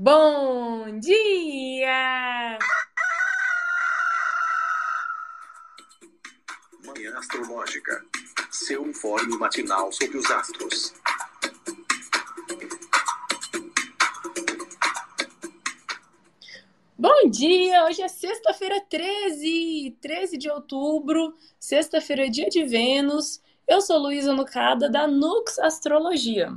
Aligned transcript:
Bom 0.00 1.00
dia! 1.00 2.56
Manhã 6.86 7.18
Astrológica. 7.18 8.04
Seu 8.52 8.86
informe 8.86 9.36
matinal 9.36 9.90
sobre 9.90 10.18
os 10.18 10.30
astros. 10.30 10.94
Bom 16.96 17.28
dia! 17.28 17.84
Hoje 17.86 18.00
é 18.00 18.06
sexta-feira 18.06 18.80
13, 18.88 19.98
13 20.00 20.38
de 20.38 20.48
outubro, 20.48 21.34
sexta-feira, 21.58 22.30
dia 22.30 22.48
de 22.48 22.62
Vênus. 22.62 23.42
Eu 23.66 23.80
sou 23.80 23.98
Luísa 23.98 24.32
Nucada, 24.32 24.88
da 24.88 25.08
Nux 25.08 25.58
Astrologia. 25.58 26.56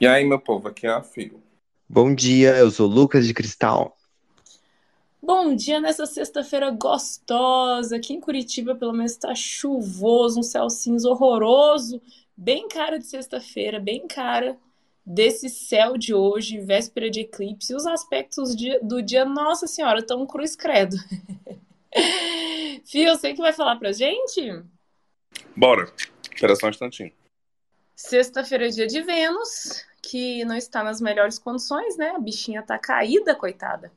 E 0.00 0.08
aí, 0.08 0.24
meu 0.24 0.40
povo, 0.40 0.66
aqui 0.66 0.84
é 0.84 0.90
a 0.90 1.04
Fio. 1.04 1.46
Bom 1.90 2.14
dia, 2.14 2.54
eu 2.54 2.70
sou 2.70 2.86
Lucas 2.86 3.26
de 3.26 3.32
Cristal. 3.32 3.96
Bom 5.22 5.56
dia 5.56 5.80
nessa 5.80 6.04
sexta-feira 6.04 6.70
gostosa. 6.70 7.96
Aqui 7.96 8.12
em 8.12 8.20
Curitiba, 8.20 8.74
pelo 8.74 8.92
menos, 8.92 9.12
está 9.12 9.34
chuvoso, 9.34 10.40
um 10.40 10.42
céu 10.42 10.68
cinza 10.68 11.08
horroroso. 11.08 11.98
Bem 12.36 12.68
cara 12.68 12.98
de 12.98 13.06
sexta-feira, 13.06 13.80
bem 13.80 14.06
cara 14.06 14.58
desse 15.04 15.48
céu 15.48 15.96
de 15.96 16.12
hoje, 16.12 16.60
véspera 16.60 17.08
de 17.08 17.20
eclipse. 17.20 17.72
E 17.72 17.76
os 17.76 17.86
aspectos 17.86 18.54
do 18.82 19.00
dia, 19.00 19.24
nossa 19.24 19.66
senhora, 19.66 20.02
tão 20.02 20.26
cruz 20.26 20.54
credo. 20.54 20.94
Fio, 22.84 23.16
você 23.16 23.32
que 23.32 23.40
vai 23.40 23.54
falar 23.54 23.76
pra 23.76 23.92
gente? 23.92 24.62
Bora. 25.56 25.90
Espera 26.30 26.54
só 26.54 26.66
um 26.66 26.70
instantinho. 26.70 27.12
Sexta-feira 27.96 28.66
é 28.66 28.70
dia 28.70 28.86
de 28.86 29.00
Vênus, 29.00 29.87
que 30.08 30.42
não 30.46 30.56
está 30.56 30.82
nas 30.82 31.02
melhores 31.02 31.38
condições, 31.38 31.98
né? 31.98 32.12
A 32.16 32.18
bichinha 32.18 32.62
tá 32.62 32.78
caída, 32.78 33.34
coitada. 33.34 33.92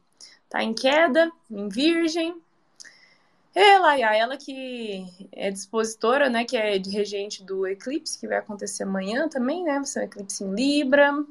Tá 0.50 0.62
em 0.62 0.74
queda, 0.74 1.32
em 1.50 1.70
virgem. 1.70 2.36
Ela, 3.56 3.98
ela 3.98 4.36
que 4.36 5.06
é 5.32 5.50
dispositora, 5.50 6.30
né? 6.30 6.44
Que 6.44 6.58
é 6.58 6.78
de 6.78 6.90
regente 6.90 7.42
do 7.46 7.66
eclipse, 7.66 8.20
que 8.20 8.28
vai 8.28 8.40
acontecer 8.40 8.84
amanhã 8.84 9.30
também, 9.30 9.64
né? 9.64 9.76
Vai 9.76 9.86
ser 9.86 10.02
um 10.02 10.04
eclipse 10.04 10.44
em 10.44 10.54
Libra. 10.54 11.24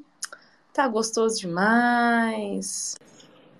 Tá 0.73 0.87
gostoso 0.87 1.39
demais. 1.39 2.95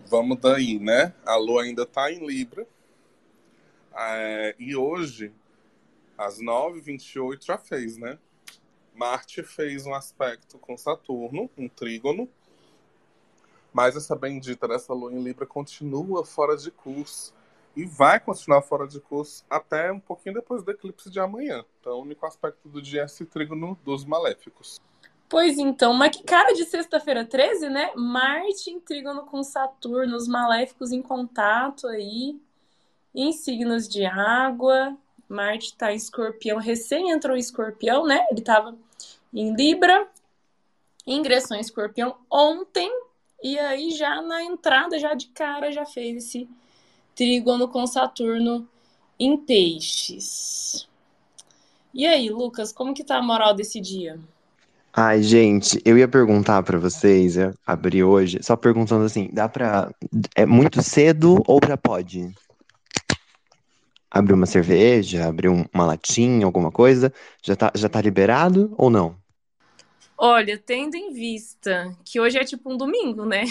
Vamos 0.07 0.39
daí, 0.39 0.79
né? 0.79 1.13
A 1.23 1.35
lua 1.35 1.61
ainda 1.61 1.85
tá 1.85 2.11
em 2.11 2.25
Libra. 2.25 2.65
É, 3.95 4.55
e 4.57 4.75
hoje, 4.75 5.31
às 6.17 6.39
9h28, 6.39 7.45
já 7.45 7.59
fez, 7.59 7.95
né? 7.97 8.17
Marte 8.93 9.43
fez 9.43 9.85
um 9.85 9.93
aspecto 9.93 10.57
com 10.57 10.77
Saturno, 10.77 11.49
um 11.57 11.67
trígono, 11.67 12.29
mas 13.73 13.95
essa 13.95 14.15
bendita 14.15 14.67
dessa 14.67 14.93
lua 14.93 15.13
em 15.13 15.23
Libra 15.23 15.45
continua 15.45 16.25
fora 16.25 16.57
de 16.57 16.71
curso 16.71 17.33
e 17.75 17.85
vai 17.85 18.19
continuar 18.19 18.61
fora 18.61 18.87
de 18.87 18.99
curso 18.99 19.45
até 19.49 19.91
um 19.91 19.99
pouquinho 19.99 20.35
depois 20.35 20.61
do 20.61 20.71
eclipse 20.71 21.09
de 21.09 21.19
amanhã. 21.19 21.63
Então, 21.79 21.93
o 21.93 22.01
único 22.01 22.25
aspecto 22.25 22.67
do 22.67 22.81
dia 22.81 23.01
é 23.01 23.05
esse 23.05 23.25
trígono 23.25 23.79
dos 23.83 24.03
maléficos. 24.03 24.79
Pois 25.29 25.57
então, 25.57 25.93
mas 25.93 26.17
que 26.17 26.23
cara 26.23 26.51
de 26.51 26.65
sexta-feira 26.65 27.23
13, 27.23 27.69
né? 27.69 27.91
Marte 27.95 28.69
em 28.69 28.81
trígono 28.81 29.25
com 29.25 29.41
Saturno, 29.41 30.17
os 30.17 30.27
maléficos 30.27 30.91
em 30.91 31.01
contato 31.01 31.87
aí, 31.87 32.37
em 33.15 33.31
signos 33.31 33.87
de 33.87 34.03
água. 34.05 34.97
Marte 35.31 35.75
tá 35.75 35.93
em 35.93 35.95
escorpião, 35.95 36.57
recém 36.57 37.09
entrou 37.09 37.35
em 37.35 37.39
escorpião, 37.39 38.05
né? 38.05 38.25
Ele 38.29 38.41
tava 38.41 38.75
em 39.33 39.55
Libra, 39.55 40.07
ingressou 41.07 41.55
em 41.55 41.61
escorpião 41.61 42.15
ontem, 42.29 42.91
e 43.41 43.57
aí 43.57 43.91
já 43.91 44.21
na 44.21 44.43
entrada, 44.43 44.99
já 44.99 45.13
de 45.13 45.27
cara, 45.27 45.71
já 45.71 45.85
fez 45.85 46.25
esse 46.25 46.49
trígono 47.15 47.67
com 47.69 47.87
Saturno 47.87 48.67
em 49.17 49.37
peixes. 49.37 50.87
E 51.93 52.05
aí, 52.05 52.29
Lucas, 52.29 52.71
como 52.71 52.93
que 52.93 53.03
tá 53.03 53.17
a 53.17 53.21
moral 53.21 53.53
desse 53.53 53.79
dia? 53.79 54.19
Ai, 54.93 55.23
gente, 55.23 55.81
eu 55.85 55.97
ia 55.97 56.07
perguntar 56.07 56.61
para 56.63 56.77
vocês, 56.77 57.37
eu 57.37 57.53
abri 57.65 58.03
hoje, 58.03 58.39
só 58.43 58.57
perguntando 58.57 59.05
assim, 59.05 59.29
dá 59.31 59.47
pra... 59.47 59.89
É 60.35 60.45
muito 60.45 60.81
cedo 60.83 61.41
ou 61.47 61.61
pra 61.61 61.77
pode? 61.77 62.33
Abrir 64.11 64.33
uma 64.33 64.45
cerveja, 64.45 65.25
abrir 65.25 65.47
uma 65.47 65.85
latinha, 65.85 66.45
alguma 66.45 66.69
coisa? 66.69 67.13
Já 67.41 67.55
tá, 67.55 67.71
já 67.73 67.87
tá 67.87 68.01
liberado 68.01 68.75
ou 68.77 68.89
não? 68.89 69.15
Olha, 70.17 70.57
tendo 70.57 70.95
em 70.95 71.13
vista 71.13 71.97
que 72.05 72.19
hoje 72.19 72.37
é 72.37 72.43
tipo 72.43 72.71
um 72.71 72.77
domingo, 72.77 73.25
né? 73.25 73.45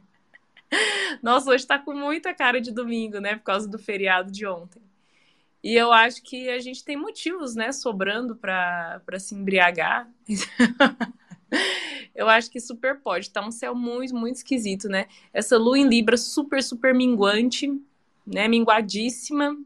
Nossa, 1.22 1.50
hoje 1.50 1.66
tá 1.66 1.78
com 1.78 1.92
muita 1.92 2.32
cara 2.32 2.60
de 2.60 2.72
domingo, 2.72 3.18
né? 3.18 3.36
Por 3.36 3.42
causa 3.42 3.68
do 3.68 3.78
feriado 3.78 4.30
de 4.30 4.46
ontem. 4.46 4.80
E 5.62 5.74
eu 5.74 5.92
acho 5.92 6.22
que 6.22 6.48
a 6.48 6.60
gente 6.60 6.84
tem 6.84 6.96
motivos, 6.96 7.54
né, 7.54 7.72
sobrando 7.72 8.36
para 8.36 9.18
se 9.18 9.34
embriagar. 9.34 10.08
eu 12.14 12.28
acho 12.28 12.50
que 12.50 12.60
super 12.60 13.00
pode. 13.00 13.28
Tá 13.28 13.44
um 13.44 13.50
céu 13.50 13.74
muito, 13.74 14.14
muito 14.14 14.36
esquisito, 14.36 14.88
né? 14.88 15.06
Essa 15.32 15.58
lua 15.58 15.78
em 15.78 15.88
Libra 15.88 16.16
super, 16.16 16.62
super 16.62 16.94
minguante 16.94 17.68
né, 18.32 18.46
minguadíssima 18.46 19.56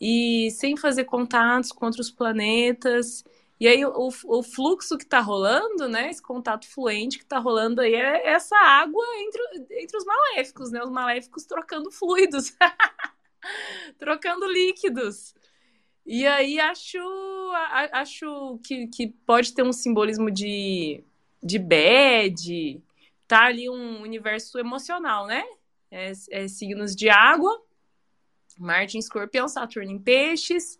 e 0.00 0.50
sem 0.52 0.76
fazer 0.76 1.04
contatos 1.04 1.72
com 1.72 1.86
outros 1.86 2.10
planetas. 2.10 3.24
E 3.60 3.66
aí 3.66 3.84
o, 3.84 4.08
o 4.26 4.42
fluxo 4.42 4.96
que 4.96 5.04
está 5.04 5.20
rolando, 5.20 5.88
né, 5.88 6.08
esse 6.08 6.22
contato 6.22 6.66
fluente 6.66 7.18
que 7.18 7.24
está 7.24 7.38
rolando 7.38 7.80
aí 7.80 7.94
é 7.94 8.28
essa 8.28 8.56
água 8.56 9.04
entre, 9.16 9.82
entre 9.82 9.96
os 9.96 10.04
maléficos, 10.04 10.70
né, 10.70 10.82
os 10.82 10.90
maléficos 10.90 11.44
trocando 11.44 11.90
fluidos, 11.90 12.54
trocando 13.98 14.46
líquidos. 14.46 15.34
E 16.06 16.26
aí 16.26 16.58
acho, 16.60 16.98
acho 17.92 18.58
que, 18.64 18.86
que 18.86 19.08
pode 19.26 19.52
ter 19.52 19.62
um 19.62 19.72
simbolismo 19.72 20.30
de, 20.30 21.04
de 21.42 21.58
bad, 21.58 22.82
tá 23.26 23.44
ali 23.44 23.68
um 23.68 24.00
universo 24.00 24.58
emocional, 24.58 25.26
né? 25.26 25.44
É, 25.90 26.12
é, 26.30 26.48
signos 26.48 26.94
de 26.94 27.08
água, 27.08 27.62
Marte 28.58 28.96
em 28.96 29.00
escorpião, 29.00 29.48
Saturno 29.48 29.90
em 29.90 29.98
peixes. 29.98 30.78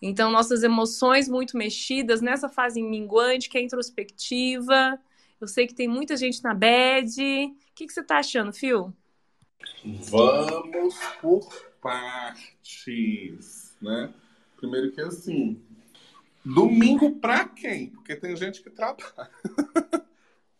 Então, 0.00 0.30
nossas 0.30 0.62
emoções 0.62 1.28
muito 1.28 1.56
mexidas 1.56 2.20
nessa 2.20 2.48
fase 2.48 2.82
minguante, 2.82 3.48
que 3.48 3.56
é 3.56 3.62
introspectiva. 3.62 5.00
Eu 5.40 5.48
sei 5.48 5.66
que 5.66 5.74
tem 5.74 5.88
muita 5.88 6.16
gente 6.16 6.42
na 6.42 6.52
bed. 6.52 7.20
O 7.20 7.74
que, 7.74 7.86
que 7.86 7.92
você 7.92 8.02
tá 8.02 8.18
achando, 8.18 8.52
Fio? 8.52 8.94
Vamos 9.82 10.94
por 11.20 11.48
partes, 11.80 13.74
né? 13.80 14.12
Primeiro 14.56 14.92
que 14.92 15.00
assim, 15.00 15.62
domingo 16.44 17.12
pra 17.16 17.48
quem? 17.48 17.88
Porque 17.90 18.14
tem 18.16 18.36
gente 18.36 18.62
que 18.62 18.70
trabalha. 18.70 19.30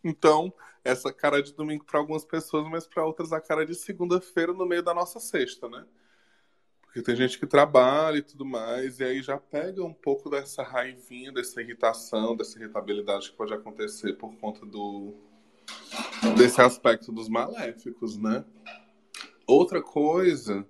então, 0.03 0.51
essa 0.85 1.11
cara 1.11 1.41
de 1.41 1.51
domingo 1.51 1.83
para 1.83 1.99
algumas 1.99 2.23
pessoas, 2.23 2.69
mas 2.69 2.85
para 2.85 3.03
outras 3.03 3.33
a 3.33 3.41
cara 3.41 3.65
de 3.65 3.73
segunda-feira 3.73 4.53
no 4.53 4.67
meio 4.67 4.83
da 4.83 4.93
nossa 4.93 5.19
sexta, 5.19 5.67
né? 5.67 5.83
Porque 6.83 7.01
tem 7.01 7.15
gente 7.15 7.39
que 7.39 7.47
trabalha 7.47 8.19
e 8.19 8.21
tudo 8.21 8.45
mais, 8.45 8.99
e 8.99 9.03
aí 9.03 9.21
já 9.21 9.37
pega 9.37 9.83
um 9.83 9.93
pouco 9.93 10.29
dessa 10.29 10.61
raivinha, 10.61 11.31
dessa 11.31 11.59
irritação, 11.59 12.37
dessa 12.37 12.57
irritabilidade 12.59 13.31
que 13.31 13.35
pode 13.35 13.53
acontecer 13.53 14.13
por 14.13 14.33
conta 14.35 14.63
do 14.63 15.13
desse 16.37 16.61
aspecto 16.61 17.11
dos 17.11 17.27
maléficos, 17.27 18.15
né? 18.17 18.45
Outra 19.47 19.81
coisa 19.81 20.65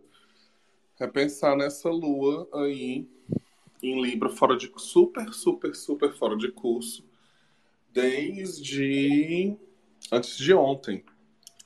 é 0.97 1.05
pensar 1.05 1.57
nessa 1.57 1.89
lua 1.89 2.47
aí 2.53 3.05
em 3.83 4.01
Libra 4.01 4.29
fora 4.29 4.55
de 4.55 4.71
super, 4.77 5.33
super, 5.33 5.75
super 5.75 6.13
fora 6.13 6.37
de 6.37 6.49
curso 6.51 7.05
desde 7.91 9.57
antes 10.11 10.37
de 10.37 10.53
ontem. 10.53 11.03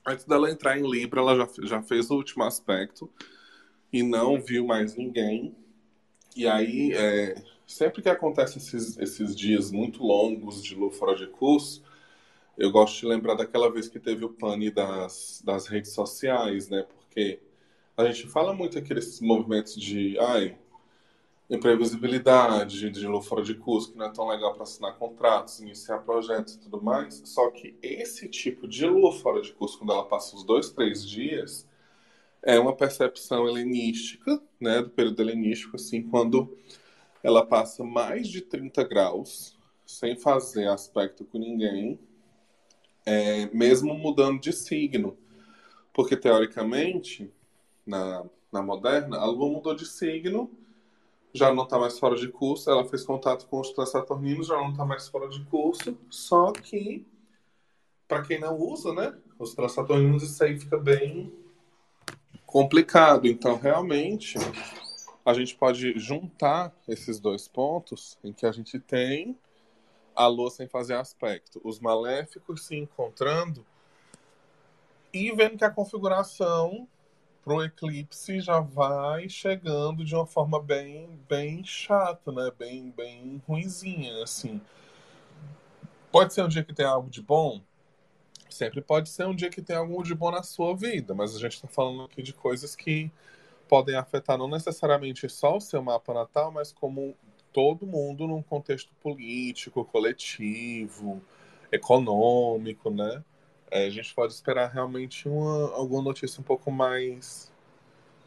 Antes 0.06 0.26
dela 0.26 0.50
entrar 0.50 0.78
em 0.78 0.90
Libra, 0.90 1.20
ela 1.20 1.36
já, 1.36 1.48
já 1.64 1.82
fez 1.82 2.10
o 2.10 2.16
último 2.16 2.44
aspecto 2.44 3.10
e 3.92 4.02
não 4.02 4.42
viu 4.42 4.66
mais 4.66 4.96
ninguém. 4.96 5.56
E 6.36 6.48
aí, 6.48 6.94
é, 6.94 7.44
sempre 7.68 8.02
que 8.02 8.10
acontecem 8.10 8.58
esses, 8.58 8.98
esses 8.98 9.36
dias 9.36 9.72
muito 9.72 10.04
longos 10.04 10.64
de 10.64 10.76
lua 10.76 10.92
fora 10.92 11.16
de 11.16 11.28
curso, 11.28 11.84
eu 12.58 12.72
gosto 12.72 13.00
de 13.00 13.06
lembrar 13.06 13.36
daquela 13.36 13.72
vez 13.72 13.88
que 13.88 14.00
teve 14.00 14.26
o 14.26 14.30
pane 14.30 14.70
das, 14.70 15.42
das 15.46 15.68
redes 15.68 15.92
sociais, 15.92 16.70
né? 16.70 16.84
Porque 16.84 17.40
a 17.96 18.06
gente 18.06 18.28
fala 18.28 18.54
muito 18.54 18.78
aqui 18.78 18.94
desses 18.94 19.22
movimentos 19.22 19.76
de, 19.76 20.18
ai, 20.20 20.58
imprevisibilidade, 21.50 22.92
de 22.92 23.08
lua 23.08 23.22
fora 23.22 23.44
de 23.44 23.56
curso, 23.56 23.92
que 23.92 23.98
não 23.98 24.06
é 24.06 24.12
tão 24.12 24.28
legal 24.28 24.54
para 24.54 24.64
assinar 24.64 24.96
contratos, 24.98 25.60
iniciar 25.60 26.00
projetos 26.00 26.54
e 26.56 26.60
tudo 26.60 26.82
mais. 26.82 27.22
Só 27.26 27.50
que 27.50 27.76
esse 27.82 28.30
tipo 28.30 28.68
de 28.68 28.86
lua 28.86 29.12
fora 29.14 29.42
de 29.42 29.52
curso, 29.54 29.80
quando 29.80 29.92
ela 29.92 30.06
passa 30.06 30.36
os 30.36 30.44
dois, 30.44 30.70
três 30.70 31.08
dias, 31.08 31.68
é 32.44 32.60
uma 32.60 32.76
percepção 32.76 33.48
helenística, 33.50 34.42
né, 34.60 34.82
do 34.82 34.90
período 34.90 35.22
helenístico, 35.22 35.76
assim, 35.76 36.04
quando 36.04 36.56
ela 37.24 37.46
passa 37.46 37.84
mais 37.84 38.28
de 38.28 38.42
30 38.42 38.84
graus, 38.84 39.58
sem 39.86 40.16
fazer 40.16 40.68
aspecto 40.68 41.26
com 41.26 41.40
ninguém, 41.40 42.00
é, 43.06 43.48
mesmo 43.48 43.94
mudando 43.96 44.40
de 44.40 44.54
signo. 44.54 45.18
Porque, 45.92 46.16
teoricamente, 46.16 47.34
na, 47.86 48.24
na 48.52 48.62
moderna, 48.62 49.18
a 49.18 49.26
Lua 49.26 49.50
mudou 49.50 49.74
de 49.74 49.86
signo, 49.86 50.50
já 51.34 51.54
não 51.54 51.64
está 51.64 51.78
mais 51.78 52.00
fora 52.00 52.16
de 52.16 52.28
curso, 52.28 52.70
ela 52.70 52.86
fez 52.86 53.04
contato 53.04 53.48
com 53.48 53.60
os 53.60 53.72
transaturninos, 53.72 54.48
já 54.48 54.56
não 54.56 54.72
está 54.72 54.86
mais 54.86 55.08
fora 55.08 55.28
de 55.30 55.44
curso, 55.46 55.98
só 56.10 56.52
que, 56.52 57.06
para 58.08 58.24
quem 58.24 58.40
não 58.40 58.58
usa, 58.58 58.94
né, 58.94 59.16
os 59.38 59.54
transaturninos, 59.54 60.24
isso 60.24 60.44
aí 60.44 60.60
fica 60.60 60.78
bem 60.78 61.32
complicado. 62.46 63.28
Então, 63.28 63.58
realmente, 63.58 64.38
a 65.24 65.34
gente 65.34 65.56
pode 65.56 65.98
juntar 66.00 66.76
esses 66.88 67.20
dois 67.20 67.48
pontos 67.48 68.18
em 68.24 68.34
que 68.34 68.46
a 68.46 68.52
gente 68.52 68.80
tem 68.80 69.38
a 70.16 70.28
Lua 70.28 70.50
sem 70.50 70.68
fazer 70.68 70.96
aspecto, 70.96 71.62
os 71.64 71.80
maléficos 71.80 72.66
se 72.66 72.76
encontrando 72.76 73.66
e 75.14 75.32
vendo 75.32 75.58
que 75.58 75.64
a 75.64 75.70
configuração 75.70 76.88
para 77.50 77.56
o 77.56 77.64
eclipse 77.64 78.40
já 78.42 78.60
vai 78.60 79.28
chegando 79.28 80.06
de 80.06 80.14
uma 80.14 80.28
forma 80.28 80.62
bem 80.62 81.20
bem 81.28 81.64
chata, 81.64 82.32
né? 82.32 82.52
Bem 82.60 82.92
bem 82.96 83.42
ruinzinha, 83.48 84.22
assim. 84.22 84.62
Pode 86.12 86.32
ser 86.32 86.44
um 86.44 86.48
dia 86.48 86.64
que 86.64 86.76
tem 86.76 86.86
algo 86.86 87.10
de 87.10 87.24
bom, 87.24 87.60
sempre 88.52 88.82
pode 88.82 89.10
ser 89.10 89.26
um 89.26 89.34
dia 89.34 89.50
que 89.50 89.64
tem 89.64 89.76
algo 89.76 90.04
de 90.04 90.14
bom 90.14 90.30
na 90.30 90.44
sua 90.44 90.76
vida, 90.76 91.16
mas 91.16 91.36
a 91.36 91.40
gente 91.40 91.54
está 91.54 91.68
falando 91.68 92.04
aqui 92.04 92.22
de 92.22 92.34
coisas 92.34 92.76
que 92.76 93.12
podem 93.68 93.96
afetar 93.96 94.38
não 94.38 94.48
necessariamente 94.48 95.28
só 95.28 95.58
o 95.58 95.62
seu 95.62 95.82
mapa 95.82 96.14
natal, 96.14 96.52
mas 96.52 96.72
como 96.72 97.16
todo 97.52 97.88
mundo 97.88 98.28
num 98.28 98.44
contexto 98.44 98.92
político, 99.02 99.84
coletivo, 99.86 101.20
econômico, 101.72 102.92
né? 102.92 103.24
É, 103.72 103.86
a 103.86 103.90
gente 103.90 104.14
pode 104.14 104.34
esperar 104.34 104.72
realmente 104.72 105.28
uma, 105.28 105.74
alguma 105.74 106.02
notícia 106.02 106.42
um 106.42 106.44
pouco 106.44 106.72
mais 106.72 107.52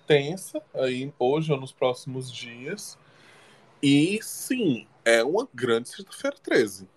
tensa 0.07 0.63
aí 0.75 1.13
hoje 1.19 1.53
ou 1.53 1.61
nos 1.61 1.73
próximos 1.73 2.31
dias. 2.31 2.99
E 3.83 4.21
sim, 4.23 4.87
é 5.05 5.25
uma 5.25 5.49
grande 5.53 5.89
sexta-feira 5.89 6.37
13. 6.43 6.89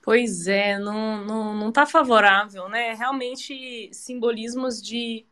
Pois 0.00 0.48
é, 0.48 0.78
não, 0.78 1.24
não, 1.24 1.54
não 1.54 1.72
tá 1.72 1.86
favorável, 1.86 2.68
né? 2.68 2.94
Realmente 2.94 3.88
simbolismos 3.92 4.82
de 4.82 5.24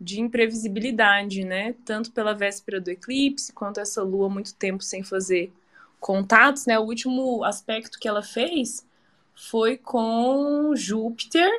de 0.00 0.18
imprevisibilidade, 0.20 1.44
né? 1.44 1.74
Tanto 1.84 2.10
pela 2.12 2.32
véspera 2.34 2.80
do 2.80 2.90
eclipse, 2.90 3.52
quanto 3.52 3.80
essa 3.80 4.02
lua 4.02 4.30
muito 4.30 4.54
tempo 4.54 4.82
sem 4.82 5.02
fazer 5.02 5.52
contatos, 6.00 6.64
né? 6.64 6.78
O 6.78 6.84
último 6.84 7.44
aspecto 7.44 7.98
que 7.98 8.08
ela 8.08 8.22
fez 8.22 8.86
foi 9.34 9.76
com 9.76 10.72
Júpiter, 10.74 11.50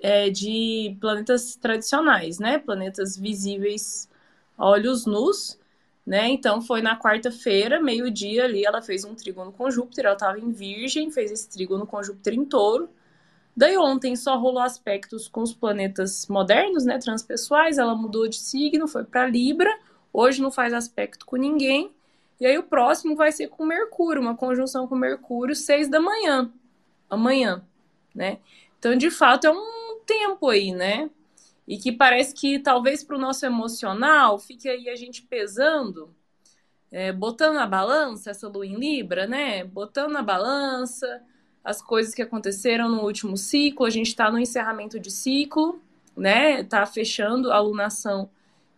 é, 0.00 0.30
de 0.30 0.96
planetas 1.00 1.56
tradicionais, 1.56 2.38
né? 2.38 2.58
Planetas 2.58 3.16
visíveis 3.16 4.08
a 4.56 4.66
olhos 4.66 5.06
nus, 5.06 5.58
né? 6.06 6.28
Então 6.28 6.60
foi 6.60 6.82
na 6.82 6.98
quarta-feira, 6.98 7.80
meio-dia 7.80 8.44
ali, 8.44 8.64
ela 8.64 8.82
fez 8.82 9.04
um 9.04 9.14
trígono 9.14 9.52
com 9.52 9.70
Júpiter, 9.70 10.06
ela 10.06 10.14
estava 10.14 10.38
em 10.38 10.50
Virgem, 10.50 11.10
fez 11.10 11.30
esse 11.30 11.48
trígono 11.48 11.86
com 11.86 12.02
Júpiter 12.02 12.34
em 12.34 12.44
Touro. 12.44 12.88
Daí 13.56 13.76
ontem 13.76 14.16
só 14.16 14.38
rolou 14.38 14.62
aspectos 14.62 15.28
com 15.28 15.42
os 15.42 15.52
planetas 15.52 16.26
modernos, 16.28 16.84
né, 16.84 16.98
transpessoais, 16.98 17.78
ela 17.78 17.94
mudou 17.94 18.28
de 18.28 18.36
signo, 18.36 18.88
foi 18.88 19.04
para 19.04 19.26
Libra, 19.26 19.70
hoje 20.12 20.40
não 20.40 20.50
faz 20.50 20.72
aspecto 20.72 21.26
com 21.26 21.36
ninguém. 21.36 21.90
E 22.40 22.46
aí 22.46 22.56
o 22.56 22.62
próximo 22.62 23.14
vai 23.14 23.32
ser 23.32 23.48
com 23.48 23.66
Mercúrio, 23.66 24.22
uma 24.22 24.36
conjunção 24.36 24.86
com 24.86 24.94
Mercúrio, 24.94 25.54
seis 25.54 25.88
da 25.88 26.00
manhã, 26.00 26.50
amanhã, 27.10 27.62
né? 28.14 28.38
Então, 28.78 28.96
de 28.96 29.10
fato, 29.10 29.46
é 29.46 29.50
um 29.50 29.79
tempo 30.10 30.48
aí, 30.48 30.72
né? 30.72 31.08
E 31.68 31.78
que 31.78 31.92
parece 31.92 32.34
que 32.34 32.58
talvez 32.58 33.04
para 33.04 33.16
o 33.16 33.20
nosso 33.20 33.46
emocional 33.46 34.40
fique 34.40 34.68
aí 34.68 34.88
a 34.88 34.96
gente 34.96 35.22
pesando, 35.22 36.12
é, 36.90 37.12
botando 37.12 37.54
na 37.54 37.66
balança 37.66 38.30
essa 38.30 38.48
lua 38.48 38.66
em 38.66 38.74
Libra, 38.74 39.28
né? 39.28 39.62
Botando 39.62 40.10
na 40.10 40.22
balança, 40.22 41.22
as 41.62 41.80
coisas 41.80 42.12
que 42.12 42.22
aconteceram 42.22 42.88
no 42.88 43.02
último 43.02 43.36
ciclo. 43.36 43.86
A 43.86 43.90
gente 43.90 44.08
está 44.08 44.32
no 44.32 44.38
encerramento 44.38 44.98
de 44.98 45.12
ciclo, 45.12 45.80
né? 46.16 46.64
Tá 46.64 46.84
fechando 46.86 47.52
a 47.52 47.56
alunação 47.56 48.28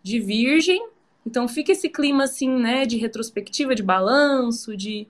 de 0.03 0.21
Virgem. 0.21 0.87
Então 1.25 1.49
fica 1.49 1.73
esse 1.73 1.89
clima 1.89 2.25
assim, 2.25 2.51
né, 2.51 2.85
de 2.85 2.99
retrospectiva, 2.99 3.75
de 3.75 3.83
balanço, 3.83 4.77
de 4.77 5.07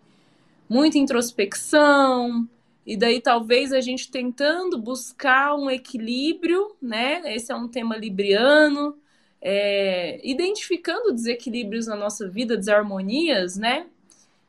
muita 0.69 0.99
introspecção. 0.99 2.49
E 2.87 2.97
daí 2.97 3.21
talvez 3.21 3.73
a 3.73 3.81
gente 3.81 4.11
tentando 4.11 4.77
buscar 4.77 5.55
um 5.55 5.71
equilíbrio, 5.71 6.75
né? 6.81 7.23
Esse 7.35 7.53
é 7.53 7.55
um 7.55 7.69
tema 7.69 7.97
libriano, 7.97 8.97
é, 9.41 10.21
identificando 10.23 11.13
desequilíbrios 11.13 11.87
na 11.87 11.97
nossa 11.97 12.29
vida, 12.29 12.57
desarmonias, 12.57 13.57
né? 13.57 13.87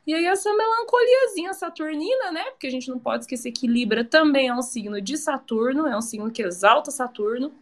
E 0.06 0.12
aí 0.12 0.26
essa 0.26 0.52
melancoliazinha 0.52 1.54
saturnina, 1.54 2.32
né? 2.32 2.44
Porque 2.50 2.66
a 2.66 2.70
gente 2.70 2.88
não 2.88 2.98
pode 2.98 3.24
esquecer 3.24 3.52
que 3.52 3.66
Libra 3.66 4.04
também 4.04 4.48
é 4.48 4.54
um 4.54 4.62
signo 4.62 5.00
de 5.00 5.16
Saturno, 5.16 5.86
é 5.86 5.96
um 5.96 6.02
signo 6.02 6.30
que 6.30 6.42
exalta 6.42 6.90
Saturno. 6.90 7.52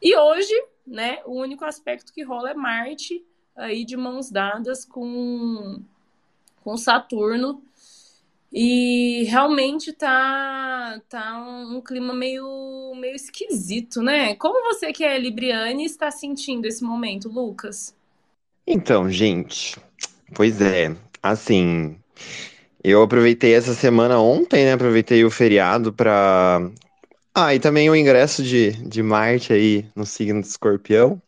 E 0.00 0.16
hoje, 0.16 0.54
né, 0.86 1.20
o 1.24 1.32
único 1.32 1.64
aspecto 1.64 2.12
que 2.12 2.22
rola 2.22 2.50
é 2.50 2.54
Marte 2.54 3.24
aí 3.54 3.84
de 3.84 3.96
mãos 3.96 4.30
dadas 4.30 4.84
com 4.84 5.80
com 6.62 6.76
Saturno. 6.76 7.62
E 8.52 9.24
realmente 9.24 9.92
tá 9.92 11.00
tá 11.08 11.38
um, 11.38 11.76
um 11.78 11.80
clima 11.80 12.12
meio 12.12 12.94
meio 12.96 13.16
esquisito, 13.16 14.02
né? 14.02 14.34
Como 14.36 14.62
você 14.72 14.92
que 14.92 15.04
é 15.04 15.18
libriane 15.18 15.84
está 15.84 16.10
sentindo 16.10 16.66
esse 16.66 16.84
momento, 16.84 17.28
Lucas? 17.28 17.94
Então, 18.66 19.10
gente, 19.10 19.76
pois 20.34 20.60
é, 20.60 20.94
Assim, 21.22 21.96
eu 22.84 23.02
aproveitei 23.02 23.54
essa 23.54 23.74
semana 23.74 24.18
ontem, 24.20 24.64
né? 24.64 24.72
Aproveitei 24.72 25.24
o 25.24 25.30
feriado 25.30 25.92
para. 25.92 26.60
Ah, 27.34 27.54
e 27.54 27.60
também 27.60 27.90
o 27.90 27.96
ingresso 27.96 28.42
de, 28.42 28.72
de 28.88 29.02
Marte 29.02 29.52
aí 29.52 29.86
no 29.96 30.06
signo 30.06 30.40
de 30.42 30.48
Escorpião. 30.48 31.22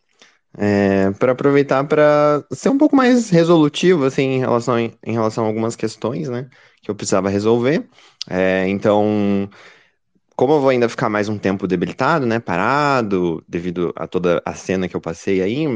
É, 0.57 1.11
para 1.13 1.33
aproveitar 1.33 1.85
para 1.85 2.45
ser 2.53 2.71
um 2.71 2.79
pouco 2.79 2.97
mais 2.97 3.31
resolutivo 3.31 4.05
assim 4.05 4.23
em 4.23 4.39
relação, 4.41 4.79
em 4.79 5.13
relação 5.13 5.45
a 5.45 5.49
algumas 5.49 5.77
questões, 5.77 6.29
né, 6.29 6.49
que 6.85 6.91
eu 6.91 6.95
precisava 6.95 7.29
resolver. 7.29 7.89
É, 8.31 8.69
então, 8.69 9.49
como 10.37 10.55
eu 10.55 10.61
vou 10.61 10.69
ainda 10.71 10.89
ficar 10.89 11.09
mais 11.09 11.29
um 11.29 11.39
tempo 11.39 11.67
debilitado, 11.67 12.27
né, 12.27 12.39
parado, 12.39 13.43
devido 13.49 13.93
a 13.97 14.07
toda 14.07 14.43
a 14.45 14.55
cena 14.55 14.89
que 14.89 14.97
eu 14.97 15.01
passei 15.01 15.41
aí, 15.43 15.67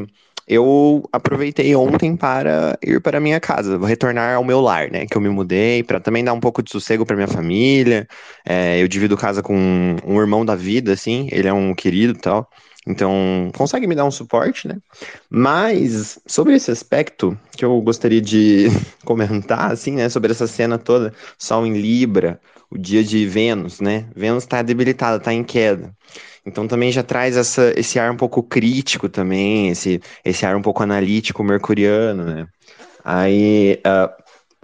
eu 0.48 1.08
aproveitei 1.12 1.74
ontem 1.76 2.16
para 2.16 2.78
ir 2.82 3.00
para 3.02 3.20
minha 3.20 3.38
casa, 3.38 3.76
vou 3.76 3.86
retornar 3.86 4.36
ao 4.36 4.42
meu 4.42 4.60
lar, 4.60 4.90
né? 4.90 5.04
Que 5.06 5.14
eu 5.16 5.20
me 5.20 5.28
mudei, 5.28 5.82
para 5.82 6.00
também 6.00 6.24
dar 6.24 6.32
um 6.32 6.40
pouco 6.40 6.62
de 6.62 6.70
sossego 6.70 7.04
para 7.04 7.14
minha 7.14 7.28
família. 7.28 8.08
É, 8.46 8.82
eu 8.82 8.88
divido 8.88 9.16
casa 9.16 9.42
com 9.42 9.54
um 10.06 10.18
irmão 10.18 10.44
da 10.46 10.54
vida, 10.54 10.92
assim, 10.92 11.28
ele 11.30 11.48
é 11.48 11.52
um 11.52 11.74
querido 11.74 12.14
e 12.14 12.20
tal. 12.20 12.48
Então, 12.88 13.50
consegue 13.54 13.86
me 13.86 13.94
dar 13.94 14.06
um 14.06 14.10
suporte, 14.10 14.66
né? 14.66 14.78
Mas, 15.28 16.18
sobre 16.26 16.54
esse 16.54 16.70
aspecto 16.70 17.38
que 17.54 17.62
eu 17.62 17.78
gostaria 17.82 18.20
de 18.20 18.68
comentar, 19.04 19.70
assim, 19.70 19.92
né? 19.92 20.08
Sobre 20.08 20.32
essa 20.32 20.46
cena 20.46 20.78
toda, 20.78 21.12
Sol 21.36 21.66
em 21.66 21.74
Libra, 21.74 22.40
o 22.70 22.78
dia 22.78 23.04
de 23.04 23.26
Vênus, 23.26 23.78
né? 23.78 24.06
Vênus 24.16 24.44
está 24.44 24.62
debilitada, 24.62 25.18
está 25.18 25.34
em 25.34 25.44
queda. 25.44 25.94
Então 26.46 26.66
também 26.66 26.90
já 26.90 27.02
traz 27.02 27.36
essa, 27.36 27.78
esse 27.78 27.98
ar 27.98 28.10
um 28.10 28.16
pouco 28.16 28.42
crítico 28.42 29.06
também, 29.06 29.68
esse, 29.68 30.00
esse 30.24 30.46
ar 30.46 30.56
um 30.56 30.62
pouco 30.62 30.82
analítico 30.82 31.44
mercuriano, 31.44 32.24
né? 32.24 32.46
Aí 33.04 33.82
uh, 33.86 34.10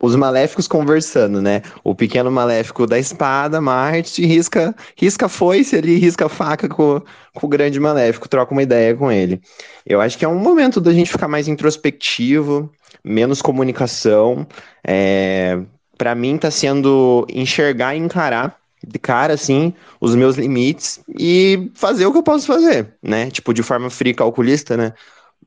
os 0.01 0.17
maléficos 0.17 0.67
conversando, 0.67 1.41
né? 1.41 1.63
O 1.83 1.95
pequeno 1.95 2.31
maléfico 2.31 2.87
da 2.87 2.99
espada, 2.99 3.61
Marte, 3.61 4.25
risca, 4.25 4.75
risca 4.97 5.29
foice 5.29 5.77
ali, 5.77 5.97
risca 5.97 6.29
faca 6.29 6.69
com, 6.69 7.01
com 7.33 7.47
o 7.47 7.49
grande 7.49 7.79
maléfico, 7.79 8.29
troca 8.29 8.53
uma 8.53 8.63
ideia 8.63 8.95
com 8.95 9.11
ele. 9.11 9.41
Eu 9.87 10.01
acho 10.01 10.19
que 10.19 10.25
é 10.25 10.29
um 10.29 10.39
momento 10.39 10.81
da 10.81 10.93
gente 10.93 11.11
ficar 11.11 11.29
mais 11.29 11.49
introspectivo, 11.49 12.71
menos 13.05 13.41
comunicação. 13.41 14.47
É, 14.87 15.59
para 15.97 16.15
mim 16.15 16.37
tá 16.37 16.51
sendo 16.51 17.27
enxergar 17.31 17.95
e 17.95 17.99
encarar 17.99 18.59
de 18.87 18.99
cara, 18.99 19.33
assim, 19.33 19.73
os 20.01 20.15
meus 20.15 20.37
limites 20.37 21.01
e 21.19 21.71
fazer 21.75 22.05
o 22.07 22.13
que 22.13 22.19
eu 22.19 22.23
posso 22.23 22.47
fazer, 22.47 22.95
né? 23.03 23.31
Tipo, 23.31 23.55
de 23.55 23.63
forma 23.63 23.89
fria 23.89 24.15
calculista, 24.15 24.77
né? 24.77 24.93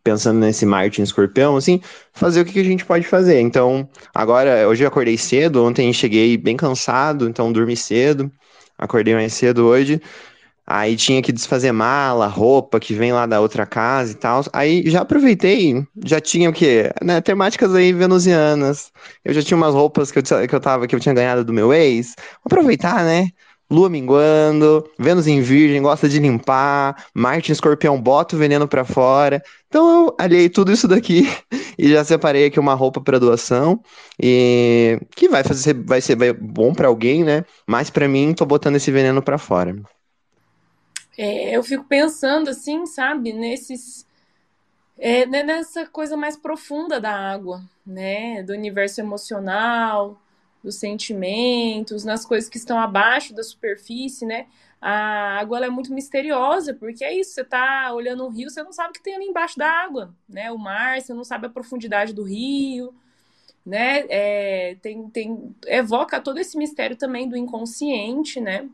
Pensando 0.03 0.39
nesse 0.39 0.65
Marte 0.65 1.01
em 1.01 1.03
escorpião, 1.03 1.57
assim, 1.57 1.81
fazer 2.13 2.41
o 2.41 2.45
que 2.45 2.59
a 2.59 2.63
gente 2.63 2.85
pode 2.85 3.05
fazer. 3.05 3.39
Então, 3.39 3.87
agora, 4.13 4.67
hoje 4.67 4.83
eu 4.83 4.87
acordei 4.87 5.17
cedo, 5.17 5.63
ontem 5.63 5.91
cheguei 5.93 6.37
bem 6.37 6.55
cansado, 6.57 7.27
então 7.27 7.51
dormi 7.51 7.75
cedo, 7.75 8.31
acordei 8.77 9.13
mais 9.13 9.33
cedo 9.33 9.65
hoje. 9.65 10.01
Aí 10.69 10.97
tinha 10.97 11.21
que 11.21 11.31
desfazer 11.31 11.71
mala, 11.71 12.27
roupa 12.27 12.77
que 12.77 12.93
vem 12.93 13.13
lá 13.13 13.25
da 13.25 13.39
outra 13.39 13.65
casa 13.65 14.11
e 14.11 14.15
tal. 14.15 14.43
Aí 14.51 14.83
já 14.89 15.01
aproveitei, 15.01 15.81
já 16.05 16.19
tinha 16.19 16.49
o 16.49 16.53
quê? 16.53 16.91
Né, 17.01 17.21
temáticas 17.21 17.73
aí 17.73 17.93
venusianas. 17.93 18.91
Eu 19.23 19.33
já 19.33 19.41
tinha 19.41 19.55
umas 19.55 19.73
roupas 19.73 20.11
que 20.11 20.19
eu, 20.19 20.23
que 20.23 20.53
eu 20.53 20.59
tava, 20.59 20.85
que 20.85 20.93
eu 20.93 20.99
tinha 20.99 21.15
ganhado 21.15 21.45
do 21.45 21.53
meu 21.53 21.73
ex. 21.73 22.15
Vou 22.43 22.47
aproveitar, 22.47 23.05
né? 23.05 23.29
Lua 23.69 23.89
minguando, 23.89 24.89
Vênus 24.99 25.27
em 25.27 25.41
Virgem, 25.41 25.81
gosta 25.81 26.07
de 26.07 26.19
limpar, 26.19 27.05
Marte 27.13 27.51
em 27.51 27.53
Escorpião 27.53 28.01
bota 28.01 28.35
o 28.35 28.39
veneno 28.39 28.67
pra 28.67 28.85
fora. 28.85 29.41
Então 29.67 30.05
eu 30.07 30.15
aliei 30.17 30.49
tudo 30.49 30.71
isso 30.71 30.87
daqui 30.87 31.23
e 31.77 31.89
já 31.89 32.03
separei 32.03 32.45
aqui 32.45 32.59
uma 32.59 32.73
roupa 32.73 33.01
para 33.01 33.19
doação 33.19 33.81
e 34.21 34.99
que 35.15 35.27
vai 35.27 35.43
fazer 35.43 35.73
vai 35.73 36.01
ser 36.01 36.15
bom 36.33 36.73
para 36.73 36.87
alguém, 36.87 37.23
né? 37.23 37.43
Mas 37.67 37.89
para 37.89 38.07
mim 38.07 38.33
tô 38.33 38.45
botando 38.45 38.75
esse 38.75 38.91
veneno 38.91 39.21
para 39.21 39.37
fora. 39.37 39.75
É, 41.17 41.55
eu 41.55 41.63
fico 41.63 41.83
pensando 41.83 42.49
assim, 42.49 42.85
sabe, 42.85 43.33
nesses 43.33 44.05
é, 44.97 45.25
né, 45.25 45.43
nessa 45.43 45.85
coisa 45.85 46.17
mais 46.17 46.35
profunda 46.35 46.99
da 46.99 47.11
água, 47.11 47.61
né? 47.85 48.41
Do 48.43 48.53
universo 48.53 48.99
emocional, 48.99 50.19
dos 50.63 50.75
sentimentos, 50.75 52.03
nas 52.03 52.25
coisas 52.25 52.49
que 52.49 52.57
estão 52.57 52.79
abaixo 52.79 53.33
da 53.33 53.43
superfície, 53.43 54.25
né? 54.25 54.47
A 54.79 55.39
água 55.39 55.65
é 55.65 55.69
muito 55.69 55.93
misteriosa, 55.93 56.73
porque 56.73 57.03
é 57.03 57.13
isso, 57.19 57.31
você 57.31 57.41
está 57.41 57.91
olhando 57.93 58.25
um 58.25 58.29
rio, 58.29 58.49
você 58.49 58.61
não 58.61 58.71
sabe 58.71 58.89
o 58.91 58.93
que 58.93 59.01
tem 59.03 59.15
ali 59.15 59.25
embaixo 59.25 59.57
da 59.57 59.67
água, 59.69 60.15
né? 60.29 60.51
O 60.51 60.57
mar, 60.57 61.01
você 61.01 61.13
não 61.13 61.23
sabe 61.23 61.47
a 61.47 61.49
profundidade 61.49 62.13
do 62.13 62.23
rio, 62.23 62.93
né? 63.65 64.05
É, 64.09 64.77
tem, 64.81 65.09
tem, 65.09 65.55
evoca 65.65 66.21
todo 66.21 66.37
esse 66.39 66.57
mistério 66.57 66.95
também 66.95 67.27
do 67.27 67.35
inconsciente, 67.35 68.39
né? 68.39 68.69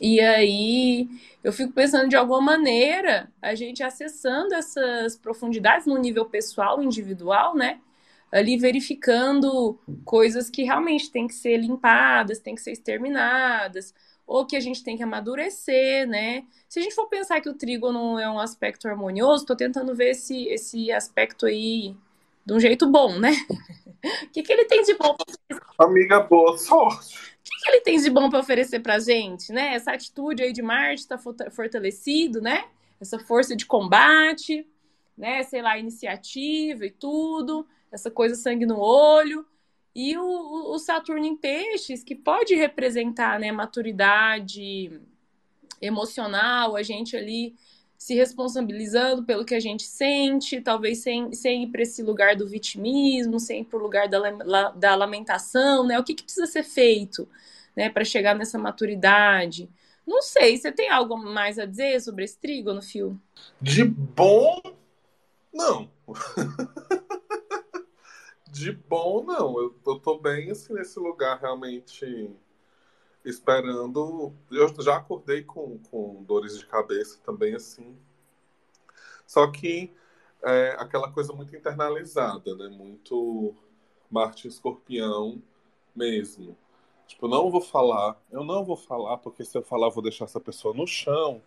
E 0.00 0.20
aí 0.20 1.08
eu 1.44 1.52
fico 1.52 1.72
pensando 1.72 2.08
de 2.08 2.16
alguma 2.16 2.40
maneira 2.40 3.30
a 3.42 3.54
gente 3.54 3.82
acessando 3.82 4.54
essas 4.54 5.16
profundidades 5.16 5.86
no 5.86 5.98
nível 5.98 6.24
pessoal, 6.26 6.82
individual, 6.82 7.54
né? 7.56 7.80
ali 8.32 8.56
verificando 8.56 9.78
coisas 10.04 10.48
que 10.48 10.62
realmente 10.62 11.10
têm 11.10 11.26
que 11.26 11.34
ser 11.34 11.56
limpadas, 11.56 12.38
têm 12.38 12.54
que 12.54 12.60
ser 12.60 12.72
exterminadas, 12.72 13.94
ou 14.30 14.46
que 14.46 14.54
a 14.54 14.60
gente 14.60 14.84
tem 14.84 14.96
que 14.96 15.02
amadurecer, 15.02 16.06
né? 16.06 16.44
Se 16.68 16.78
a 16.78 16.82
gente 16.82 16.94
for 16.94 17.08
pensar 17.08 17.40
que 17.40 17.48
o 17.48 17.54
trígono 17.54 18.16
é 18.16 18.30
um 18.30 18.38
aspecto 18.38 18.86
harmonioso, 18.86 19.42
estou 19.42 19.56
tentando 19.56 19.92
ver 19.92 20.10
esse, 20.10 20.46
esse 20.46 20.92
aspecto 20.92 21.46
aí 21.46 21.96
de 22.46 22.52
um 22.54 22.60
jeito 22.60 22.86
bom, 22.86 23.18
né? 23.18 23.32
O 24.02 24.30
que, 24.30 24.42
que 24.42 24.50
ele 24.50 24.64
tem 24.64 24.82
de 24.82 24.94
bom? 24.94 25.14
Amiga, 25.76 26.20
boa 26.20 26.56
sorte. 26.56 27.18
O 27.18 27.42
que, 27.44 27.64
que 27.64 27.70
ele 27.70 27.80
tem 27.82 28.00
de 28.00 28.08
bom 28.08 28.30
para 28.30 28.38
oferecer 28.38 28.80
para 28.80 28.98
gente, 28.98 29.52
né? 29.52 29.74
Essa 29.74 29.92
atitude 29.92 30.42
aí 30.42 30.54
de 30.54 30.62
Marte 30.62 31.00
está 31.00 31.18
fortalecido, 31.18 32.40
né? 32.40 32.64
Essa 32.98 33.18
força 33.18 33.54
de 33.54 33.66
combate, 33.66 34.66
né? 35.18 35.42
Sei 35.42 35.60
lá, 35.60 35.76
iniciativa 35.76 36.86
e 36.86 36.90
tudo 36.90 37.66
essa 37.92 38.10
coisa 38.10 38.34
sangue 38.36 38.64
no 38.64 38.80
olho. 38.80 39.44
E 39.94 40.16
o, 40.16 40.72
o 40.72 40.78
Saturno 40.78 41.24
em 41.24 41.36
peixes, 41.36 42.04
que 42.04 42.14
pode 42.14 42.54
representar 42.54 43.40
né, 43.40 43.50
maturidade 43.50 45.00
emocional, 45.80 46.76
a 46.76 46.82
gente 46.82 47.16
ali 47.16 47.54
se 47.98 48.14
responsabilizando 48.14 49.24
pelo 49.24 49.44
que 49.44 49.54
a 49.54 49.60
gente 49.60 49.82
sente, 49.82 50.60
talvez 50.60 50.98
sem, 50.98 51.34
sem 51.34 51.64
ir 51.64 51.66
para 51.66 51.82
esse 51.82 52.02
lugar 52.02 52.34
do 52.34 52.48
vitimismo, 52.48 53.38
sem 53.38 53.60
ir 53.60 53.64
para 53.64 53.78
o 53.78 53.82
lugar 53.82 54.08
da, 54.08 54.70
da 54.70 54.94
lamentação, 54.94 55.86
né? 55.86 55.98
O 55.98 56.04
que, 56.04 56.14
que 56.14 56.22
precisa 56.22 56.46
ser 56.46 56.62
feito 56.62 57.28
né, 57.76 57.90
para 57.90 58.04
chegar 58.04 58.34
nessa 58.34 58.58
maturidade? 58.58 59.68
Não 60.06 60.22
sei, 60.22 60.56
você 60.56 60.72
tem 60.72 60.88
algo 60.88 61.16
mais 61.16 61.58
a 61.58 61.66
dizer 61.66 62.00
sobre 62.00 62.24
esse 62.24 62.38
trígono, 62.38 62.80
Fio? 62.80 63.20
De 63.60 63.84
bom, 63.84 64.62
não. 65.52 65.90
De 68.50 68.72
bom, 68.72 69.22
não. 69.22 69.58
Eu, 69.58 69.74
eu 69.86 69.98
tô 69.98 70.18
bem 70.18 70.50
assim 70.50 70.74
nesse 70.74 70.98
lugar 70.98 71.38
realmente 71.38 72.30
esperando. 73.24 74.32
Eu 74.50 74.82
já 74.82 74.96
acordei 74.96 75.42
com, 75.42 75.78
com 75.90 76.22
dores 76.24 76.58
de 76.58 76.66
cabeça 76.66 77.18
também, 77.24 77.54
assim. 77.54 77.96
Só 79.26 79.46
que 79.50 79.92
é 80.42 80.76
aquela 80.78 81.10
coisa 81.12 81.32
muito 81.32 81.54
internalizada, 81.54 82.54
né? 82.56 82.68
Muito 82.68 83.54
Marte 84.10 84.48
Escorpião 84.48 85.40
mesmo. 85.94 86.56
Tipo, 87.06 87.28
não 87.28 87.50
vou 87.50 87.60
falar, 87.60 88.20
eu 88.30 88.44
não 88.44 88.64
vou 88.64 88.76
falar, 88.76 89.18
porque 89.18 89.44
se 89.44 89.56
eu 89.58 89.62
falar, 89.62 89.88
eu 89.88 89.90
vou 89.90 90.02
deixar 90.02 90.26
essa 90.26 90.40
pessoa 90.40 90.72
no 90.72 90.86
chão. 90.86 91.42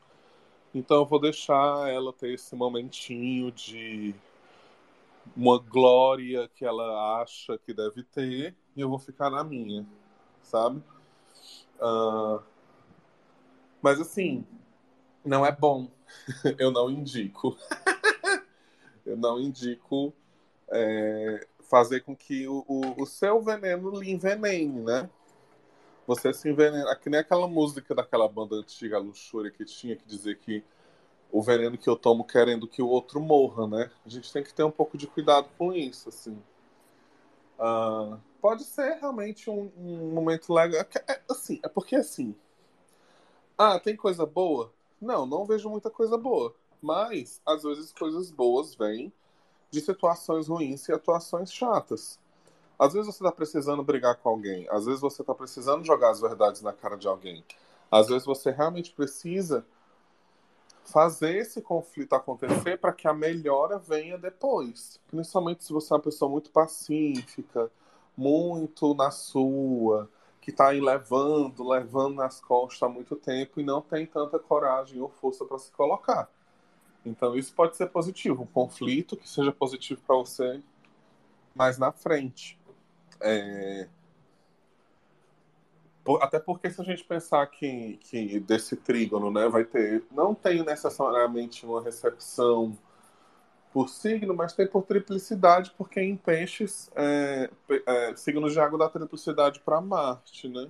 Então 0.76 0.98
eu 0.98 1.06
vou 1.06 1.20
deixar 1.20 1.90
ela 1.90 2.12
ter 2.12 2.34
esse 2.34 2.56
momentinho 2.56 3.52
de 3.52 4.14
uma 5.36 5.58
glória 5.60 6.48
que 6.50 6.66
ela 6.66 7.22
acha 7.22 7.58
que 7.58 7.74
deve 7.74 8.04
ter 8.04 8.56
e 8.76 8.82
eu 8.82 8.90
vou 8.90 9.00
ficar 9.00 9.30
na 9.30 9.44
minha, 9.44 9.86
sabe? 10.42 10.82
Uh, 11.80 12.42
mas 13.82 14.00
assim, 14.00 14.46
não 15.24 15.46
é 15.46 15.52
bom. 15.52 15.90
eu 16.58 16.72
não 16.72 16.90
indico. 16.90 17.58
eu 19.06 19.18
não 19.18 19.40
indico 19.40 20.14
é, 20.70 21.46
fazer 21.62 22.02
com 22.02 22.16
que 22.16 22.48
o, 22.48 22.64
o, 22.68 23.04
o, 23.04 23.06
seu 23.06 23.42
veneno 23.42 24.00
lhe 24.00 24.12
envenene, 24.12 24.82
né? 24.82 25.10
Você 26.06 26.34
se 26.34 26.50
envenena. 26.50 26.92
Aqui 26.92 27.10
nem 27.10 27.20
aquela 27.20 27.48
música 27.48 27.96
daquela 27.96 28.28
banda 28.28 28.56
antiga, 28.56 28.98
Luxúria, 28.98 29.52
que 29.52 29.66
tinha 29.66 29.96
que 29.96 30.06
dizer 30.06 30.38
que 30.38 30.64
o 31.34 31.42
veneno 31.42 31.80
que 31.80 31.90
eu 31.90 31.96
tomo 31.96 32.24
querendo 32.24 32.68
que 32.68 32.80
o 32.80 32.88
outro 32.88 33.20
morra, 33.20 33.66
né? 33.66 33.92
A 34.06 34.10
gente 34.10 34.32
tem 34.32 34.44
que 34.44 34.54
ter 34.54 34.64
um 34.64 34.70
pouco 34.70 34.96
de 34.96 35.08
cuidado 35.08 35.50
com 35.58 35.74
isso, 35.74 36.10
assim. 36.10 36.40
Uh, 37.58 38.20
pode 38.40 38.64
ser 38.64 39.00
realmente 39.00 39.50
um, 39.50 39.72
um 39.76 40.12
momento 40.14 40.54
legal. 40.54 40.82
É, 40.82 41.12
é, 41.12 41.22
assim, 41.28 41.60
é 41.64 41.68
porque 41.68 41.96
assim. 41.96 42.36
Ah, 43.58 43.80
tem 43.80 43.96
coisa 43.96 44.28
boa? 44.28 44.72
Não, 45.02 45.26
não 45.26 45.44
vejo 45.44 45.68
muita 45.72 45.90
coisa 45.90 46.20
boa. 46.20 46.56
Mas, 46.80 47.42
às 47.44 47.64
vezes, 47.64 47.92
coisas 47.92 48.30
boas 48.30 48.76
vêm 48.76 49.12
de 49.72 49.82
situações 49.82 50.48
ruins 50.48 50.88
e 50.88 50.94
atuações 50.94 51.52
chatas. 51.52 52.20
Às 52.78 52.94
vezes 52.94 53.08
você 53.08 53.24
está 53.24 53.32
precisando 53.32 53.82
brigar 53.82 54.18
com 54.18 54.30
alguém. 54.30 54.68
Às 54.70 54.86
vezes 54.86 55.02
você 55.02 55.24
está 55.24 55.34
precisando 55.34 55.84
jogar 55.84 56.12
as 56.12 56.22
verdades 56.22 56.62
na 56.62 56.74
cara 56.74 56.96
de 56.96 57.08
alguém. 57.08 57.44
Às 57.90 58.08
vezes 58.08 58.26
você 58.26 58.52
realmente 58.52 58.92
precisa 58.92 59.66
fazer 60.86 61.38
esse 61.38 61.62
conflito 61.62 62.14
acontecer 62.14 62.78
para 62.78 62.94
que 62.94 63.08
a 63.08 63.14
melhora 63.14 63.80
venha 63.80 64.18
depois. 64.18 65.00
Principalmente 65.08 65.64
se 65.64 65.72
você 65.72 65.94
é 65.94 65.96
uma 65.96 66.02
pessoa 66.02 66.30
muito 66.30 66.52
pacífica, 66.52 67.72
muito 68.16 68.94
na 68.94 69.10
sua, 69.10 70.10
que 70.42 70.52
está 70.52 70.70
aí 70.70 70.82
levando, 70.82 71.68
levando 71.68 72.16
nas 72.16 72.40
costas 72.40 72.84
há 72.84 72.90
muito 72.90 73.16
tempo 73.16 73.60
e 73.60 73.64
não 73.64 73.82
tem 73.82 74.06
tanta 74.06 74.38
coragem 74.38 75.02
ou 75.02 75.10
força 75.10 75.46
para 75.46 75.58
se 75.58 75.72
colocar. 75.72 76.30
Então 77.06 77.36
isso 77.36 77.54
pode 77.54 77.76
ser 77.76 77.88
positivo, 77.88 78.44
um 78.44 78.48
conflito 78.48 79.18
que 79.18 79.28
seja 79.28 79.52
positivo 79.52 80.02
para 80.06 80.16
você 80.16 80.62
mais 81.56 81.78
na 81.78 81.92
frente. 81.92 82.60
É... 83.22 83.88
Até 86.22 86.38
porque 86.38 86.70
se 86.70 86.82
a 86.82 86.84
gente 86.84 87.04
pensar 87.04 87.46
que, 87.48 87.98
que 88.02 88.40
desse 88.42 88.76
trígono 88.76 89.32
né, 89.32 89.48
vai 89.48 89.64
ter. 89.64 90.04
Não 90.12 90.36
tem 90.36 90.64
necessariamente 90.64 91.66
uma 91.66 91.82
recepção 91.82 92.78
por 93.72 93.90
signo, 93.90 94.36
mas 94.36 94.54
tem 94.54 94.68
por 94.68 94.84
triplicidade, 94.84 95.74
porque 95.78 96.00
em 96.00 96.16
peixes, 96.16 96.92
é, 96.96 97.50
é, 97.88 98.16
signo 98.16 98.50
de 98.50 98.60
água 98.60 98.78
dá 98.78 98.90
triplicidade 98.90 99.60
para 99.62 99.82
Marte, 99.82 100.48
né? 100.48 100.70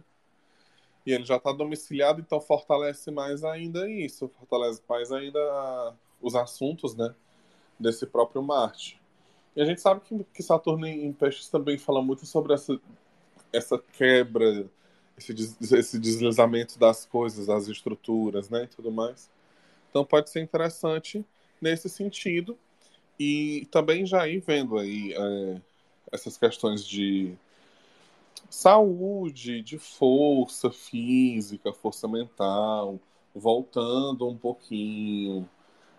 E 1.06 1.12
ele 1.12 1.26
já 1.26 1.36
está 1.36 1.52
domiciliado, 1.52 2.22
então 2.22 2.40
fortalece 2.40 3.12
mais 3.12 3.44
ainda 3.44 3.90
isso, 3.90 4.30
fortalece 4.40 4.82
mais 4.88 5.12
ainda 5.12 5.94
os 6.22 6.34
assuntos, 6.34 6.96
né? 6.96 7.14
Desse 7.78 8.06
próprio 8.06 8.42
Marte. 8.42 9.02
E 9.56 9.62
a 9.62 9.66
gente 9.66 9.82
sabe 9.82 10.00
que, 10.02 10.24
que 10.34 10.42
Saturno 10.42 10.88
em 10.88 11.12
peixes 11.12 11.50
também 11.50 11.78
fala 11.78 12.02
muito 12.02 12.26
sobre 12.26 12.54
essa, 12.54 12.80
essa 13.52 13.78
quebra 13.78 14.66
esse, 15.18 15.34
esse 15.76 16.00
deslizamento 16.00 16.78
das 16.80 17.06
coisas, 17.06 17.48
das 17.48 17.68
estruturas, 17.68 18.50
né, 18.50 18.64
e 18.64 18.68
tudo 18.68 18.92
mais. 18.92 19.30
Então 19.90 20.04
pode 20.04 20.30
ser 20.30 20.42
interessante 20.42 21.24
nesse 21.62 21.88
sentido 21.88 22.58
e 23.20 23.68
também 23.72 24.06
já 24.06 24.28
ir 24.28 24.40
vendo 24.40 24.78
aí 24.78 25.14
é, 25.14 25.62
essas 26.12 26.38
questões 26.38 26.86
de 26.86 27.36
saúde, 28.50 29.62
de 29.62 29.78
força 29.78 30.72
física, 30.72 31.74
força 31.74 32.08
mental, 32.08 33.00
voltando 33.34 34.28
um 34.28 34.38
pouquinho. 34.38 35.48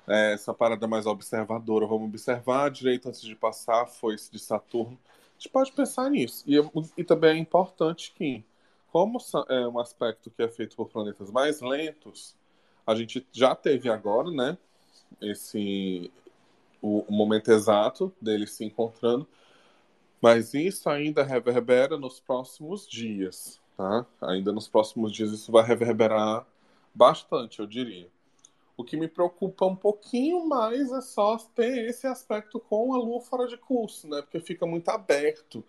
É, 0.07 0.35
essa 0.35 0.53
parada 0.53 0.87
mais 0.87 1.07
observadora, 1.07 1.87
vamos 1.87 2.09
observar 2.09 2.71
direito 2.71 3.09
antes 3.09 3.23
de 3.23 3.35
passar, 3.35 3.87
foi 3.87 4.15
esse 4.15 4.31
de 4.31 4.39
Saturno. 4.39 4.99
A 5.07 5.39
gente 5.39 5.49
pode 5.49 5.73
pensar 5.73 6.11
nisso. 6.11 6.45
E, 6.47 6.57
e 6.97 7.05
também 7.05 7.31
é 7.31 7.39
importante 7.39 8.13
que 8.15 8.45
como 8.95 9.19
é 9.49 9.67
um 9.67 9.81
aspecto 9.81 10.31
que 10.31 10.41
é 10.41 10.49
feito 10.49 10.77
por 10.77 10.89
planetas 10.89 11.29
mais 11.29 11.61
lentos, 11.61 12.37
a 12.87 12.95
gente 12.95 13.27
já 13.33 13.53
teve 13.53 13.91
agora, 13.91 14.31
né, 14.31 14.57
esse 15.21 16.13
o, 16.81 17.01
o 17.01 17.13
momento 17.13 17.51
exato 17.51 18.15
deles 18.23 18.53
se 18.53 18.65
encontrando, 18.65 19.27
mas 20.23 20.55
isso 20.55 20.89
ainda 20.89 21.25
reverbera 21.25 21.99
nos 21.99 22.21
próximos 22.21 22.87
dias. 22.87 23.61
tá? 23.77 24.07
Ainda 24.21 24.53
nos 24.53 24.69
próximos 24.69 25.11
dias 25.11 25.33
isso 25.33 25.51
vai 25.51 25.65
reverberar 25.65 26.47
bastante, 26.95 27.59
eu 27.59 27.67
diria. 27.67 28.09
O 28.77 28.85
que 28.85 28.97
me 28.97 29.09
preocupa 29.09 29.67
um 29.67 29.75
pouquinho 29.75 30.47
mais 30.47 30.93
é 30.93 31.01
só 31.01 31.37
ter 31.53 31.89
esse 31.89 32.07
aspecto 32.07 32.61
com 32.61 32.95
a 32.95 32.99
lua 32.99 33.21
fora 33.21 33.49
de 33.49 33.57
curso, 33.57 34.07
né? 34.07 34.23
Porque 34.23 34.39
fica 34.39 34.65
muito 34.65 34.89
aberto 34.89 35.65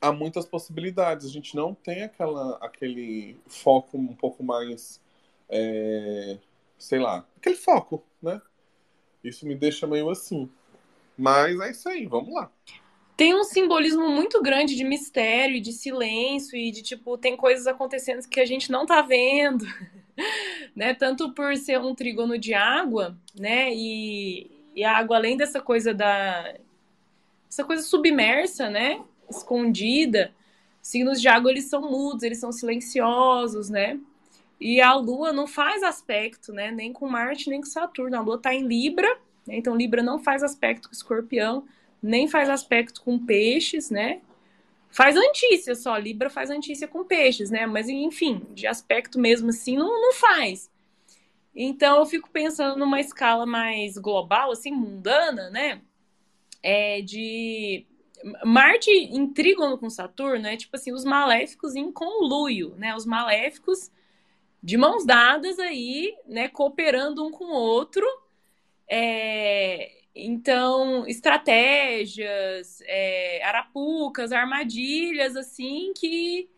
há 0.00 0.12
muitas 0.12 0.46
possibilidades. 0.46 1.26
A 1.26 1.30
gente 1.30 1.54
não 1.54 1.74
tem 1.74 2.02
aquela, 2.02 2.56
aquele 2.58 3.36
foco 3.46 3.98
um 3.98 4.14
pouco 4.14 4.42
mais, 4.42 5.00
é, 5.48 6.38
sei 6.78 6.98
lá, 6.98 7.26
aquele 7.36 7.56
foco, 7.56 8.02
né? 8.22 8.40
Isso 9.22 9.46
me 9.46 9.54
deixa 9.54 9.86
meio 9.86 10.10
assim. 10.10 10.50
Mas 11.16 11.58
é 11.60 11.70
isso 11.70 11.88
aí, 11.88 12.06
vamos 12.06 12.32
lá 12.34 12.50
tem 13.20 13.34
um 13.34 13.44
simbolismo 13.44 14.08
muito 14.08 14.40
grande 14.40 14.74
de 14.74 14.82
mistério 14.82 15.56
e 15.56 15.60
de 15.60 15.74
silêncio 15.74 16.56
e 16.56 16.70
de 16.70 16.80
tipo 16.80 17.18
tem 17.18 17.36
coisas 17.36 17.66
acontecendo 17.66 18.26
que 18.26 18.40
a 18.40 18.46
gente 18.46 18.72
não 18.72 18.86
tá 18.86 19.02
vendo, 19.02 19.66
né? 20.74 20.94
Tanto 20.94 21.30
por 21.34 21.54
ser 21.54 21.78
um 21.80 21.94
trígono 21.94 22.38
de 22.38 22.54
água, 22.54 23.14
né? 23.38 23.74
E, 23.74 24.50
e 24.74 24.82
a 24.82 24.96
água 24.96 25.18
além 25.18 25.36
dessa 25.36 25.60
coisa 25.60 25.92
da 25.92 26.54
essa 27.46 27.62
coisa 27.62 27.82
submersa, 27.82 28.70
né? 28.70 29.04
Escondida. 29.30 30.32
Signos 30.82 31.20
de 31.20 31.28
água 31.28 31.50
eles 31.50 31.64
são 31.64 31.82
mudos, 31.82 32.22
eles 32.22 32.38
são 32.38 32.50
silenciosos, 32.52 33.70
né? 33.70 33.98
E 34.60 34.80
a 34.80 34.94
Lua 34.94 35.32
não 35.32 35.46
faz 35.46 35.82
aspecto, 35.82 36.52
né? 36.52 36.70
Nem 36.70 36.92
com 36.92 37.08
Marte 37.08 37.48
nem 37.48 37.60
com 37.60 37.66
Saturno. 37.66 38.16
A 38.16 38.20
Lua 38.20 38.38
tá 38.38 38.54
em 38.54 38.66
Libra, 38.66 39.08
né? 39.46 39.56
então 39.56 39.76
Libra 39.76 40.02
não 40.02 40.18
faz 40.18 40.42
aspecto 40.42 40.88
com 40.88 40.94
Escorpião 40.94 41.64
nem 42.02 42.28
faz 42.28 42.48
aspecto 42.48 43.02
com 43.02 43.18
peixes, 43.18 43.90
né? 43.90 44.20
Faz 44.90 45.16
antícia 45.16 45.74
só, 45.74 45.96
Libra 45.96 46.28
faz 46.28 46.50
antícia 46.50 46.88
com 46.88 47.04
peixes, 47.04 47.50
né? 47.50 47.66
Mas 47.66 47.88
enfim, 47.88 48.44
de 48.54 48.66
aspecto 48.66 49.18
mesmo 49.18 49.50
assim, 49.50 49.76
não, 49.76 50.00
não 50.00 50.12
faz. 50.14 50.70
Então 51.54 51.98
eu 51.98 52.06
fico 52.06 52.30
pensando 52.30 52.78
numa 52.78 53.00
escala 53.00 53.46
mais 53.46 53.98
global, 53.98 54.50
assim, 54.50 54.72
mundana, 54.72 55.50
né? 55.50 55.80
É 56.62 57.00
de 57.02 57.86
Marte 58.44 58.90
em 58.90 59.26
trígono 59.32 59.78
com 59.78 59.88
Saturno 59.90 60.46
é 60.46 60.56
tipo 60.56 60.76
assim, 60.76 60.92
os 60.92 61.04
maléficos 61.04 61.74
em 61.74 61.90
conluio, 61.90 62.74
né? 62.76 62.94
Os 62.94 63.06
maléficos 63.06 63.90
de 64.62 64.76
mãos 64.76 65.04
dadas 65.04 65.58
aí, 65.58 66.14
né? 66.26 66.48
Cooperando 66.48 67.24
um 67.24 67.30
com 67.30 67.44
o 67.46 67.54
outro. 67.54 68.04
É, 68.88 69.92
então, 70.14 71.06
estratégias, 71.06 72.80
é, 72.82 73.42
arapucas, 73.44 74.32
armadilhas, 74.32 75.36
assim, 75.36 75.92
que 75.94 76.48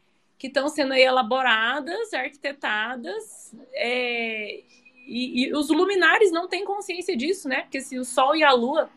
que 0.43 0.49
estão 0.49 0.69
sendo 0.69 0.93
aí 0.93 1.03
elaboradas, 1.03 2.13
arquitetadas, 2.13 3.55
é, 3.75 4.65
e, 5.07 5.45
e, 5.45 5.55
os 5.55 5.69
luminares 5.69 6.33
não 6.33 6.49
têm 6.49 6.65
consciência 6.65 7.17
disso, 7.17 7.49
né? 7.49 7.63
Porque 7.63 7.81
se 7.81 7.97
o 7.97 8.05
Sol 8.05 8.35
e 8.35 8.43
a 8.43 8.51
Lua 8.51 8.91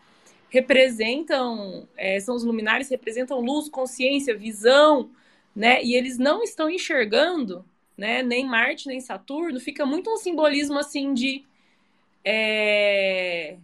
representam, 0.56 1.88
é, 1.98 2.20
são 2.20 2.36
os 2.36 2.44
luminares, 2.44 2.90
representam 2.90 3.40
luz, 3.42 3.70
consciência, 3.70 4.38
visão, 4.38 5.12
né? 5.56 5.84
E 5.84 5.96
eles 5.96 6.18
não 6.18 6.44
estão 6.44 6.70
enxergando, 6.70 7.66
né? 7.98 8.24
Nem 8.24 8.46
Marte, 8.46 8.88
nem 8.88 9.00
Saturno, 9.02 9.60
fica 9.60 9.86
muito 9.86 10.12
um 10.12 10.18
simbolismo 10.18 10.80
assim 10.80 11.14
de. 11.14 11.46
É, 12.24 13.58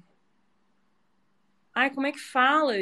Ai, 1.73 1.89
como 1.89 2.07
é 2.07 2.11
que 2.11 2.19
fala? 2.19 2.73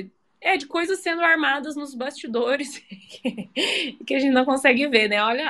É, 0.42 0.58
de 0.58 0.66
coisas 0.68 1.00
sendo 1.00 1.22
armadas 1.22 1.76
nos 1.76 1.94
bastidores 1.94 2.78
que 4.06 4.16
a 4.16 4.20
gente 4.20 4.32
não 4.32 4.46
consegue 4.46 4.88
ver, 4.88 5.10
né? 5.10 5.22
Olha, 5.22 5.44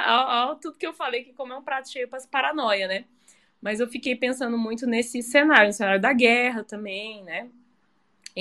olha, 0.48 0.56
tudo 0.56 0.78
que 0.78 0.86
eu 0.88 0.94
falei 0.94 1.24
que 1.24 1.34
como 1.34 1.54
é 1.54 1.58
um 1.58 1.64
prato 1.64 1.90
cheio 1.92 2.08
para 2.08 2.20
paranoia, 2.28 2.88
né? 2.88 3.06
Mas 3.62 3.80
eu 3.80 3.88
fiquei 3.88 4.16
pensando 4.16 4.58
muito 4.58 4.88
nesse 4.88 5.22
cenário, 5.22 5.68
no 5.68 5.74
cenário 5.74 6.02
da 6.02 6.14
guerra 6.14 6.64
também, 6.64 7.24
né? 7.24 7.50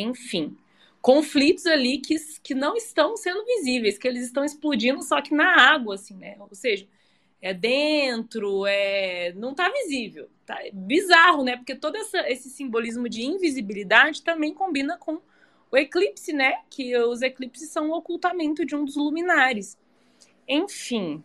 Enfim, 0.00 0.56
conflitos 1.00 1.66
ali 1.66 1.98
que, 1.98 2.16
que 2.42 2.54
não 2.54 2.76
estão 2.76 3.16
sendo 3.16 3.44
visíveis, 3.44 3.98
que 3.98 4.06
eles 4.06 4.24
estão 4.24 4.44
explodindo 4.44 5.02
só 5.02 5.20
que 5.22 5.34
na 5.34 5.72
água, 5.72 5.94
assim, 5.94 6.14
né? 6.14 6.36
Ou 6.38 6.48
seja, 6.52 6.86
é 7.40 7.54
dentro, 7.54 8.66
é 8.66 9.32
não 9.34 9.54
tá 9.54 9.68
visível. 9.70 10.28
Tá 10.44 10.58
bizarro, 10.72 11.44
né? 11.44 11.56
Porque 11.56 11.74
todo 11.74 11.96
essa, 11.96 12.28
esse 12.30 12.50
simbolismo 12.50 13.08
de 13.08 13.22
invisibilidade 13.22 14.22
também 14.22 14.52
combina 14.52 14.96
com 14.96 15.20
o 15.70 15.76
eclipse, 15.76 16.32
né? 16.32 16.62
Que 16.70 16.96
os 16.96 17.22
eclipses 17.22 17.70
são 17.70 17.90
o 17.90 17.96
ocultamento 17.96 18.64
de 18.64 18.74
um 18.74 18.84
dos 18.84 18.96
luminares. 18.96 19.78
Enfim. 20.46 21.22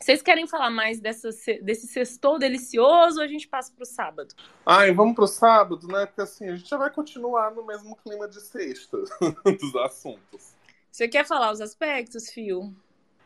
Vocês 0.00 0.22
querem 0.22 0.46
falar 0.46 0.70
mais 0.70 1.00
dessa, 1.00 1.28
desse 1.62 1.86
sextou 1.86 2.38
delicioso 2.38 3.18
ou 3.18 3.24
a 3.24 3.28
gente 3.28 3.46
passa 3.46 3.72
para 3.72 3.82
o 3.82 3.86
sábado? 3.86 4.34
Ai, 4.64 4.92
vamos 4.92 5.14
para 5.14 5.24
o 5.24 5.28
sábado, 5.28 5.86
né? 5.86 6.06
Porque 6.06 6.22
assim, 6.22 6.48
a 6.48 6.56
gente 6.56 6.68
já 6.68 6.76
vai 6.76 6.90
continuar 6.90 7.50
no 7.54 7.66
mesmo 7.66 7.94
clima 7.96 8.26
de 8.26 8.40
sexta 8.40 8.96
dos 9.44 9.76
assuntos. 9.76 10.54
Você 10.90 11.06
quer 11.06 11.26
falar 11.26 11.52
os 11.52 11.60
aspectos, 11.60 12.30
Fio? 12.30 12.74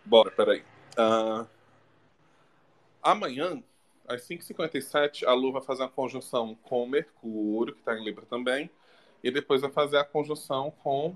Bora, 0.04 0.30
peraí. 0.30 0.62
Uh, 0.98 1.46
Amanhã, 3.04 3.62
às 4.08 4.22
5h57, 4.22 5.26
a 5.26 5.34
Lua 5.34 5.52
vai 5.52 5.62
fazer 5.62 5.82
uma 5.82 5.90
conjunção 5.90 6.54
com 6.62 6.87
Mercúrio, 6.87 7.74
que 7.74 7.80
está 7.80 7.94
em 7.94 8.02
Libra 8.02 8.24
também, 8.24 8.70
e 9.22 9.30
depois 9.30 9.60
vai 9.60 9.70
fazer 9.70 9.98
a 9.98 10.04
conjunção 10.04 10.70
com 10.82 11.14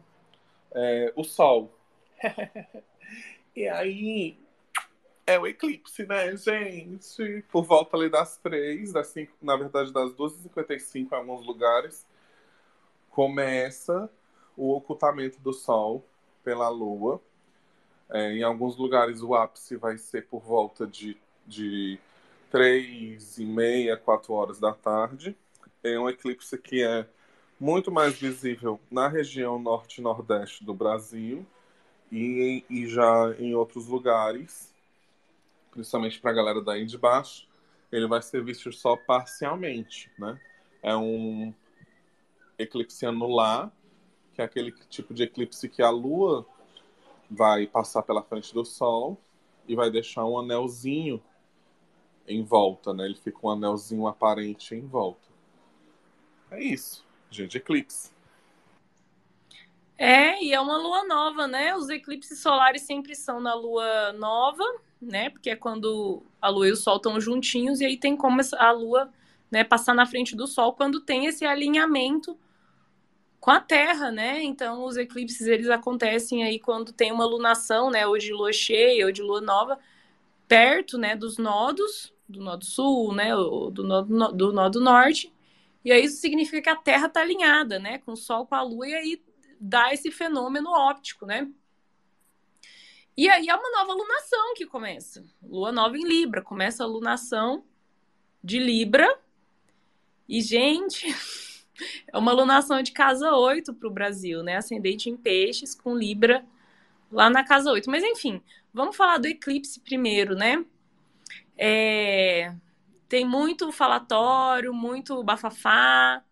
é, 0.72 1.10
o 1.16 1.24
Sol. 1.24 1.74
e 3.56 3.66
aí 3.66 4.38
é 5.32 5.38
o 5.38 5.46
eclipse, 5.46 6.06
né, 6.06 6.36
gente? 6.36 7.44
Por 7.50 7.64
volta 7.64 7.96
ali 7.96 8.08
das 8.08 8.38
3, 8.38 8.92
das 8.92 9.08
5, 9.08 9.32
na 9.42 9.56
verdade 9.56 9.92
das 9.92 10.12
2h55 10.12 11.12
em 11.12 11.14
alguns 11.14 11.46
lugares, 11.46 12.06
começa 13.10 14.10
o 14.56 14.74
ocultamento 14.74 15.38
do 15.40 15.52
Sol 15.52 16.04
pela 16.42 16.68
Lua. 16.68 17.20
É, 18.10 18.32
em 18.32 18.42
alguns 18.42 18.76
lugares 18.76 19.22
o 19.22 19.34
ápice 19.34 19.76
vai 19.76 19.98
ser 19.98 20.26
por 20.26 20.40
volta 20.40 20.86
de 20.86 21.16
de 21.48 21.98
três 22.50 23.38
e 23.38 23.44
meia, 23.44 23.96
quatro 23.96 24.34
horas 24.34 24.60
da 24.60 24.72
tarde. 24.72 25.36
É 25.82 25.98
um 25.98 26.08
eclipse 26.08 26.56
que 26.58 26.82
é 26.82 27.06
muito 27.58 27.90
mais 27.90 28.14
visível 28.14 28.78
na 28.90 29.08
região 29.08 29.58
norte 29.58 29.98
e 29.98 30.02
nordeste 30.02 30.64
do 30.64 30.74
Brasil 30.74 31.44
e, 32.12 32.64
e 32.68 32.86
já 32.86 33.34
em 33.38 33.54
outros 33.54 33.86
lugares, 33.86 34.72
principalmente 35.78 36.20
para 36.20 36.32
a 36.32 36.34
galera 36.34 36.60
daí 36.60 36.84
de 36.84 36.98
baixo, 36.98 37.46
ele 37.92 38.08
vai 38.08 38.20
ser 38.20 38.42
visto 38.42 38.72
só 38.72 38.96
parcialmente, 38.96 40.10
né? 40.18 40.38
É 40.82 40.96
um 40.96 41.54
eclipse 42.58 43.06
anular, 43.06 43.72
que 44.34 44.42
é 44.42 44.44
aquele 44.44 44.72
tipo 44.88 45.14
de 45.14 45.22
eclipse 45.22 45.68
que 45.68 45.80
a 45.80 45.88
Lua 45.88 46.44
vai 47.30 47.66
passar 47.66 48.02
pela 48.02 48.22
frente 48.22 48.52
do 48.52 48.64
Sol 48.64 49.20
e 49.68 49.76
vai 49.76 49.88
deixar 49.88 50.24
um 50.24 50.36
anelzinho 50.36 51.22
em 52.26 52.42
volta, 52.42 52.92
né? 52.92 53.04
Ele 53.04 53.14
fica 53.14 53.38
um 53.44 53.50
anelzinho 53.50 54.08
aparente 54.08 54.74
em 54.74 54.84
volta. 54.84 55.28
É 56.50 56.60
isso, 56.60 57.06
gente, 57.30 57.56
eclipse. 57.56 58.10
É, 59.96 60.42
e 60.42 60.52
é 60.52 60.60
uma 60.60 60.76
lua 60.76 61.04
nova, 61.04 61.46
né? 61.46 61.76
Os 61.76 61.88
eclipses 61.88 62.40
solares 62.40 62.82
sempre 62.82 63.14
são 63.14 63.40
na 63.40 63.54
lua 63.54 64.12
nova, 64.14 64.64
né? 65.00 65.30
Porque 65.30 65.50
é 65.50 65.56
quando 65.56 66.22
a 66.40 66.48
lua 66.48 66.68
e 66.68 66.72
o 66.72 66.76
sol 66.76 66.96
estão 66.96 67.20
juntinhos, 67.20 67.80
e 67.80 67.87
aí 67.87 67.96
tem 67.96 68.16
como 68.16 68.40
a 68.58 68.70
lua 68.72 69.12
né, 69.50 69.64
passar 69.64 69.94
na 69.94 70.06
frente 70.06 70.37
do 70.37 70.46
sol 70.46 70.72
quando 70.72 71.00
tem 71.00 71.26
esse 71.26 71.44
alinhamento 71.44 72.38
com 73.40 73.50
a 73.50 73.61
Terra, 73.61 74.11
né? 74.11 74.42
Então, 74.42 74.84
os 74.84 74.96
eclipses 74.96 75.46
eles 75.46 75.68
acontecem 75.70 76.44
aí 76.44 76.58
quando 76.58 76.92
tem 76.92 77.12
uma 77.12 77.24
lunação, 77.24 77.90
né? 77.90 78.06
Ou 78.06 78.18
de 78.18 78.32
lua 78.32 78.52
cheia, 78.52 79.06
ou 79.06 79.12
de 79.12 79.22
lua 79.22 79.40
nova, 79.40 79.78
perto, 80.48 80.98
né? 80.98 81.16
Dos 81.16 81.38
nodos, 81.38 82.12
do 82.28 82.40
nodo 82.40 82.64
sul, 82.64 83.14
né, 83.14 83.34
do 83.34 83.82
nodo, 83.82 84.32
do 84.32 84.52
nodo 84.52 84.80
norte. 84.80 85.32
E 85.84 85.90
aí 85.90 86.04
isso 86.04 86.20
significa 86.20 86.61
que 86.62 86.68
a 86.68 86.76
Terra 86.76 87.06
está 87.06 87.20
alinhada, 87.20 87.78
né, 87.78 87.98
com 87.98 88.12
o 88.12 88.16
Sol, 88.16 88.46
com 88.46 88.54
a 88.54 88.62
Lua, 88.62 88.87
e 88.87 88.94
aí 88.94 89.22
dá 89.58 89.92
esse 89.92 90.11
fenômeno 90.11 90.70
óptico, 90.70 91.24
né? 91.24 91.48
E 93.18 93.28
aí 93.28 93.48
é 93.48 93.57
uma 93.57 93.68
nova 93.70 93.94
lunação 93.94 94.54
que 94.54 94.64
começa. 94.64 95.24
Lua 95.42 95.72
nova 95.72 95.98
em 95.98 96.07
Libra, 96.07 96.40
começa 96.40 96.85
a 96.85 96.87
lunação 96.87 97.64
de 98.44 98.61
Libra. 98.61 99.18
E, 100.28 100.40
gente, 100.40 101.04
é 102.07 102.16
uma 102.16 102.31
lunação 102.31 102.81
de 102.81 102.92
casa 102.92 103.35
8 103.35 103.74
para 103.74 103.88
o 103.88 103.92
Brasil, 103.92 104.44
né? 104.44 104.57
Ascendente 104.57 105.11
em 105.11 105.16
peixes 105.16 105.74
com 105.74 105.96
Libra 105.96 106.46
lá 107.11 107.28
na 107.28 107.42
casa 107.42 107.72
8. 107.72 107.90
Mas, 107.90 108.04
enfim, 108.04 108.40
vamos 108.72 108.96
falar 108.96 109.18
do 109.18 109.26
eclipse 109.26 109.81
primeiro, 109.81 110.37
né? 110.37 110.64
É, 111.57 112.54
tem 113.09 113.24
muito 113.24 113.72
falatório, 113.72 114.72
muito 114.72 115.24
bafafá 115.24 116.22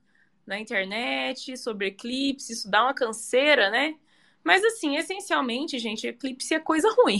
na 0.46 0.56
internet 0.56 1.56
sobre 1.56 1.88
eclipse, 1.88 2.52
isso 2.52 2.70
dá 2.70 2.84
uma 2.84 2.94
canseira, 2.94 3.70
né? 3.70 3.96
Mas 4.46 4.64
assim, 4.64 4.96
essencialmente, 4.96 5.76
gente, 5.76 6.06
eclipse 6.06 6.54
é 6.54 6.60
coisa 6.60 6.88
ruim. 6.92 7.18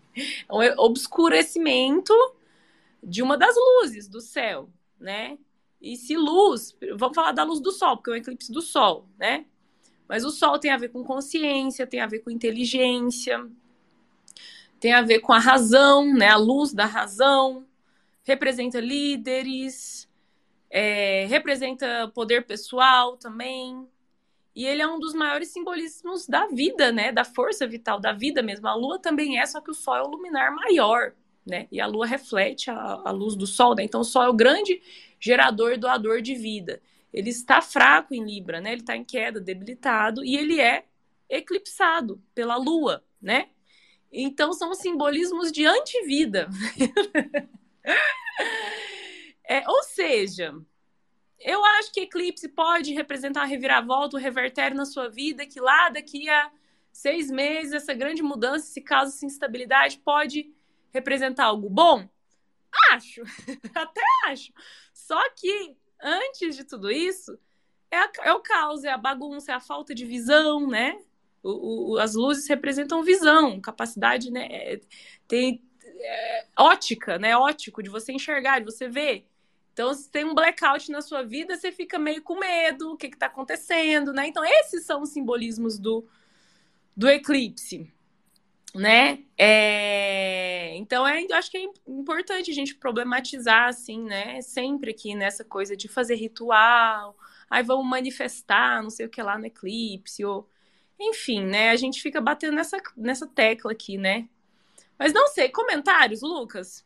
um 0.50 0.82
obscurecimento 0.82 2.14
de 3.02 3.22
uma 3.22 3.36
das 3.36 3.54
luzes 3.54 4.08
do 4.08 4.18
céu, 4.18 4.70
né? 4.98 5.36
E 5.78 5.94
se 5.94 6.16
luz, 6.16 6.74
vamos 6.96 7.14
falar 7.14 7.32
da 7.32 7.44
luz 7.44 7.60
do 7.60 7.70
sol, 7.70 7.98
porque 7.98 8.08
é 8.08 8.12
um 8.14 8.16
eclipse 8.16 8.50
do 8.50 8.62
sol, 8.62 9.06
né? 9.18 9.44
Mas 10.08 10.24
o 10.24 10.30
sol 10.30 10.58
tem 10.58 10.70
a 10.70 10.78
ver 10.78 10.88
com 10.88 11.04
consciência, 11.04 11.86
tem 11.86 12.00
a 12.00 12.06
ver 12.06 12.20
com 12.20 12.30
inteligência, 12.30 13.46
tem 14.80 14.94
a 14.94 15.02
ver 15.02 15.20
com 15.20 15.34
a 15.34 15.38
razão, 15.38 16.14
né? 16.14 16.28
A 16.28 16.38
luz 16.38 16.72
da 16.72 16.86
razão, 16.86 17.66
representa 18.22 18.80
líderes, 18.80 20.08
é, 20.70 21.26
representa 21.26 22.10
poder 22.14 22.46
pessoal 22.46 23.18
também. 23.18 23.86
E 24.54 24.64
ele 24.64 24.82
é 24.82 24.86
um 24.86 25.00
dos 25.00 25.14
maiores 25.14 25.48
simbolismos 25.48 26.28
da 26.28 26.46
vida, 26.46 26.92
né? 26.92 27.10
Da 27.10 27.24
força 27.24 27.66
vital 27.66 27.98
da 27.98 28.12
vida 28.12 28.42
mesmo. 28.42 28.68
A 28.68 28.74
lua 28.74 28.98
também 28.98 29.38
é, 29.38 29.46
só 29.46 29.60
que 29.60 29.70
o 29.70 29.74
sol 29.74 29.96
é 29.96 30.02
o 30.02 30.08
luminar 30.08 30.54
maior, 30.54 31.12
né? 31.44 31.66
E 31.72 31.80
a 31.80 31.86
lua 31.86 32.06
reflete 32.06 32.70
a, 32.70 33.02
a 33.04 33.10
luz 33.10 33.34
do 33.34 33.46
sol, 33.46 33.74
né? 33.74 33.82
Então 33.82 34.00
o 34.00 34.04
sol 34.04 34.22
é 34.22 34.28
o 34.28 34.34
grande 34.34 34.80
gerador 35.18 35.76
doador 35.76 36.20
de 36.22 36.34
vida. 36.34 36.80
Ele 37.12 37.30
está 37.30 37.60
fraco 37.60 38.14
em 38.14 38.24
Libra, 38.24 38.60
né? 38.60 38.72
Ele 38.72 38.80
está 38.80 38.96
em 38.96 39.04
queda, 39.04 39.40
debilitado, 39.40 40.24
e 40.24 40.36
ele 40.36 40.60
é 40.60 40.84
eclipsado 41.28 42.22
pela 42.34 42.56
lua, 42.56 43.04
né? 43.20 43.48
Então 44.12 44.52
são 44.52 44.72
simbolismos 44.74 45.50
de 45.50 45.66
antivida. 45.66 46.48
é, 49.44 49.68
ou 49.68 49.82
seja, 49.82 50.54
eu 51.44 51.62
acho 51.62 51.92
que 51.92 52.00
eclipse 52.00 52.48
pode 52.48 52.94
representar 52.94 53.42
a 53.42 53.44
reviravolta, 53.44 54.16
o 54.16 54.20
revertério 54.20 54.74
na 54.74 54.86
sua 54.86 55.10
vida, 55.10 55.46
que 55.46 55.60
lá 55.60 55.90
daqui 55.90 56.28
a 56.28 56.50
seis 56.90 57.30
meses, 57.30 57.74
essa 57.74 57.92
grande 57.92 58.22
mudança, 58.22 58.66
esse 58.66 58.80
caso, 58.80 59.14
essa 59.14 59.26
instabilidade, 59.26 59.98
pode 59.98 60.50
representar 60.90 61.44
algo 61.44 61.68
bom? 61.68 62.08
Acho, 62.92 63.22
até 63.74 64.00
acho. 64.26 64.52
Só 64.94 65.20
que 65.34 65.76
antes 66.02 66.56
de 66.56 66.64
tudo 66.64 66.90
isso, 66.90 67.38
é, 67.90 67.98
a, 67.98 68.10
é, 68.22 68.32
o 68.32 68.40
caos, 68.40 68.82
é 68.82 68.90
a 68.90 68.96
bagunça, 68.96 69.52
é 69.52 69.54
a 69.54 69.60
falta 69.60 69.94
de 69.94 70.06
visão, 70.06 70.66
né? 70.66 70.98
O, 71.42 71.92
o, 71.92 71.98
as 71.98 72.14
luzes 72.14 72.48
representam 72.48 73.02
visão, 73.02 73.60
capacidade, 73.60 74.30
né? 74.30 74.48
É, 74.50 74.80
tem 75.28 75.62
é, 75.84 76.46
ótica, 76.58 77.18
né? 77.18 77.36
Ótico, 77.36 77.82
de 77.82 77.90
você 77.90 78.12
enxergar, 78.12 78.60
de 78.60 78.64
você 78.64 78.88
ver. 78.88 79.28
Então, 79.74 79.92
se 79.92 80.08
tem 80.08 80.24
um 80.24 80.36
blackout 80.36 80.88
na 80.92 81.02
sua 81.02 81.24
vida, 81.24 81.56
você 81.56 81.72
fica 81.72 81.98
meio 81.98 82.22
com 82.22 82.38
medo, 82.38 82.92
o 82.92 82.96
que 82.96 83.08
está 83.08 83.26
acontecendo, 83.26 84.12
né? 84.12 84.28
Então, 84.28 84.44
esses 84.44 84.86
são 84.86 85.02
os 85.02 85.10
simbolismos 85.10 85.80
do, 85.80 86.06
do 86.96 87.08
eclipse, 87.08 87.92
né? 88.72 89.24
É... 89.36 90.76
Então, 90.76 91.04
é, 91.06 91.24
eu 91.24 91.34
acho 91.34 91.50
que 91.50 91.58
é 91.58 91.64
importante 91.88 92.52
a 92.52 92.54
gente 92.54 92.76
problematizar, 92.76 93.68
assim, 93.68 94.00
né? 94.04 94.40
Sempre 94.42 94.92
aqui 94.92 95.12
nessa 95.12 95.44
coisa 95.44 95.76
de 95.76 95.88
fazer 95.88 96.14
ritual, 96.14 97.16
aí 97.50 97.64
vamos 97.64 97.84
manifestar, 97.84 98.80
não 98.80 98.90
sei 98.90 99.06
o 99.06 99.10
que 99.10 99.20
lá 99.22 99.36
no 99.36 99.46
eclipse, 99.46 100.24
ou... 100.24 100.48
Enfim, 101.00 101.44
né? 101.44 101.70
A 101.70 101.76
gente 101.76 102.00
fica 102.00 102.20
batendo 102.20 102.54
nessa, 102.54 102.80
nessa 102.96 103.26
tecla 103.26 103.72
aqui, 103.72 103.98
né? 103.98 104.28
Mas 104.96 105.12
não 105.12 105.26
sei, 105.26 105.48
comentários, 105.48 106.22
Lucas? 106.22 106.83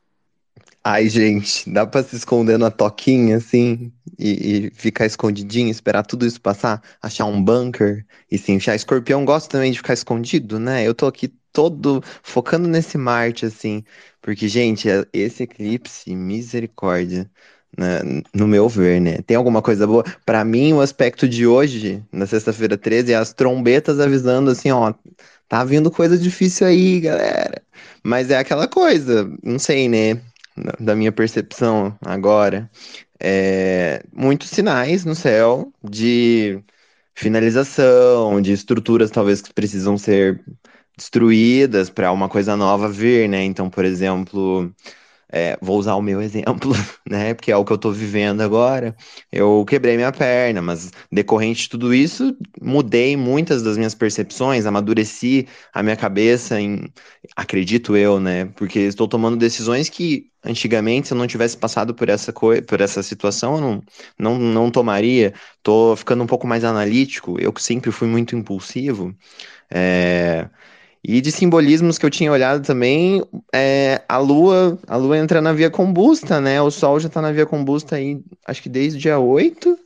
Ai, 0.85 1.09
gente, 1.09 1.68
dá 1.70 1.87
pra 1.87 2.02
se 2.02 2.16
esconder 2.16 2.59
na 2.59 2.70
toquinha, 2.70 3.37
assim, 3.37 3.92
e, 4.18 4.68
e, 4.68 4.70
ficar 4.70 5.07
escondidinho, 5.07 5.70
esperar 5.70 6.04
tudo 6.07 6.24
isso 6.26 6.40
passar, 6.40 6.83
achar 7.02 7.26
um 7.26 7.42
bunker 7.42 8.07
e 8.31 8.38
se 8.38 8.52
enfiar. 8.52 8.74
Escorpião 8.74 9.24
gosta 9.24 9.50
também 9.50 9.70
de 9.72 9.78
ficar 9.78 9.92
escondido, 9.92 10.59
né? 10.59 10.87
Eu 10.87 10.94
tô 10.94 11.07
aqui 11.07 11.28
todo 11.52 12.02
focando 12.22 12.68
nesse 12.68 12.96
Marte, 12.96 13.44
assim, 13.46 13.85
porque, 14.22 14.48
gente, 14.48 14.88
é, 14.88 15.04
esse 15.12 15.42
eclipse, 15.42 16.14
misericórdia, 16.14 17.31
né, 17.76 18.00
no 18.35 18.46
meu 18.48 18.68
ver, 18.68 19.00
né? 19.00 19.18
Tem 19.22 19.37
alguma 19.37 19.61
coisa 19.61 19.87
boa? 19.87 20.04
Para 20.24 20.44
mim, 20.44 20.72
o 20.72 20.81
aspecto 20.81 21.28
de 21.28 21.46
hoje, 21.46 22.02
na 22.12 22.26
sexta-feira 22.26 22.78
13, 22.78 23.12
é 23.12 23.16
as 23.16 23.33
trombetas 23.33 24.00
avisando 24.00 24.50
assim, 24.50 24.70
ó, 24.70 24.94
tá 25.48 25.64
vindo 25.64 25.90
coisa 25.90 26.16
difícil 26.16 26.66
aí, 26.66 27.00
galera. 27.00 27.62
Mas 28.02 28.31
é 28.31 28.38
aquela 28.38 28.66
coisa, 28.68 29.31
não 29.42 29.59
sei, 29.59 29.88
né? 29.88 30.20
Da 30.80 30.94
minha 30.96 31.12
percepção 31.12 31.96
agora, 32.04 32.70
é, 33.20 34.02
muitos 34.12 34.48
sinais 34.50 35.04
no 35.04 35.14
céu 35.14 35.72
de 35.82 36.62
finalização, 37.14 38.40
de 38.40 38.52
estruturas 38.52 39.10
talvez 39.10 39.42
que 39.42 39.52
precisam 39.52 39.98
ser 39.98 40.44
destruídas 40.96 41.90
para 41.90 42.12
uma 42.12 42.28
coisa 42.28 42.56
nova 42.56 42.88
vir, 42.88 43.28
né? 43.28 43.44
Então, 43.44 43.70
por 43.70 43.84
exemplo, 43.84 44.72
é, 45.32 45.58
vou 45.60 45.78
usar 45.78 45.94
o 45.94 46.02
meu 46.02 46.20
exemplo, 46.22 46.72
né? 47.08 47.34
Porque 47.34 47.52
é 47.52 47.56
o 47.56 47.64
que 47.64 47.72
eu 47.72 47.76
estou 47.76 47.92
vivendo 47.92 48.40
agora. 48.40 48.96
Eu 49.30 49.64
quebrei 49.66 49.96
minha 49.96 50.12
perna, 50.12 50.62
mas 50.62 50.90
decorrente 51.12 51.62
de 51.62 51.68
tudo 51.70 51.94
isso, 51.94 52.36
mudei 52.60 53.16
muitas 53.16 53.62
das 53.62 53.76
minhas 53.76 53.94
percepções, 53.94 54.66
amadureci 54.66 55.46
a 55.72 55.82
minha 55.82 55.96
cabeça 55.96 56.60
em, 56.60 56.90
acredito 57.36 57.96
eu, 57.96 58.20
né? 58.20 58.46
Porque 58.56 58.78
estou 58.80 59.08
tomando 59.08 59.36
decisões 59.36 59.88
que 59.88 60.30
antigamente, 60.44 61.08
se 61.08 61.14
eu 61.14 61.18
não 61.18 61.26
tivesse 61.26 61.56
passado 61.56 61.94
por 61.94 62.08
essa 62.08 62.32
coisa, 62.32 62.62
por 62.62 62.80
essa 62.80 63.02
situação, 63.02 63.54
eu 63.56 63.60
não, 63.60 63.82
não, 64.18 64.38
não 64.38 64.70
tomaria. 64.70 65.34
Tô 65.62 65.94
ficando 65.96 66.22
um 66.22 66.26
pouco 66.26 66.46
mais 66.46 66.64
analítico. 66.64 67.38
Eu 67.40 67.52
sempre 67.58 67.90
fui 67.90 68.08
muito 68.08 68.36
impulsivo. 68.36 69.14
É, 69.70 70.48
e 71.08 71.22
de 71.22 71.32
simbolismos 71.32 71.96
que 71.96 72.04
eu 72.04 72.10
tinha 72.10 72.30
olhado 72.30 72.62
também, 72.62 73.24
é, 73.50 74.02
a 74.06 74.18
Lua, 74.18 74.78
a 74.86 74.94
Lua 74.98 75.16
entra 75.16 75.40
na 75.40 75.54
via 75.54 75.70
combusta, 75.70 76.38
né? 76.38 76.60
O 76.60 76.70
Sol 76.70 77.00
já 77.00 77.08
tá 77.08 77.22
na 77.22 77.32
via 77.32 77.46
combusta 77.46 77.96
aí, 77.96 78.20
acho 78.46 78.62
que 78.62 78.68
desde 78.68 78.98
o 78.98 79.00
dia 79.00 79.18
8. 79.18 79.78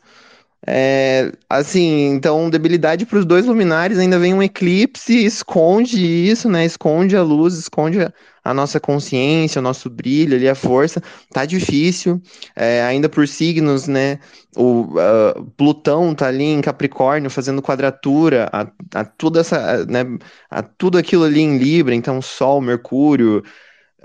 É, 0.64 1.32
assim, 1.50 2.10
então 2.10 2.48
debilidade 2.48 3.04
para 3.04 3.18
os 3.18 3.24
dois 3.24 3.46
luminares, 3.46 3.98
ainda 3.98 4.16
vem 4.16 4.32
um 4.32 4.42
eclipse, 4.42 5.24
esconde 5.24 5.98
isso, 6.06 6.48
né? 6.48 6.64
Esconde 6.64 7.16
a 7.16 7.22
luz, 7.22 7.54
esconde 7.54 7.98
a, 8.44 8.54
nossa 8.54 8.78
consciência, 8.78 9.58
o 9.58 9.62
nosso 9.62 9.90
brilho 9.90 10.36
ali, 10.36 10.48
a 10.48 10.54
força. 10.54 11.02
Tá 11.32 11.44
difícil, 11.44 12.22
é, 12.54 12.80
ainda 12.84 13.08
por 13.08 13.26
signos, 13.26 13.88
né? 13.88 14.20
O 14.56 14.82
uh, 14.82 15.44
Plutão 15.56 16.14
tá 16.14 16.28
ali 16.28 16.44
em 16.44 16.60
Capricórnio 16.60 17.28
fazendo 17.30 17.60
quadratura 17.62 18.48
a, 18.52 18.70
a 18.94 19.04
tudo 19.04 19.40
essa, 19.40 19.84
né? 19.86 20.04
A 20.48 20.62
tudo 20.62 20.96
aquilo 20.96 21.24
ali 21.24 21.40
em 21.40 21.58
Libra, 21.58 21.94
então 21.94 22.22
Sol, 22.22 22.60
Mercúrio. 22.60 23.42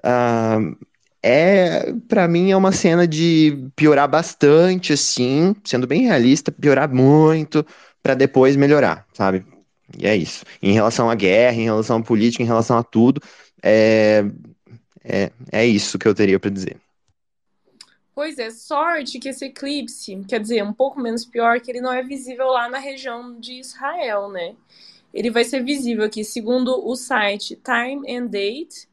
Uh, 0.03 0.75
é, 1.21 1.93
para 2.07 2.27
mim, 2.27 2.51
é 2.51 2.57
uma 2.57 2.71
cena 2.71 3.07
de 3.07 3.69
piorar 3.75 4.09
bastante, 4.09 4.93
assim, 4.93 5.55
sendo 5.63 5.87
bem 5.87 6.03
realista, 6.03 6.51
piorar 6.51 6.93
muito 6.93 7.65
para 8.01 8.13
depois 8.13 8.55
melhorar, 8.55 9.05
sabe? 9.13 9.45
E 9.97 10.05
é 10.05 10.15
isso. 10.15 10.45
Em 10.61 10.71
relação 10.71 11.09
à 11.09 11.15
guerra, 11.15 11.55
em 11.55 11.65
relação 11.65 11.97
à 11.97 12.03
política, 12.03 12.43
em 12.43 12.47
relação 12.47 12.77
a 12.77 12.83
tudo, 12.83 13.21
é, 13.63 14.23
é, 15.03 15.31
é 15.51 15.65
isso 15.65 15.97
que 15.97 16.07
eu 16.07 16.15
teria 16.15 16.39
para 16.39 16.51
dizer. 16.51 16.77
Pois 18.13 18.39
é, 18.39 18.49
sorte 18.49 19.19
que 19.19 19.29
esse 19.29 19.45
eclipse, 19.45 20.23
quer 20.27 20.39
dizer, 20.39 20.63
um 20.63 20.73
pouco 20.73 20.99
menos 20.99 21.23
pior, 21.23 21.59
que 21.61 21.69
ele 21.69 21.81
não 21.81 21.93
é 21.93 22.01
visível 22.01 22.47
lá 22.47 22.67
na 22.67 22.79
região 22.79 23.39
de 23.39 23.59
Israel, 23.59 24.29
né? 24.29 24.55
Ele 25.13 25.29
vai 25.29 25.43
ser 25.43 25.63
visível 25.63 26.03
aqui, 26.03 26.23
segundo 26.23 26.85
o 26.85 26.95
site 26.95 27.55
Time 27.63 28.11
and 28.11 28.25
Date, 28.25 28.87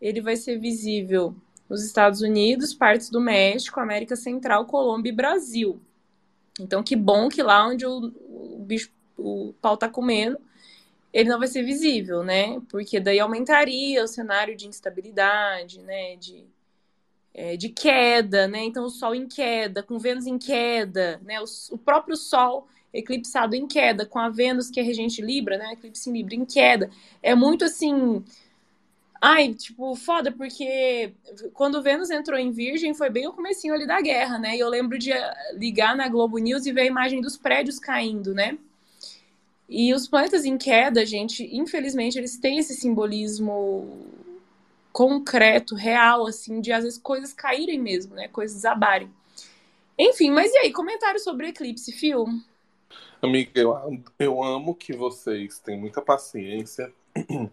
ele 0.00 0.20
vai 0.20 0.36
ser 0.36 0.58
visível 0.58 1.34
nos 1.68 1.84
Estados 1.84 2.22
Unidos, 2.22 2.72
partes 2.72 3.10
do 3.10 3.20
México, 3.20 3.80
América 3.80 4.16
Central, 4.16 4.64
Colômbia 4.64 5.10
e 5.10 5.14
Brasil. 5.14 5.80
Então, 6.60 6.82
que 6.82 6.96
bom 6.96 7.28
que 7.28 7.42
lá 7.42 7.66
onde 7.66 7.86
o, 7.86 8.12
o 8.28 8.64
bicho, 8.64 8.90
o 9.16 9.54
pau 9.60 9.76
tá 9.76 9.88
comendo, 9.88 10.38
ele 11.12 11.28
não 11.28 11.38
vai 11.38 11.48
ser 11.48 11.62
visível, 11.62 12.22
né? 12.22 12.60
Porque 12.68 13.00
daí 13.00 13.18
aumentaria 13.18 14.02
o 14.02 14.08
cenário 14.08 14.56
de 14.56 14.66
instabilidade, 14.66 15.80
né? 15.82 16.16
De, 16.16 16.44
é, 17.32 17.56
de 17.56 17.68
queda, 17.68 18.48
né? 18.48 18.64
Então, 18.64 18.84
o 18.84 18.90
Sol 18.90 19.14
em 19.14 19.26
queda, 19.26 19.82
com 19.82 19.98
Vênus 19.98 20.26
em 20.26 20.38
queda, 20.38 21.20
né? 21.24 21.40
O, 21.40 21.44
o 21.74 21.78
próprio 21.78 22.16
Sol 22.16 22.66
eclipsado 22.92 23.54
em 23.54 23.66
queda, 23.66 24.06
com 24.06 24.18
a 24.18 24.28
Vênus, 24.28 24.70
que 24.70 24.80
é 24.80 24.82
regente 24.82 25.22
Libra, 25.22 25.58
né? 25.58 25.72
Eclipse 25.72 26.08
em 26.08 26.12
Libra 26.12 26.34
em 26.34 26.44
queda. 26.44 26.90
É 27.22 27.34
muito 27.34 27.64
assim 27.64 28.24
Ai, 29.20 29.52
tipo, 29.52 29.96
foda, 29.96 30.30
porque 30.30 31.12
quando 31.52 31.82
Vênus 31.82 32.10
entrou 32.10 32.38
em 32.38 32.52
Virgem 32.52 32.94
foi 32.94 33.10
bem 33.10 33.26
o 33.26 33.32
comecinho 33.32 33.74
ali 33.74 33.86
da 33.86 34.00
guerra, 34.00 34.38
né? 34.38 34.56
E 34.56 34.60
eu 34.60 34.68
lembro 34.68 34.96
de 34.96 35.12
eh, 35.12 35.34
ligar 35.54 35.96
na 35.96 36.08
Globo 36.08 36.38
News 36.38 36.66
e 36.66 36.72
ver 36.72 36.82
a 36.82 36.86
imagem 36.86 37.20
dos 37.20 37.36
prédios 37.36 37.80
caindo, 37.80 38.32
né? 38.32 38.56
E 39.68 39.92
os 39.92 40.08
planetas 40.08 40.44
em 40.44 40.56
queda, 40.56 41.04
gente, 41.04 41.44
infelizmente, 41.52 42.16
eles 42.16 42.38
têm 42.38 42.58
esse 42.58 42.74
simbolismo 42.74 44.06
concreto, 44.92 45.74
real, 45.74 46.26
assim, 46.26 46.60
de 46.60 46.72
às 46.72 46.84
vezes 46.84 46.98
coisas 46.98 47.32
caírem 47.32 47.78
mesmo, 47.78 48.14
né? 48.14 48.28
Coisas 48.28 48.56
desabarem. 48.56 49.10
Enfim, 49.98 50.30
mas 50.30 50.52
e 50.52 50.58
aí, 50.58 50.72
comentário 50.72 51.18
sobre 51.18 51.48
eclipse, 51.48 51.92
Fio? 51.92 52.26
Amiga, 53.20 53.50
eu, 53.60 53.76
eu 54.18 54.42
amo 54.42 54.74
que 54.74 54.92
vocês 54.92 55.58
têm 55.58 55.78
muita 55.78 56.00
paciência 56.00 56.92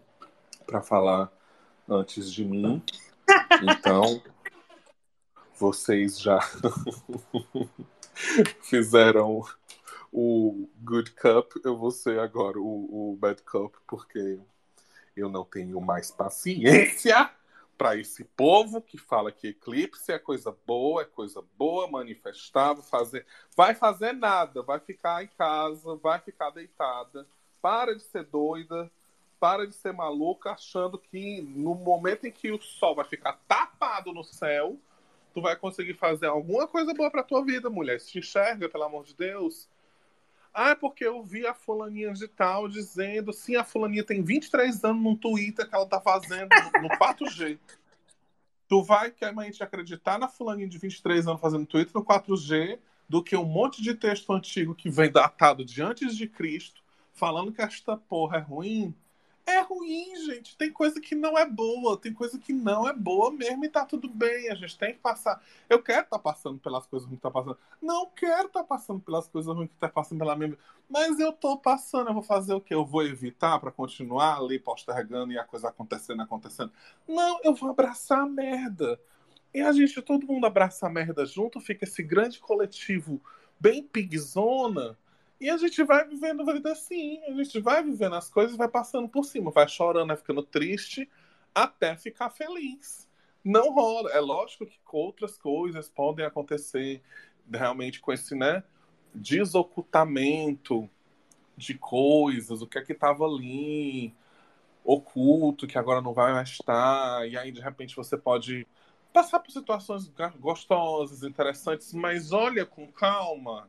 para 0.64 0.80
falar 0.80 1.30
antes 1.88 2.32
de 2.32 2.44
mim. 2.44 2.82
Então, 3.62 4.22
vocês 5.58 6.20
já 6.20 6.40
fizeram 8.62 9.42
o 10.12 10.68
Good 10.82 11.12
Cup, 11.12 11.52
eu 11.64 11.76
vou 11.76 11.90
ser 11.90 12.18
agora 12.18 12.58
o, 12.58 13.12
o 13.12 13.16
Bad 13.16 13.42
Cup, 13.42 13.74
porque 13.86 14.38
eu 15.16 15.28
não 15.28 15.44
tenho 15.44 15.80
mais 15.80 16.10
paciência 16.10 17.30
para 17.76 17.96
esse 17.96 18.24
povo 18.24 18.80
que 18.80 18.96
fala 18.96 19.30
que 19.30 19.48
eclipse 19.48 20.10
é 20.10 20.18
coisa 20.18 20.56
boa, 20.66 21.02
é 21.02 21.04
coisa 21.04 21.42
boa, 21.58 21.86
manifestar, 21.86 22.74
fazer, 22.76 23.26
vai 23.54 23.74
fazer 23.74 24.12
nada, 24.12 24.62
vai 24.62 24.80
ficar 24.80 25.22
em 25.22 25.28
casa, 25.28 25.94
vai 25.96 26.18
ficar 26.20 26.50
deitada, 26.50 27.26
para 27.60 27.94
de 27.94 28.02
ser 28.02 28.24
doida, 28.24 28.90
para 29.38 29.66
de 29.66 29.74
ser 29.74 29.92
maluca, 29.92 30.50
achando 30.50 30.98
que 30.98 31.42
no 31.42 31.74
momento 31.74 32.26
em 32.26 32.32
que 32.32 32.50
o 32.50 32.60
sol 32.60 32.94
vai 32.94 33.04
ficar 33.04 33.38
tapado 33.46 34.12
no 34.12 34.24
céu, 34.24 34.78
tu 35.34 35.40
vai 35.40 35.54
conseguir 35.56 35.94
fazer 35.94 36.26
alguma 36.26 36.66
coisa 36.66 36.94
boa 36.94 37.10
para 37.10 37.22
tua 37.22 37.44
vida, 37.44 37.68
mulher. 37.68 38.00
Se 38.00 38.18
enxerga, 38.18 38.68
pelo 38.68 38.84
amor 38.84 39.04
de 39.04 39.14
Deus. 39.14 39.68
Ah, 40.52 40.70
é 40.70 40.74
porque 40.74 41.04
eu 41.04 41.22
vi 41.22 41.46
a 41.46 41.52
fulaninha 41.52 42.12
de 42.14 42.26
tal 42.26 42.66
dizendo, 42.66 43.32
sim, 43.32 43.56
a 43.56 43.62
fulaninha 43.62 44.02
tem 44.02 44.22
23 44.22 44.82
anos 44.84 45.02
num 45.02 45.14
Twitter 45.14 45.68
que 45.68 45.74
ela 45.74 45.86
tá 45.86 46.00
fazendo 46.00 46.48
no 46.80 46.88
4G. 46.88 47.58
Tu 48.66 48.82
vai 48.82 49.12
gente 49.44 49.62
acreditar 49.62 50.18
na 50.18 50.28
fulaninha 50.28 50.68
de 50.68 50.78
23 50.78 51.28
anos 51.28 51.40
fazendo 51.40 51.66
Twitter 51.66 51.92
no 51.94 52.04
4G 52.04 52.78
do 53.08 53.22
que 53.22 53.36
um 53.36 53.44
monte 53.44 53.82
de 53.82 53.94
texto 53.94 54.32
antigo 54.32 54.74
que 54.74 54.90
vem 54.90 55.12
datado 55.12 55.64
de 55.64 55.82
antes 55.82 56.16
de 56.16 56.26
Cristo, 56.26 56.82
falando 57.12 57.52
que 57.52 57.62
esta 57.62 57.96
porra 57.96 58.38
é 58.38 58.40
ruim, 58.40 58.94
é 59.46 59.60
ruim, 59.60 60.14
gente. 60.26 60.56
Tem 60.56 60.72
coisa 60.72 61.00
que 61.00 61.14
não 61.14 61.38
é 61.38 61.48
boa, 61.48 61.96
tem 61.96 62.12
coisa 62.12 62.36
que 62.36 62.52
não 62.52 62.88
é 62.88 62.92
boa 62.92 63.30
mesmo 63.30 63.64
e 63.64 63.68
tá 63.68 63.86
tudo 63.86 64.08
bem. 64.08 64.50
A 64.50 64.56
gente 64.56 64.76
tem 64.76 64.92
que 64.92 64.98
passar. 64.98 65.40
Eu 65.70 65.80
quero 65.80 66.02
estar 66.02 66.16
tá 66.16 66.18
passando 66.18 66.58
pelas 66.58 66.84
coisas 66.86 67.06
ruins 67.06 67.18
que 67.18 67.22
tá 67.22 67.30
passando. 67.30 67.56
Não 67.80 68.06
quero 68.06 68.48
estar 68.48 68.60
tá 68.60 68.64
passando 68.64 69.00
pelas 69.00 69.28
coisas 69.28 69.54
ruins 69.54 69.70
que 69.70 69.76
tá 69.76 69.88
passando 69.88 70.18
pela 70.18 70.34
minha 70.34 70.58
Mas 70.90 71.20
eu 71.20 71.32
tô 71.32 71.56
passando, 71.56 72.08
eu 72.08 72.14
vou 72.14 72.24
fazer 72.24 72.54
o 72.54 72.60
quê? 72.60 72.74
Eu 72.74 72.84
vou 72.84 73.04
evitar 73.04 73.58
para 73.60 73.70
continuar 73.70 74.38
ali 74.38 74.58
postergando 74.58 75.32
e 75.32 75.38
a 75.38 75.44
coisa 75.44 75.68
acontecendo, 75.68 76.22
acontecendo. 76.22 76.72
Não, 77.06 77.40
eu 77.44 77.54
vou 77.54 77.70
abraçar 77.70 78.20
a 78.20 78.26
merda. 78.26 79.00
E 79.54 79.60
a 79.60 79.72
gente, 79.72 80.02
todo 80.02 80.26
mundo 80.26 80.44
abraça 80.44 80.86
a 80.86 80.90
merda 80.90 81.24
junto, 81.24 81.60
fica 81.60 81.84
esse 81.84 82.02
grande 82.02 82.40
coletivo 82.40 83.22
bem 83.58 83.82
pigzona 83.82 84.98
e 85.40 85.50
a 85.50 85.56
gente 85.56 85.82
vai 85.84 86.06
vivendo 86.06 86.48
a 86.48 86.52
vida 86.52 86.72
assim, 86.72 87.22
a 87.24 87.32
gente 87.32 87.60
vai 87.60 87.82
vivendo 87.82 88.14
as 88.14 88.30
coisas, 88.30 88.56
vai 88.56 88.68
passando 88.68 89.08
por 89.08 89.24
cima, 89.24 89.50
vai 89.50 89.68
chorando, 89.68 90.08
vai 90.08 90.16
ficando 90.16 90.42
triste, 90.42 91.08
até 91.54 91.96
ficar 91.96 92.30
feliz. 92.30 93.08
Não 93.44 93.72
rola. 93.72 94.10
É 94.10 94.20
lógico 94.20 94.66
que 94.66 94.78
outras 94.90 95.36
coisas 95.36 95.88
podem 95.88 96.24
acontecer 96.24 97.02
realmente 97.52 98.00
com 98.00 98.12
esse, 98.12 98.34
né, 98.34 98.64
desocultamento 99.14 100.88
de 101.56 101.74
coisas, 101.74 102.60
o 102.60 102.66
que 102.66 102.78
é 102.78 102.82
que 102.82 102.92
estava 102.92 103.24
ali 103.24 104.14
oculto, 104.84 105.66
que 105.66 105.78
agora 105.78 106.00
não 106.00 106.12
vai 106.12 106.32
mais 106.32 106.50
estar, 106.50 107.26
e 107.28 107.36
aí 107.36 107.50
de 107.50 107.60
repente 107.60 107.96
você 107.96 108.16
pode 108.16 108.66
passar 109.12 109.40
por 109.40 109.50
situações 109.50 110.12
gostosas, 110.38 111.22
interessantes, 111.22 111.92
mas 111.94 112.32
olha 112.32 112.66
com 112.66 112.86
calma 112.92 113.68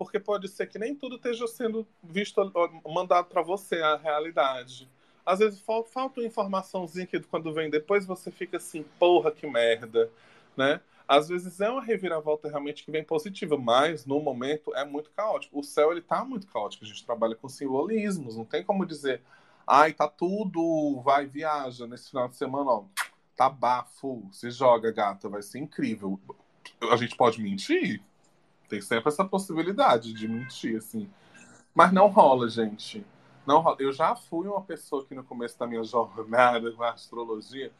porque 0.00 0.18
pode 0.18 0.48
ser 0.48 0.66
que 0.66 0.78
nem 0.78 0.94
tudo 0.94 1.16
esteja 1.16 1.46
sendo 1.46 1.86
visto, 2.02 2.40
mandado 2.88 3.26
para 3.26 3.42
você 3.42 3.82
a 3.82 3.98
realidade. 3.98 4.88
Às 5.26 5.40
vezes 5.40 5.60
falta, 5.60 5.90
uma 6.18 6.26
informaçãozinha 6.26 7.04
que 7.04 7.20
quando 7.20 7.52
vem 7.52 7.68
depois 7.68 8.06
você 8.06 8.30
fica 8.30 8.56
assim, 8.56 8.82
porra, 8.98 9.30
que 9.30 9.46
merda, 9.46 10.10
né? 10.56 10.80
Às 11.06 11.28
vezes 11.28 11.60
é 11.60 11.68
uma 11.68 11.82
reviravolta 11.82 12.48
realmente 12.48 12.82
que 12.82 12.90
vem 12.90 13.04
positiva, 13.04 13.58
mas 13.58 14.06
no 14.06 14.18
momento 14.20 14.74
é 14.74 14.86
muito 14.86 15.10
caótico. 15.10 15.58
O 15.58 15.62
céu 15.62 15.92
ele 15.92 16.00
tá 16.00 16.24
muito 16.24 16.46
caótico, 16.46 16.82
a 16.86 16.88
gente 16.88 17.04
trabalha 17.04 17.34
com 17.34 17.50
simbolismos, 17.50 18.38
não 18.38 18.46
tem 18.46 18.64
como 18.64 18.86
dizer, 18.86 19.20
ai, 19.66 19.92
tá 19.92 20.08
tudo, 20.08 21.02
vai, 21.04 21.26
viaja 21.26 21.86
nesse 21.86 22.08
final 22.08 22.26
de 22.26 22.36
semana, 22.36 22.70
ó, 22.70 22.84
tá 23.36 23.50
bafo, 23.50 24.26
se 24.32 24.50
joga, 24.50 24.90
gata, 24.90 25.28
vai 25.28 25.42
ser 25.42 25.58
incrível. 25.58 26.18
A 26.90 26.96
gente 26.96 27.14
pode 27.18 27.42
mentir? 27.42 28.02
Tem 28.70 28.80
sempre 28.80 29.08
essa 29.08 29.24
possibilidade 29.24 30.12
de 30.12 30.28
mentir, 30.28 30.76
assim. 30.76 31.10
Mas 31.74 31.92
não 31.92 32.06
rola, 32.06 32.48
gente. 32.48 33.04
Não 33.44 33.58
rola. 33.58 33.76
Eu 33.80 33.92
já 33.92 34.14
fui 34.14 34.46
uma 34.46 34.62
pessoa 34.62 35.04
que 35.04 35.12
no 35.12 35.24
começo 35.24 35.58
da 35.58 35.66
minha 35.66 35.82
jornada 35.82 36.70
com 36.70 36.84
a 36.84 36.92
astrologia 36.92 37.72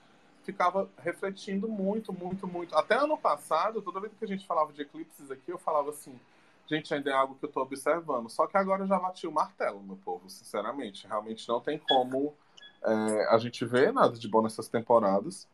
ficava 0.42 0.90
refletindo 0.98 1.68
muito, 1.68 2.12
muito, 2.12 2.44
muito. 2.44 2.76
Até 2.76 2.96
ano 2.96 3.16
passado, 3.16 3.80
toda 3.80 4.00
vez 4.00 4.12
que 4.18 4.24
a 4.24 4.28
gente 4.28 4.44
falava 4.44 4.72
de 4.72 4.82
eclipses 4.82 5.30
aqui, 5.30 5.52
eu 5.52 5.58
falava 5.58 5.90
assim, 5.90 6.18
gente, 6.66 6.92
ainda 6.92 7.10
é 7.10 7.14
algo 7.14 7.36
que 7.36 7.44
eu 7.44 7.48
estou 7.48 7.62
observando. 7.62 8.28
Só 8.28 8.48
que 8.48 8.56
agora 8.56 8.82
eu 8.82 8.88
já 8.88 8.98
bati 8.98 9.28
o 9.28 9.32
martelo, 9.32 9.80
meu 9.80 9.96
povo, 10.04 10.28
sinceramente. 10.28 11.06
Realmente 11.06 11.48
não 11.48 11.60
tem 11.60 11.78
como 11.78 12.34
é, 12.82 13.28
a 13.28 13.38
gente 13.38 13.64
ver 13.64 13.92
nada 13.92 14.18
de 14.18 14.26
bom 14.26 14.42
nessas 14.42 14.66
temporadas. 14.66 15.46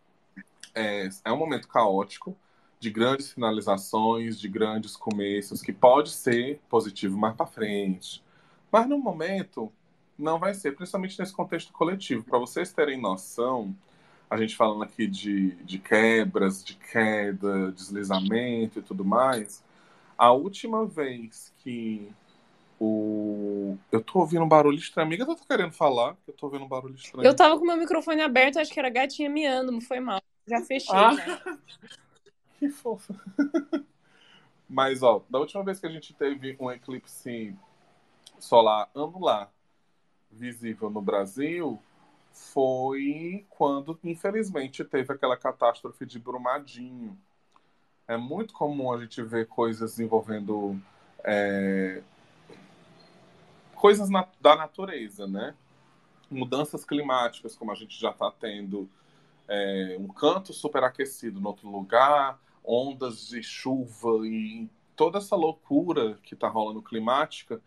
É, 0.74 1.10
é 1.26 1.30
um 1.30 1.36
momento 1.36 1.68
caótico 1.68 2.34
de 2.78 2.90
grandes 2.90 3.32
finalizações, 3.32 4.38
de 4.38 4.48
grandes 4.48 4.96
começos, 4.96 5.62
que 5.62 5.72
pode 5.72 6.10
ser 6.10 6.60
positivo 6.68 7.16
mais 7.16 7.34
para 7.34 7.46
frente. 7.46 8.22
Mas 8.70 8.88
no 8.88 8.98
momento 8.98 9.72
não 10.18 10.38
vai 10.38 10.54
ser, 10.54 10.74
principalmente 10.74 11.18
nesse 11.18 11.32
contexto 11.32 11.72
coletivo. 11.72 12.24
Para 12.24 12.38
vocês 12.38 12.72
terem 12.72 13.00
noção, 13.00 13.74
a 14.28 14.36
gente 14.36 14.56
falando 14.56 14.82
aqui 14.82 15.06
de, 15.06 15.52
de 15.64 15.78
quebras, 15.78 16.64
de 16.64 16.74
queda, 16.74 17.72
deslizamento 17.72 18.78
e 18.78 18.82
tudo 18.82 19.04
mais, 19.04 19.64
a 20.16 20.32
última 20.32 20.86
vez 20.86 21.52
que 21.58 22.10
o. 22.80 23.76
Eu 23.90 24.02
tô 24.02 24.20
ouvindo 24.20 24.44
um 24.44 24.48
barulho 24.48 24.78
estranho. 24.78 25.06
Amiga, 25.06 25.24
eu 25.24 25.34
tô 25.34 25.44
querendo 25.44 25.72
falar, 25.72 26.16
eu 26.26 26.34
tô 26.34 26.46
ouvindo 26.46 26.64
um 26.64 26.68
barulho 26.68 26.94
estranho. 26.94 27.26
Eu 27.26 27.34
tava 27.34 27.58
com 27.58 27.64
meu 27.64 27.76
microfone 27.76 28.20
aberto, 28.20 28.58
acho 28.58 28.72
que 28.72 28.78
era 28.78 28.90
gatinha 28.90 29.30
miando, 29.30 29.72
não 29.72 29.80
foi 29.80 30.00
mal. 30.00 30.20
Já 30.46 30.60
fechei. 30.62 30.94
Ah. 30.94 31.16
Que 32.58 32.70
fofa. 32.70 33.14
Mas, 34.68 35.02
ó, 35.02 35.22
da 35.28 35.38
última 35.38 35.62
vez 35.62 35.78
que 35.78 35.86
a 35.86 35.90
gente 35.90 36.14
teve 36.14 36.56
um 36.58 36.70
eclipse 36.70 37.54
solar 38.38 38.90
anular 38.94 39.52
visível 40.30 40.90
no 40.90 41.00
Brasil 41.00 41.80
foi 42.32 43.46
quando, 43.48 43.98
infelizmente, 44.04 44.84
teve 44.84 45.12
aquela 45.12 45.36
catástrofe 45.36 46.04
de 46.04 46.18
Brumadinho. 46.18 47.18
É 48.06 48.16
muito 48.16 48.52
comum 48.52 48.92
a 48.92 49.00
gente 49.00 49.22
ver 49.22 49.46
coisas 49.46 49.98
envolvendo 49.98 50.80
é, 51.24 52.02
coisas 53.74 54.10
na, 54.10 54.28
da 54.40 54.54
natureza, 54.54 55.26
né? 55.26 55.54
Mudanças 56.30 56.84
climáticas, 56.84 57.56
como 57.56 57.72
a 57.72 57.74
gente 57.74 57.98
já 57.98 58.10
está 58.10 58.30
tendo 58.30 58.88
é, 59.48 59.96
um 59.98 60.08
canto 60.08 60.52
superaquecido 60.52 61.40
no 61.40 61.48
outro 61.48 61.70
lugar, 61.70 62.38
ondas 62.66 63.28
de 63.28 63.42
chuva 63.42 64.26
e 64.26 64.68
toda 64.96 65.18
essa 65.18 65.36
loucura 65.36 66.18
que 66.22 66.34
está 66.34 66.48
rolando 66.48 66.82
climática, 66.82 67.60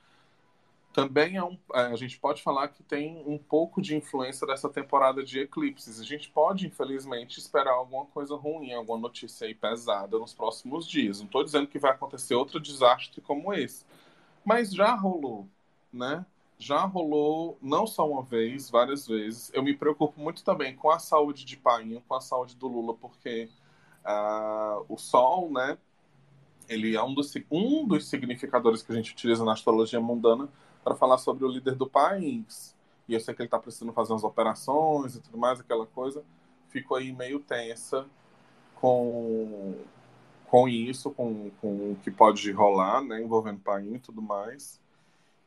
também 0.92 1.38
é 1.38 1.44
um, 1.44 1.58
é, 1.74 1.82
a 1.82 1.96
gente 1.96 2.20
pode 2.20 2.42
falar 2.42 2.68
que 2.70 2.82
tem 2.82 3.24
um 3.26 3.38
pouco 3.38 3.82
de 3.82 3.96
influência 3.96 4.46
dessa 4.46 4.68
temporada 4.68 5.24
de 5.24 5.40
eclipses. 5.40 6.00
A 6.00 6.04
gente 6.04 6.30
pode, 6.30 6.66
infelizmente, 6.66 7.38
esperar 7.38 7.74
alguma 7.74 8.06
coisa 8.08 8.36
ruim, 8.36 8.74
alguma 8.74 8.98
notícia 8.98 9.48
aí 9.48 9.54
pesada 9.54 10.18
nos 10.18 10.34
próximos 10.34 10.88
dias. 10.88 11.20
Não 11.20 11.28
estou 11.28 11.44
dizendo 11.44 11.68
que 11.68 11.80
vai 11.80 11.92
acontecer 11.92 12.34
outro 12.34 12.60
desastre 12.60 13.22
como 13.22 13.54
esse, 13.54 13.86
mas 14.44 14.74
já 14.74 14.94
rolou, 14.96 15.48
né? 15.94 16.26
Já 16.58 16.84
rolou 16.84 17.58
não 17.62 17.88
só 17.88 18.10
uma 18.10 18.24
vez, 18.24 18.70
várias 18.70 19.08
vezes. 19.08 19.52
Eu 19.54 19.64
me 19.64 19.74
preocupo 19.74 20.20
muito 20.20 20.44
também 20.44 20.76
com 20.76 20.90
a 20.90 21.00
saúde 21.00 21.46
de 21.46 21.56
Painho, 21.56 22.04
com 22.06 22.16
a 22.16 22.20
saúde 22.20 22.56
do 22.56 22.68
Lula, 22.68 22.94
porque 22.96 23.48
Uh, 24.06 24.86
o 24.88 24.98
Sol, 24.98 25.52
né? 25.52 25.78
Ele 26.68 26.96
é 26.96 27.04
um 27.04 27.14
dos, 27.14 27.34
um 27.52 27.88
dos 27.88 28.08
significadores 28.08 28.82
que 28.82 28.92
a 28.92 28.96
gente 28.96 29.12
utiliza 29.12 29.44
na 29.44 29.54
astrologia 29.54 30.00
mundana 30.00 30.48
para 30.84 30.96
falar 30.96 31.18
sobre 31.18 31.44
o 31.44 31.48
líder 31.48 31.76
do 31.76 31.90
país. 31.90 32.76
E 33.08 33.14
eu 33.14 33.20
sei 33.20 33.34
que 33.34 33.42
ele 33.42 33.48
está 33.48 33.58
precisando 33.58 33.92
fazer 33.92 34.14
umas 34.14 34.24
operações 34.24 35.16
e 35.16 35.22
tudo 35.22 35.38
mais, 35.38 35.60
aquela 35.60 35.88
coisa. 35.88 36.24
Ficou 36.70 36.98
aí 36.98 37.12
meio 37.12 37.40
tensa 37.40 38.06
com, 38.76 39.76
com 40.46 40.70
isso, 40.70 41.10
com, 41.12 41.50
com 41.60 41.92
o 41.92 41.98
que 42.04 42.12
pode 42.12 42.52
rolar, 42.52 43.02
né? 43.02 43.20
Envolvendo 43.20 43.60
país 43.60 43.96
e 43.96 44.00
tudo 44.00 44.22
mais. 44.22 44.80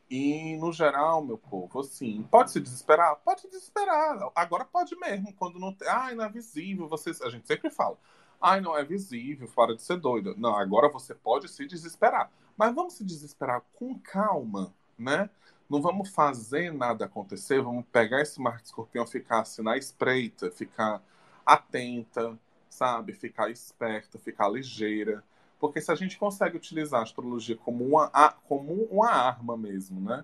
E, 0.09 0.55
no 0.57 0.71
geral, 0.71 1.23
meu 1.23 1.37
povo, 1.37 1.79
assim, 1.79 2.21
pode 2.29 2.51
se 2.51 2.59
desesperar? 2.59 3.15
Pode 3.23 3.41
se 3.41 3.49
desesperar. 3.49 4.29
Agora 4.35 4.65
pode 4.65 4.95
mesmo, 4.97 5.33
quando 5.33 5.57
não 5.57 5.73
tem. 5.73 5.87
Ai, 5.87 6.13
não 6.13 6.25
é 6.25 6.29
visível. 6.29 6.87
Vocês... 6.87 7.21
A 7.21 7.29
gente 7.29 7.47
sempre 7.47 7.69
fala. 7.71 7.97
Ai, 8.43 8.61
não 8.61 8.77
é 8.77 8.83
visível, 8.83 9.49
para 9.55 9.75
de 9.75 9.81
ser 9.81 9.97
doida. 9.97 10.35
Não, 10.37 10.55
agora 10.55 10.89
você 10.89 11.15
pode 11.15 11.47
se 11.47 11.65
desesperar. 11.65 12.29
Mas 12.57 12.75
vamos 12.75 12.93
se 12.93 13.03
desesperar 13.03 13.63
com 13.73 13.97
calma, 13.97 14.73
né? 14.97 15.29
não 15.73 15.81
vamos 15.81 16.09
fazer 16.09 16.71
nada 16.71 17.05
acontecer, 17.05 17.61
vamos 17.61 17.85
pegar 17.91 18.21
esse 18.21 18.39
Marte 18.39 18.65
Escorpião, 18.65 19.07
ficar 19.07 19.41
assim 19.41 19.63
na 19.63 19.75
espreita, 19.75 20.51
ficar 20.51 21.01
atenta, 21.45 22.37
sabe? 22.69 23.13
Ficar 23.13 23.49
esperta, 23.49 24.19
ficar 24.19 24.49
ligeira. 24.49 25.23
Porque 25.59 25.81
se 25.81 25.91
a 25.91 25.95
gente 25.95 26.17
consegue 26.17 26.57
utilizar 26.57 26.99
a 26.99 27.03
astrologia 27.03 27.57
como 27.57 27.85
uma, 27.85 28.09
como 28.47 28.83
uma 28.91 29.09
arma 29.09 29.57
mesmo, 29.57 29.99
né? 29.99 30.23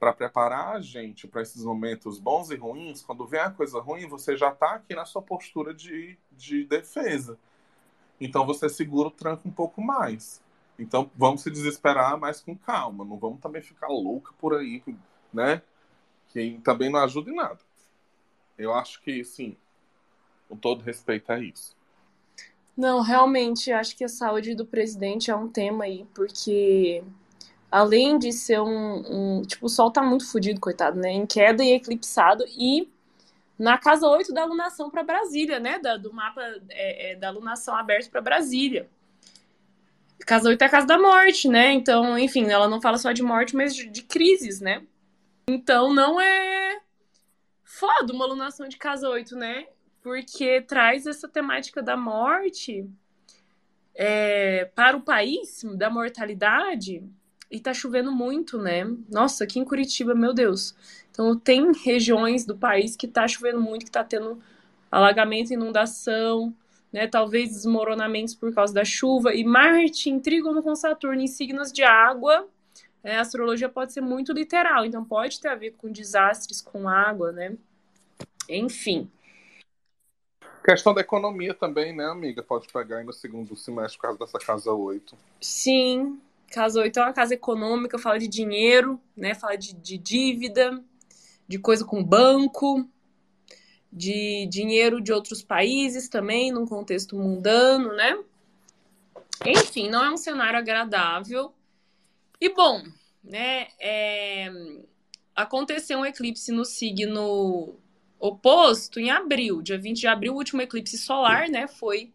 Para 0.00 0.12
preparar 0.12 0.76
a 0.76 0.80
gente 0.80 1.28
para 1.28 1.42
esses 1.42 1.62
momentos 1.62 2.18
bons 2.18 2.50
e 2.50 2.56
ruins, 2.56 3.02
quando 3.02 3.26
vem 3.26 3.40
a 3.40 3.50
coisa 3.50 3.80
ruim, 3.80 4.08
você 4.08 4.36
já 4.36 4.48
está 4.48 4.74
aqui 4.74 4.94
na 4.94 5.04
sua 5.04 5.22
postura 5.22 5.74
de, 5.74 6.18
de 6.32 6.64
defesa. 6.64 7.38
Então 8.20 8.44
você 8.46 8.68
segura 8.68 9.08
o 9.08 9.12
tranco 9.12 9.48
um 9.48 9.52
pouco 9.52 9.80
mais. 9.80 10.42
Então 10.78 11.10
vamos 11.16 11.42
se 11.42 11.50
desesperar, 11.50 12.18
mas 12.18 12.40
com 12.40 12.56
calma. 12.56 13.04
Não 13.04 13.16
vamos 13.16 13.40
também 13.40 13.62
ficar 13.62 13.88
louca 13.88 14.32
por 14.38 14.54
aí, 14.54 14.82
né? 15.32 15.62
Que 16.28 16.60
também 16.62 16.90
não 16.90 17.00
ajuda 17.00 17.30
em 17.30 17.34
nada. 17.34 17.58
Eu 18.56 18.74
acho 18.74 19.00
que, 19.02 19.24
sim, 19.24 19.56
com 20.48 20.56
todo 20.56 20.82
respeito 20.82 21.30
é 21.32 21.42
isso. 21.42 21.76
Não, 22.76 23.00
realmente, 23.00 23.72
acho 23.72 23.96
que 23.96 24.04
a 24.04 24.08
saúde 24.08 24.54
do 24.54 24.64
presidente 24.64 25.30
é 25.30 25.36
um 25.36 25.48
tema 25.48 25.84
aí, 25.84 26.06
porque 26.14 27.02
além 27.70 28.18
de 28.18 28.32
ser 28.32 28.60
um, 28.60 29.38
um 29.38 29.42
tipo, 29.42 29.66
o 29.66 29.68
sol 29.68 29.90
tá 29.90 30.00
muito 30.02 30.30
fodido, 30.30 30.60
coitado, 30.60 30.98
né? 30.98 31.10
Em 31.10 31.26
queda 31.26 31.64
e 31.64 31.72
eclipsado, 31.72 32.44
e 32.48 32.88
na 33.58 33.76
casa 33.76 34.06
8 34.06 34.32
da 34.32 34.42
alunação 34.42 34.90
para 34.90 35.02
Brasília, 35.02 35.58
né? 35.58 35.78
Da, 35.78 35.96
do 35.96 36.12
mapa 36.12 36.42
é, 36.70 37.12
é, 37.12 37.16
da 37.16 37.28
alunação 37.28 37.74
aberto 37.74 38.10
para 38.10 38.20
Brasília. 38.20 38.88
Casa 40.24 40.48
8 40.48 40.62
é 40.62 40.66
a 40.66 40.70
casa 40.70 40.86
da 40.86 40.98
morte, 40.98 41.48
né? 41.48 41.72
Então, 41.72 42.18
enfim, 42.18 42.48
ela 42.50 42.68
não 42.68 42.80
fala 42.80 42.98
só 42.98 43.12
de 43.12 43.22
morte, 43.22 43.56
mas 43.56 43.74
de, 43.74 43.88
de 43.88 44.02
crises, 44.02 44.60
né? 44.60 44.86
Então, 45.48 45.92
não 45.92 46.20
é 46.20 46.80
foda 47.64 48.12
uma 48.12 48.24
alunação 48.24 48.68
de 48.68 48.76
casa 48.76 49.08
8, 49.08 49.34
né? 49.36 49.66
Porque 50.02 50.60
traz 50.60 51.06
essa 51.06 51.28
temática 51.28 51.82
da 51.82 51.96
morte 51.96 52.88
é, 53.94 54.66
para 54.74 54.96
o 54.96 55.00
país, 55.00 55.64
da 55.76 55.90
mortalidade, 55.90 57.02
e 57.50 57.58
tá 57.58 57.72
chovendo 57.72 58.12
muito, 58.12 58.58
né? 58.58 58.84
Nossa, 59.08 59.44
aqui 59.44 59.58
em 59.58 59.64
Curitiba, 59.64 60.14
meu 60.14 60.34
Deus. 60.34 60.74
Então, 61.18 61.36
tem 61.36 61.72
regiões 61.72 62.46
do 62.46 62.56
país 62.56 62.94
que 62.94 63.08
tá 63.08 63.26
chovendo 63.26 63.60
muito, 63.60 63.84
que 63.84 63.90
tá 63.90 64.04
tendo 64.04 64.40
alagamento, 64.88 65.52
inundação, 65.52 66.54
né? 66.92 67.08
Talvez 67.08 67.50
desmoronamentos 67.50 68.36
por 68.36 68.54
causa 68.54 68.72
da 68.72 68.84
chuva. 68.84 69.34
E 69.34 69.42
Marte 69.42 70.08
em 70.08 70.20
trígono 70.20 70.62
com 70.62 70.76
Saturno 70.76 71.20
em 71.20 71.26
signos 71.26 71.72
de 71.72 71.82
água. 71.82 72.46
É, 73.02 73.16
a 73.16 73.20
astrologia 73.20 73.68
pode 73.68 73.92
ser 73.92 74.00
muito 74.00 74.32
literal, 74.32 74.84
então 74.84 75.04
pode 75.04 75.40
ter 75.40 75.48
a 75.48 75.56
ver 75.56 75.72
com 75.72 75.90
desastres 75.90 76.60
com 76.60 76.88
água, 76.88 77.32
né? 77.32 77.56
Enfim. 78.48 79.10
Questão 80.64 80.94
da 80.94 81.00
economia 81.00 81.52
também, 81.52 81.92
né, 81.96 82.04
amiga? 82.04 82.44
Pode 82.44 82.68
pegar 82.72 82.98
aí 82.98 83.04
no 83.04 83.12
segundo 83.12 83.56
semestre 83.56 83.98
por 83.98 84.02
causa 84.02 84.18
dessa 84.20 84.38
casa 84.38 84.72
8. 84.72 85.16
Sim, 85.40 86.20
casa 86.52 86.80
8 86.80 86.96
é 86.96 87.02
uma 87.02 87.12
casa 87.12 87.34
econômica, 87.34 87.98
fala 87.98 88.20
de 88.20 88.28
dinheiro, 88.28 89.00
né? 89.16 89.34
Fala 89.34 89.56
de, 89.56 89.74
de 89.74 89.98
dívida, 89.98 90.80
de 91.48 91.58
coisa 91.58 91.84
com 91.84 92.04
banco, 92.04 92.88
de 93.90 94.46
dinheiro 94.46 95.00
de 95.00 95.12
outros 95.12 95.42
países 95.42 96.08
também, 96.08 96.52
num 96.52 96.66
contexto 96.66 97.16
mundano, 97.16 97.94
né? 97.94 98.18
Enfim, 99.46 99.88
não 99.88 100.04
é 100.04 100.10
um 100.10 100.16
cenário 100.16 100.58
agradável. 100.58 101.54
E 102.40 102.52
bom, 102.52 102.82
né? 103.24 103.68
É... 103.80 104.52
Aconteceu 105.34 106.00
um 106.00 106.06
eclipse 106.06 106.52
no 106.52 106.64
signo 106.64 107.76
oposto 108.18 108.98
em 108.98 109.10
abril, 109.10 109.62
dia 109.62 109.78
20 109.78 110.00
de 110.00 110.06
abril, 110.06 110.34
o 110.34 110.36
último 110.36 110.60
eclipse 110.60 110.98
solar, 110.98 111.48
né? 111.48 111.66
Foi 111.66 112.12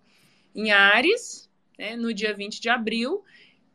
em 0.53 0.71
Ares, 0.71 1.49
né, 1.79 1.95
no 1.95 2.13
dia 2.13 2.33
20 2.33 2.61
de 2.61 2.69
abril. 2.69 3.23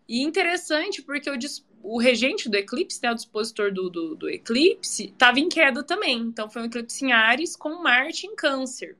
E 0.08 0.22
interessante 0.22 1.02
porque 1.02 1.30
o, 1.30 1.36
o 1.82 1.98
regente 1.98 2.48
do 2.48 2.56
eclipse, 2.56 3.00
né, 3.02 3.10
o 3.10 3.14
dispositor 3.14 3.72
do, 3.72 3.88
do, 3.88 4.14
do 4.14 4.28
eclipse, 4.28 5.06
estava 5.06 5.40
em 5.40 5.48
queda 5.48 5.82
também. 5.82 6.18
Então 6.18 6.48
foi 6.50 6.62
um 6.62 6.66
eclipse 6.66 7.04
em 7.04 7.12
Ares 7.12 7.56
com 7.56 7.82
Marte 7.82 8.26
em 8.26 8.34
Câncer. 8.34 8.96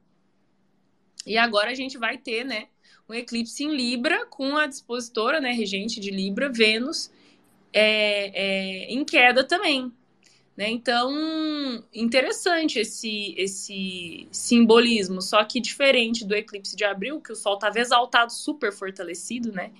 E 1.27 1.37
agora 1.37 1.71
a 1.71 1.75
gente 1.75 1.99
vai 1.99 2.17
ter, 2.17 2.45
né, 2.45 2.69
um 3.09 3.14
eclipse 3.14 3.64
em 3.64 3.75
Libra 3.75 4.27
com 4.27 4.57
a 4.57 4.67
dispositora, 4.67 5.41
né, 5.41 5.53
regente 5.53 6.01
de 6.01 6.11
Libra, 6.11 6.51
Vênus, 6.51 7.11
é, 7.73 8.31
é, 8.35 8.93
em 8.93 9.05
queda 9.05 9.45
também. 9.45 9.93
Né? 10.57 10.71
Então, 10.71 11.12
interessante 11.95 12.81
esse, 12.81 13.33
esse 13.38 14.27
simbolismo, 14.33 15.23
só 15.23 15.45
que 15.45 15.61
diferente 15.61 16.25
do 16.25 16.35
eclipse 16.35 16.75
de 16.75 16.85
abril, 16.85 17.21
que 17.21 17.31
o 17.31 17.37
Sol 17.37 17.55
estava 17.55 17.79
exaltado, 17.79 18.33
super 18.33 18.73
fortalecido, 18.73 19.53
né? 19.53 19.71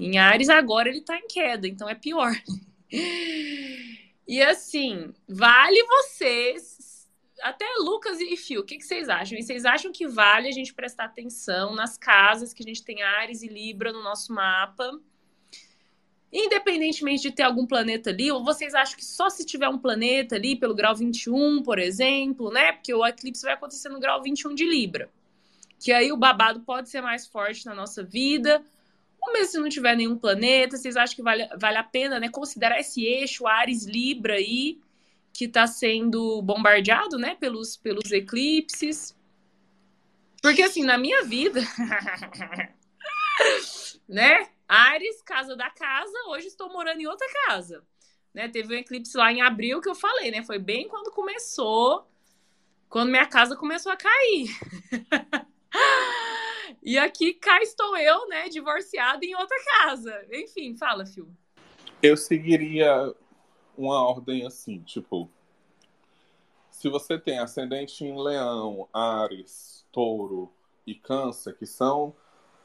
Em 0.00 0.16
Ares, 0.16 0.48
agora 0.48 0.88
ele 0.88 1.02
tá 1.02 1.18
em 1.18 1.26
queda, 1.26 1.68
então 1.68 1.86
é 1.86 1.94
pior. 1.94 2.32
e 4.26 4.40
assim, 4.40 5.12
vale 5.28 5.84
vocês, 5.84 7.06
até 7.42 7.66
Lucas 7.80 8.18
e 8.18 8.34
Fio, 8.34 8.62
o 8.62 8.64
que, 8.64 8.78
que 8.78 8.84
vocês 8.84 9.10
acham? 9.10 9.38
E 9.38 9.42
vocês 9.42 9.66
acham 9.66 9.92
que 9.92 10.08
vale 10.08 10.48
a 10.48 10.52
gente 10.52 10.72
prestar 10.72 11.04
atenção 11.04 11.74
nas 11.74 11.98
casas 11.98 12.54
que 12.54 12.62
a 12.62 12.66
gente 12.66 12.82
tem 12.82 13.02
Ares 13.02 13.42
e 13.42 13.48
Libra 13.48 13.92
no 13.92 14.02
nosso 14.02 14.32
mapa? 14.32 14.90
Independentemente 16.32 17.24
de 17.24 17.32
ter 17.32 17.42
algum 17.42 17.66
planeta 17.66 18.08
ali, 18.08 18.32
ou 18.32 18.42
vocês 18.42 18.74
acham 18.74 18.96
que 18.96 19.04
só 19.04 19.28
se 19.28 19.44
tiver 19.44 19.68
um 19.68 19.76
planeta 19.76 20.36
ali, 20.36 20.56
pelo 20.56 20.74
grau 20.74 20.96
21, 20.96 21.62
por 21.62 21.78
exemplo, 21.78 22.50
né? 22.50 22.72
Porque 22.72 22.94
o 22.94 23.04
eclipse 23.04 23.42
vai 23.42 23.52
acontecer 23.52 23.90
no 23.90 24.00
grau 24.00 24.22
21 24.22 24.54
de 24.54 24.64
Libra. 24.64 25.10
Que 25.78 25.92
aí 25.92 26.10
o 26.10 26.16
babado 26.16 26.60
pode 26.60 26.88
ser 26.88 27.02
mais 27.02 27.26
forte 27.26 27.66
na 27.66 27.74
nossa 27.74 28.02
vida, 28.02 28.64
ou 29.20 29.32
mesmo 29.32 29.52
se 29.52 29.58
não 29.58 29.68
tiver 29.68 29.96
nenhum 29.96 30.16
planeta, 30.16 30.76
vocês 30.76 30.96
acham 30.96 31.14
que 31.14 31.22
vale, 31.22 31.46
vale 31.58 31.76
a 31.76 31.84
pena 31.84 32.18
né, 32.18 32.28
considerar 32.28 32.80
esse 32.80 33.04
eixo 33.04 33.46
Ares 33.46 33.84
Libra 33.84 34.34
aí, 34.34 34.80
que 35.32 35.44
está 35.44 35.66
sendo 35.66 36.40
bombardeado 36.42 37.18
né, 37.18 37.34
pelos, 37.34 37.76
pelos 37.76 38.10
eclipses? 38.10 39.16
Porque 40.42 40.62
assim, 40.62 40.82
na 40.82 40.96
minha 40.96 41.22
vida, 41.22 41.60
né? 44.08 44.48
Ares, 44.66 45.20
casa 45.22 45.56
da 45.56 45.68
casa, 45.68 46.16
hoje 46.28 46.46
estou 46.46 46.72
morando 46.72 47.00
em 47.00 47.06
outra 47.06 47.26
casa. 47.46 47.84
Né? 48.32 48.48
Teve 48.48 48.74
um 48.74 48.78
eclipse 48.78 49.16
lá 49.16 49.32
em 49.32 49.42
abril 49.42 49.80
que 49.80 49.88
eu 49.88 49.94
falei, 49.94 50.30
né? 50.30 50.42
Foi 50.44 50.58
bem 50.58 50.88
quando 50.88 51.10
começou, 51.10 52.08
quando 52.88 53.10
minha 53.10 53.26
casa 53.26 53.56
começou 53.56 53.92
a 53.92 53.96
cair. 53.96 54.48
E 56.82 56.98
aqui 56.98 57.34
cá 57.34 57.60
estou 57.60 57.96
eu, 57.96 58.26
né, 58.28 58.48
divorciada 58.48 59.24
em 59.24 59.34
outra 59.34 59.56
casa. 59.64 60.26
Enfim, 60.32 60.76
fala, 60.76 61.04
Fio. 61.04 61.28
Eu 62.02 62.16
seguiria 62.16 63.14
uma 63.76 64.02
ordem 64.02 64.46
assim, 64.46 64.80
tipo, 64.80 65.30
se 66.70 66.88
você 66.88 67.18
tem 67.18 67.38
ascendente 67.38 68.04
em 68.04 68.18
Leão, 68.18 68.88
Ares, 68.92 69.86
Touro 69.92 70.50
e 70.86 70.94
Câncer, 70.94 71.54
que 71.56 71.66
são 71.66 72.14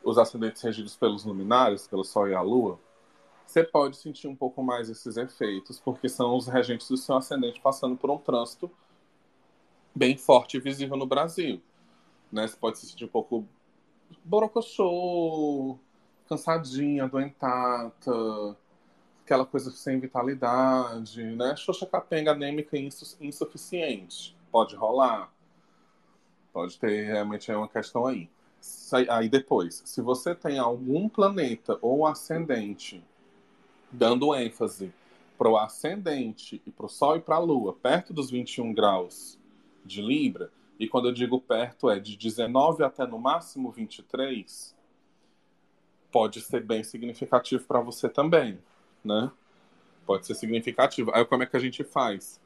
os 0.03 0.17
ascendentes 0.17 0.61
regidos 0.61 0.95
pelos 0.95 1.25
luminares, 1.25 1.87
pelo 1.87 2.03
Sol 2.03 2.29
e 2.29 2.33
a 2.33 2.41
Lua, 2.41 2.79
você 3.45 3.63
pode 3.63 3.97
sentir 3.97 4.27
um 4.27 4.35
pouco 4.35 4.63
mais 4.63 4.89
esses 4.89 5.17
efeitos, 5.17 5.79
porque 5.79 6.07
são 6.07 6.35
os 6.35 6.47
regentes 6.47 6.87
do 6.87 6.97
seu 6.97 7.15
ascendente 7.15 7.59
passando 7.59 7.97
por 7.97 8.09
um 8.09 8.17
trânsito 8.17 8.71
bem 9.93 10.17
forte 10.17 10.57
e 10.57 10.59
visível 10.59 10.97
no 10.97 11.05
Brasil. 11.05 11.61
Né? 12.31 12.47
Você 12.47 12.55
pode 12.57 12.79
se 12.79 12.87
sentir 12.87 13.05
um 13.05 13.09
pouco 13.09 13.47
borocochô, 14.23 15.77
cansadinha, 16.27 17.05
adoentada, 17.05 17.93
aquela 19.23 19.45
coisa 19.45 19.71
sem 19.71 19.99
vitalidade, 19.99 21.23
né? 21.23 21.55
Xoxa 21.55 21.85
capenga 21.85 22.31
anêmica 22.31 22.77
insuficiente. 23.19 24.35
Pode 24.51 24.75
rolar. 24.75 25.31
Pode 26.53 26.77
ter 26.77 27.05
realmente 27.05 27.51
é 27.51 27.57
uma 27.57 27.67
questão 27.67 28.05
aí. 28.05 28.29
Aí 29.09 29.27
depois, 29.27 29.81
se 29.85 30.01
você 30.01 30.33
tem 30.33 30.57
algum 30.57 31.09
planeta 31.09 31.77
ou 31.81 32.05
ascendente 32.05 33.03
dando 33.91 34.33
ênfase 34.33 34.93
para 35.37 35.49
o 35.49 35.57
ascendente 35.57 36.61
e 36.65 36.71
para 36.71 36.85
o 36.85 36.89
Sol 36.89 37.17
e 37.17 37.21
para 37.21 37.35
a 37.35 37.39
Lua 37.39 37.73
perto 37.73 38.13
dos 38.13 38.29
21 38.31 38.73
graus 38.73 39.37
de 39.83 40.01
Libra, 40.01 40.49
e 40.79 40.87
quando 40.87 41.07
eu 41.07 41.13
digo 41.13 41.39
perto 41.39 41.89
é 41.89 41.99
de 41.99 42.17
19 42.17 42.83
até 42.83 43.05
no 43.07 43.17
máximo 43.17 43.71
23, 43.71 44.75
pode 46.11 46.41
ser 46.41 46.63
bem 46.63 46.83
significativo 46.83 47.63
para 47.65 47.79
você 47.79 48.09
também, 48.09 48.59
né? 49.03 49.31
Pode 50.05 50.25
ser 50.25 50.35
significativo. 50.35 51.11
Aí 51.13 51.25
como 51.25 51.43
é 51.43 51.45
que 51.45 51.57
a 51.57 51.59
gente 51.59 51.83
faz? 51.83 52.41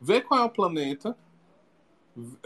Vê 0.00 0.20
qual 0.20 0.40
é 0.40 0.44
o 0.44 0.50
planeta, 0.50 1.16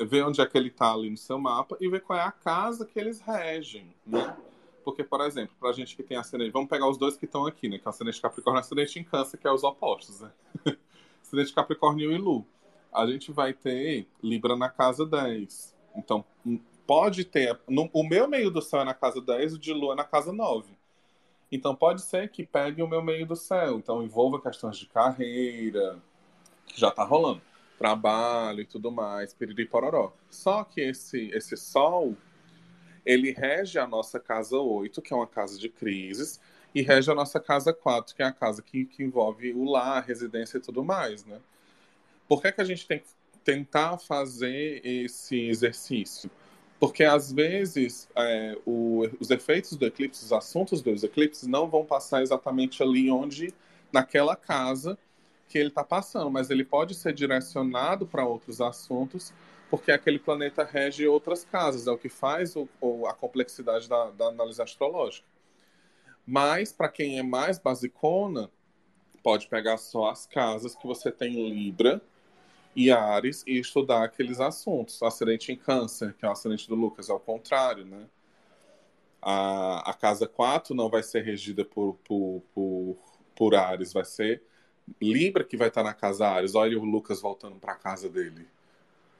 vê 0.07 0.22
onde 0.22 0.40
é 0.40 0.46
que 0.46 0.57
ele 0.57 0.68
está 0.68 0.92
ali 0.92 1.11
no 1.11 1.16
seu 1.16 1.38
mapa 1.38 1.76
e 1.80 1.88
vê 1.88 2.00
qual 2.00 2.18
é 2.18 2.22
a 2.22 2.32
casa 2.32 2.86
que 2.86 2.98
eles 2.98 3.20
regem, 3.20 3.94
né? 4.07 4.36
Porque, 4.84 5.05
por 5.05 5.20
exemplo, 5.20 5.55
pra 5.61 5.72
gente 5.72 5.94
que 5.94 6.03
tem 6.03 6.16
ascendente, 6.16 6.50
vamos 6.50 6.68
pegar 6.68 6.88
os 6.88 6.98
dois 6.98 7.16
que 7.16 7.24
estão 7.24 7.46
aqui, 7.46 7.68
né? 7.68 7.78
Que 7.78 7.86
é 7.86 7.88
o 7.88 7.90
ascendente 7.90 8.20
Capricórnio 8.20 8.59
e 8.59 8.62
ascendente 8.62 8.98
em 8.98 9.05
Câncer, 9.05 9.38
que 9.38 9.46
é 9.46 9.53
os 9.53 9.62
opostos, 9.62 10.20
né? 10.20 10.32
ascendente 11.22 11.53
Capricórnio 11.53 12.11
e 12.11 12.18
Lu. 12.18 12.46
A 12.93 13.07
gente 13.07 13.32
vai 13.32 13.53
ter 13.53 14.07
Libra 14.22 14.57
na 14.57 14.68
casa 14.68 15.07
10. 15.07 15.74
Então, 15.97 16.24
hum, 16.45 16.61
pode 16.86 17.24
ter. 17.24 17.59
No, 17.68 17.88
o 17.93 18.03
meu 18.03 18.28
meio 18.28 18.51
do 18.51 18.61
céu 18.61 18.80
é 18.80 18.84
na 18.84 18.95
casa 18.95 19.20
10, 19.20 19.55
o 19.55 19.59
de 19.59 19.72
Lu 19.72 19.93
é 19.93 19.95
na 19.95 20.05
casa 20.05 20.32
9. 20.32 20.72
Então, 21.51 21.74
pode 21.74 22.03
ser 22.03 22.28
que 22.30 22.45
pegue 22.45 22.82
o 22.82 22.88
meu 22.88 23.03
meio 23.03 23.26
do 23.26 23.36
céu. 23.36 23.78
Então, 23.78 24.03
envolva 24.03 24.40
questões 24.40 24.76
de 24.78 24.86
carreira, 24.86 25.99
que 26.66 26.80
já 26.80 26.90
tá 26.90 27.05
rolando, 27.05 27.43
trabalho 27.78 28.61
e 28.61 28.66
tudo 28.66 28.90
mais, 28.90 29.34
piriri 29.34 29.66
pororó. 29.66 30.12
Só 30.30 30.64
que 30.64 30.80
esse, 30.80 31.30
esse 31.34 31.57
Sol 31.57 32.16
ele 33.05 33.32
rege 33.32 33.78
a 33.78 33.86
nossa 33.86 34.20
casa 34.20 34.57
8, 34.57 35.03
que 35.03 35.12
é 35.12 35.16
uma 35.16 35.26
casa 35.26 35.59
de 35.59 35.68
crises, 35.68 36.40
e 36.74 36.82
rege 36.82 37.11
a 37.11 37.14
nossa 37.14 37.38
casa 37.40 37.72
4, 37.72 38.14
que 38.14 38.22
é 38.22 38.26
a 38.26 38.32
casa 38.32 38.62
que, 38.62 38.84
que 38.84 39.03
envolve 39.03 39.53
o 39.53 39.64
lar, 39.64 39.99
a 39.99 40.01
residência 40.01 40.59
e 40.59 40.61
tudo 40.61 40.84
mais, 40.84 41.24
né? 41.24 41.40
Por 42.33 42.41
que, 42.41 42.49
é 42.49 42.53
que 42.53 42.62
a 42.62 42.64
gente 42.64 42.87
tem 42.87 42.99
que 43.01 43.05
tentar 43.45 43.99
fazer 43.99 44.80
esse 44.83 45.39
exercício? 45.39 46.30
Porque 46.80 47.05
às 47.05 47.30
vezes 47.30 48.09
é, 48.16 48.57
o, 48.64 49.03
os 49.20 49.28
efeitos 49.30 49.76
do 49.76 49.85
eclipse, 49.85 50.24
os 50.24 50.33
assuntos 50.33 50.80
dos 50.80 51.05
eclipses 51.05 51.47
não 51.47 51.68
vão 51.68 51.85
passar 51.85 52.22
exatamente 52.22 52.83
ali 52.83 53.11
onde, 53.11 53.53
naquela 53.93 54.35
casa 54.35 54.97
que 55.47 55.59
ele 55.59 55.68
está 55.68 55.85
passando, 55.85 56.30
mas 56.30 56.49
ele 56.49 56.64
pode 56.64 56.95
ser 56.95 57.12
direcionado 57.12 58.07
para 58.07 58.24
outros 58.24 58.62
assuntos 58.62 59.30
porque 59.68 59.93
aquele 59.93 60.18
planeta 60.18 60.64
rege 60.64 61.07
outras 61.07 61.45
casas, 61.45 61.87
é 61.87 61.91
o 61.91 61.99
que 61.99 62.09
faz 62.09 62.57
o, 62.57 62.66
o, 62.80 63.07
a 63.07 63.12
complexidade 63.12 63.87
da, 63.91 64.11
da, 64.11 64.28
análise 64.28 64.62
astrológica. 64.62 65.28
Mas, 66.26 66.72
para 66.72 66.89
quem 66.89 67.18
é 67.18 67.22
mais 67.22 67.59
basicona, 67.59 68.51
pode 69.22 69.49
pegar 69.49 69.76
só 69.76 70.09
as 70.09 70.24
casas 70.24 70.74
que 70.74 70.87
você 70.87 71.12
tem 71.12 71.51
Libra 71.51 72.01
e 72.74 72.90
Ares 72.90 73.44
e 73.46 73.58
estudar 73.58 74.04
aqueles 74.04 74.40
assuntos. 74.40 75.00
O 75.00 75.06
acidente 75.06 75.52
em 75.52 75.56
Câncer, 75.56 76.14
que 76.14 76.24
é 76.24 76.28
o 76.28 76.32
acidente 76.32 76.68
do 76.68 76.74
Lucas, 76.74 77.08
é 77.08 77.12
o 77.12 77.20
contrário, 77.20 77.84
né? 77.84 78.06
A, 79.20 79.90
a 79.90 79.94
casa 79.94 80.26
4 80.26 80.74
não 80.74 80.88
vai 80.88 81.02
ser 81.02 81.22
regida 81.22 81.64
por, 81.64 81.94
por, 82.04 82.42
por, 82.54 82.96
por 83.36 83.54
Ares, 83.54 83.92
vai 83.92 84.04
ser 84.04 84.42
Libra 85.00 85.44
que 85.44 85.56
vai 85.56 85.68
estar 85.68 85.84
na 85.84 85.94
casa 85.94 86.26
Ares. 86.26 86.54
Olha 86.54 86.78
o 86.78 86.84
Lucas 86.84 87.20
voltando 87.20 87.56
para 87.56 87.72
a 87.72 87.76
casa 87.76 88.08
dele 88.08 88.48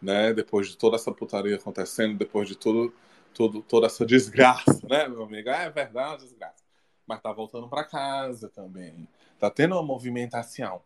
né? 0.03 0.33
Depois 0.33 0.69
de 0.69 0.77
toda 0.77 0.97
essa 0.97 1.13
putaria 1.13 1.55
acontecendo, 1.55 2.19
depois 2.19 2.49
de 2.49 2.57
tudo, 2.57 2.93
tudo 3.33 3.63
toda 3.63 3.87
essa 3.87 4.05
desgraça, 4.05 4.81
né, 4.89 5.07
meu 5.09 5.23
amigo? 5.23 5.49
Ah, 5.49 5.63
é 5.63 5.71
verdade, 5.71 6.25
desgraça. 6.25 6.65
Mas 7.07 7.21
tá 7.21 7.33
voltando 7.33 7.69
para 7.69 7.85
casa 7.85 8.49
também. 8.49 9.09
Tá 9.39 9.49
tendo 9.49 9.75
uma 9.77 9.83
movimentação 9.83 10.83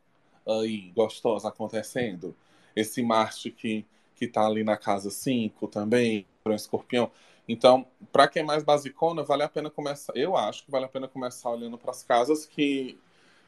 aí 0.47 0.93
gostosa 0.95 1.49
acontecendo. 1.49 2.37
Esse 2.77 3.03
Marte 3.03 3.51
que 3.51 3.85
que 4.17 4.27
tá 4.27 4.47
ali 4.47 4.65
na 4.65 4.77
casa 4.77 5.11
5 5.11 5.69
também, 5.69 6.27
para 6.43 6.53
um 6.53 6.57
escorpião. 6.57 7.13
Então, 7.47 7.87
para 8.11 8.27
quem 8.27 8.43
é 8.43 8.45
mais 8.45 8.65
basicona, 8.65 9.23
vale 9.23 9.43
a 9.43 9.49
pena 9.49 9.71
começar. 9.71 10.13
Eu 10.17 10.37
acho 10.37 10.65
que 10.65 10.71
vale 10.71 10.87
a 10.87 10.89
pena 10.89 11.07
começar 11.07 11.51
olhando 11.51 11.79
para 11.79 11.91
as 11.91 12.03
casas 12.03 12.47
que 12.47 12.99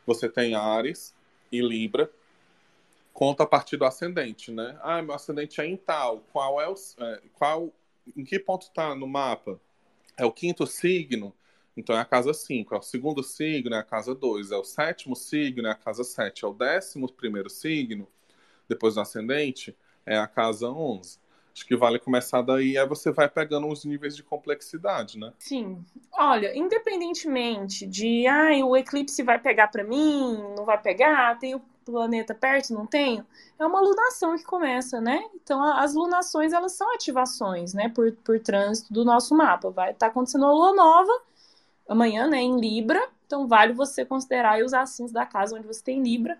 você 0.06 0.28
tem 0.28 0.54
Ares 0.54 1.14
e 1.50 1.60
Libra, 1.60 2.10
conta 3.12 3.42
a 3.42 3.46
partir 3.46 3.76
do 3.76 3.84
ascendente, 3.84 4.52
né? 4.52 4.78
Ah, 4.82 5.02
meu 5.02 5.14
ascendente 5.14 5.60
é 5.60 5.66
em 5.66 5.76
tal. 5.76 6.20
Qual 6.32 6.60
é 6.60 6.68
o. 6.68 6.74
É, 6.98 7.22
qual, 7.32 7.72
em 8.16 8.24
que 8.24 8.38
ponto 8.38 8.66
está 8.66 8.94
no 8.94 9.08
mapa? 9.08 9.58
É 10.16 10.24
o 10.24 10.32
quinto 10.32 10.66
signo, 10.66 11.34
então 11.76 11.96
é 11.96 12.00
a 12.00 12.04
casa 12.04 12.34
5. 12.34 12.74
É 12.74 12.78
o 12.78 12.82
segundo 12.82 13.22
signo, 13.22 13.74
é 13.74 13.78
a 13.78 13.82
casa 13.82 14.14
2. 14.14 14.52
É 14.52 14.56
o 14.56 14.64
sétimo 14.64 15.16
signo, 15.16 15.66
é 15.66 15.70
a 15.72 15.74
casa 15.74 16.04
7. 16.04 16.44
É 16.44 16.48
o 16.48 16.52
décimo 16.52 17.10
primeiro 17.10 17.48
signo, 17.48 18.06
depois 18.68 18.94
do 18.94 19.00
ascendente, 19.00 19.76
é 20.04 20.18
a 20.18 20.26
casa 20.26 20.68
11. 20.68 21.18
Acho 21.58 21.66
que 21.66 21.76
vale 21.76 21.98
começar 21.98 22.40
daí, 22.40 22.78
aí 22.78 22.86
você 22.86 23.10
vai 23.10 23.28
pegando 23.28 23.66
os 23.66 23.84
níveis 23.84 24.14
de 24.14 24.22
complexidade, 24.22 25.18
né? 25.18 25.32
Sim. 25.40 25.84
Olha, 26.12 26.56
independentemente 26.56 27.84
de, 27.84 28.28
ah, 28.28 28.64
o 28.64 28.76
eclipse 28.76 29.24
vai 29.24 29.40
pegar 29.40 29.66
para 29.66 29.82
mim, 29.82 30.38
não 30.56 30.64
vai 30.64 30.80
pegar, 30.80 31.36
tem 31.38 31.56
o 31.56 31.62
planeta 31.84 32.32
perto, 32.34 32.72
não 32.72 32.86
tenho, 32.86 33.26
é 33.58 33.66
uma 33.66 33.80
lunação 33.80 34.36
que 34.36 34.44
começa, 34.44 35.00
né? 35.00 35.24
Então, 35.34 35.60
as 35.60 35.94
lunações, 35.94 36.52
elas 36.52 36.72
são 36.72 36.94
ativações, 36.94 37.74
né, 37.74 37.88
por, 37.88 38.12
por 38.24 38.38
trânsito 38.38 38.92
do 38.92 39.04
nosso 39.04 39.34
mapa. 39.34 39.70
Vai 39.70 39.90
estar 39.90 40.06
tá 40.06 40.12
acontecendo 40.12 40.44
a 40.44 40.52
lua 40.52 40.74
nova 40.74 41.12
amanhã, 41.88 42.28
né, 42.28 42.38
em 42.38 42.60
Libra, 42.60 43.02
então 43.26 43.48
vale 43.48 43.72
você 43.72 44.04
considerar 44.04 44.62
os 44.62 44.72
assintos 44.72 45.12
da 45.12 45.26
casa 45.26 45.56
onde 45.56 45.66
você 45.66 45.82
tem 45.82 46.02
Libra. 46.02 46.38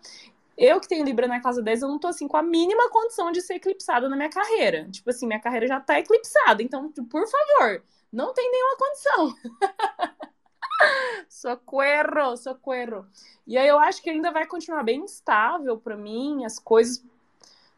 Eu 0.58 0.80
que 0.80 0.88
tenho 0.88 1.04
Libra 1.04 1.28
na 1.28 1.40
casa 1.40 1.62
10, 1.62 1.82
eu 1.82 1.88
não 1.88 2.00
tô 2.00 2.08
assim 2.08 2.26
com 2.26 2.36
a 2.36 2.42
mínima 2.42 2.90
condição 2.90 3.30
de 3.30 3.40
ser 3.40 3.54
eclipsada 3.54 4.08
na 4.08 4.16
minha 4.16 4.28
carreira. 4.28 4.88
Tipo 4.90 5.08
assim, 5.08 5.24
minha 5.24 5.38
carreira 5.38 5.68
já 5.68 5.78
tá 5.78 6.00
eclipsada, 6.00 6.60
então, 6.60 6.90
por 6.90 7.24
favor, 7.28 7.80
não 8.12 8.34
tem 8.34 8.50
nenhuma 8.50 8.76
condição. 8.76 9.34
socorro, 11.30 12.36
socorro. 12.36 13.06
E 13.46 13.56
aí 13.56 13.68
eu 13.68 13.78
acho 13.78 14.02
que 14.02 14.10
ainda 14.10 14.32
vai 14.32 14.46
continuar 14.46 14.82
bem 14.82 15.04
estável 15.04 15.78
para 15.78 15.96
mim, 15.96 16.44
as 16.44 16.58
coisas. 16.58 17.04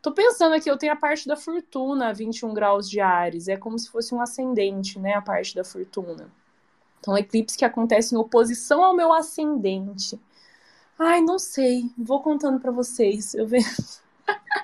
Tô 0.00 0.12
pensando 0.12 0.54
aqui, 0.54 0.70
eu 0.70 0.78
tenho 0.78 0.94
a 0.94 0.96
parte 0.96 1.28
da 1.28 1.36
fortuna, 1.36 2.14
21 2.14 2.54
graus 2.54 2.88
de 2.88 2.98
Ares, 2.98 3.46
é 3.46 3.58
como 3.58 3.78
se 3.78 3.90
fosse 3.90 4.14
um 4.14 4.22
ascendente, 4.22 4.98
né, 4.98 5.12
a 5.12 5.20
parte 5.20 5.54
da 5.54 5.62
fortuna. 5.62 6.32
Então, 6.98 7.16
eclipse 7.18 7.58
que 7.58 7.64
acontece 7.64 8.14
em 8.14 8.18
oposição 8.18 8.82
ao 8.82 8.94
meu 8.94 9.12
ascendente. 9.12 10.18
Ai, 11.02 11.22
não 11.22 11.38
sei, 11.38 11.90
vou 11.96 12.20
contando 12.22 12.60
para 12.60 12.70
vocês, 12.70 13.34
eu 13.34 13.46
vejo. 13.46 13.66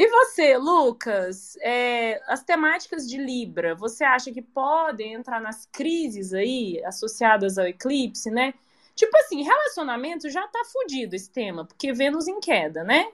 E 0.00 0.06
você, 0.06 0.56
Lucas, 0.56 1.56
é, 1.60 2.22
as 2.28 2.44
temáticas 2.44 3.08
de 3.08 3.18
Libra, 3.18 3.74
você 3.74 4.04
acha 4.04 4.30
que 4.30 4.40
podem 4.40 5.14
entrar 5.14 5.40
nas 5.40 5.66
crises 5.72 6.32
aí 6.32 6.80
associadas 6.84 7.58
ao 7.58 7.66
eclipse, 7.66 8.30
né? 8.30 8.54
Tipo 8.94 9.16
assim, 9.18 9.42
relacionamento 9.42 10.30
já 10.30 10.46
tá 10.46 10.62
fudido 10.66 11.16
esse 11.16 11.28
tema, 11.28 11.64
porque 11.64 11.92
Vênus 11.92 12.28
em 12.28 12.38
queda, 12.38 12.84
né? 12.84 13.10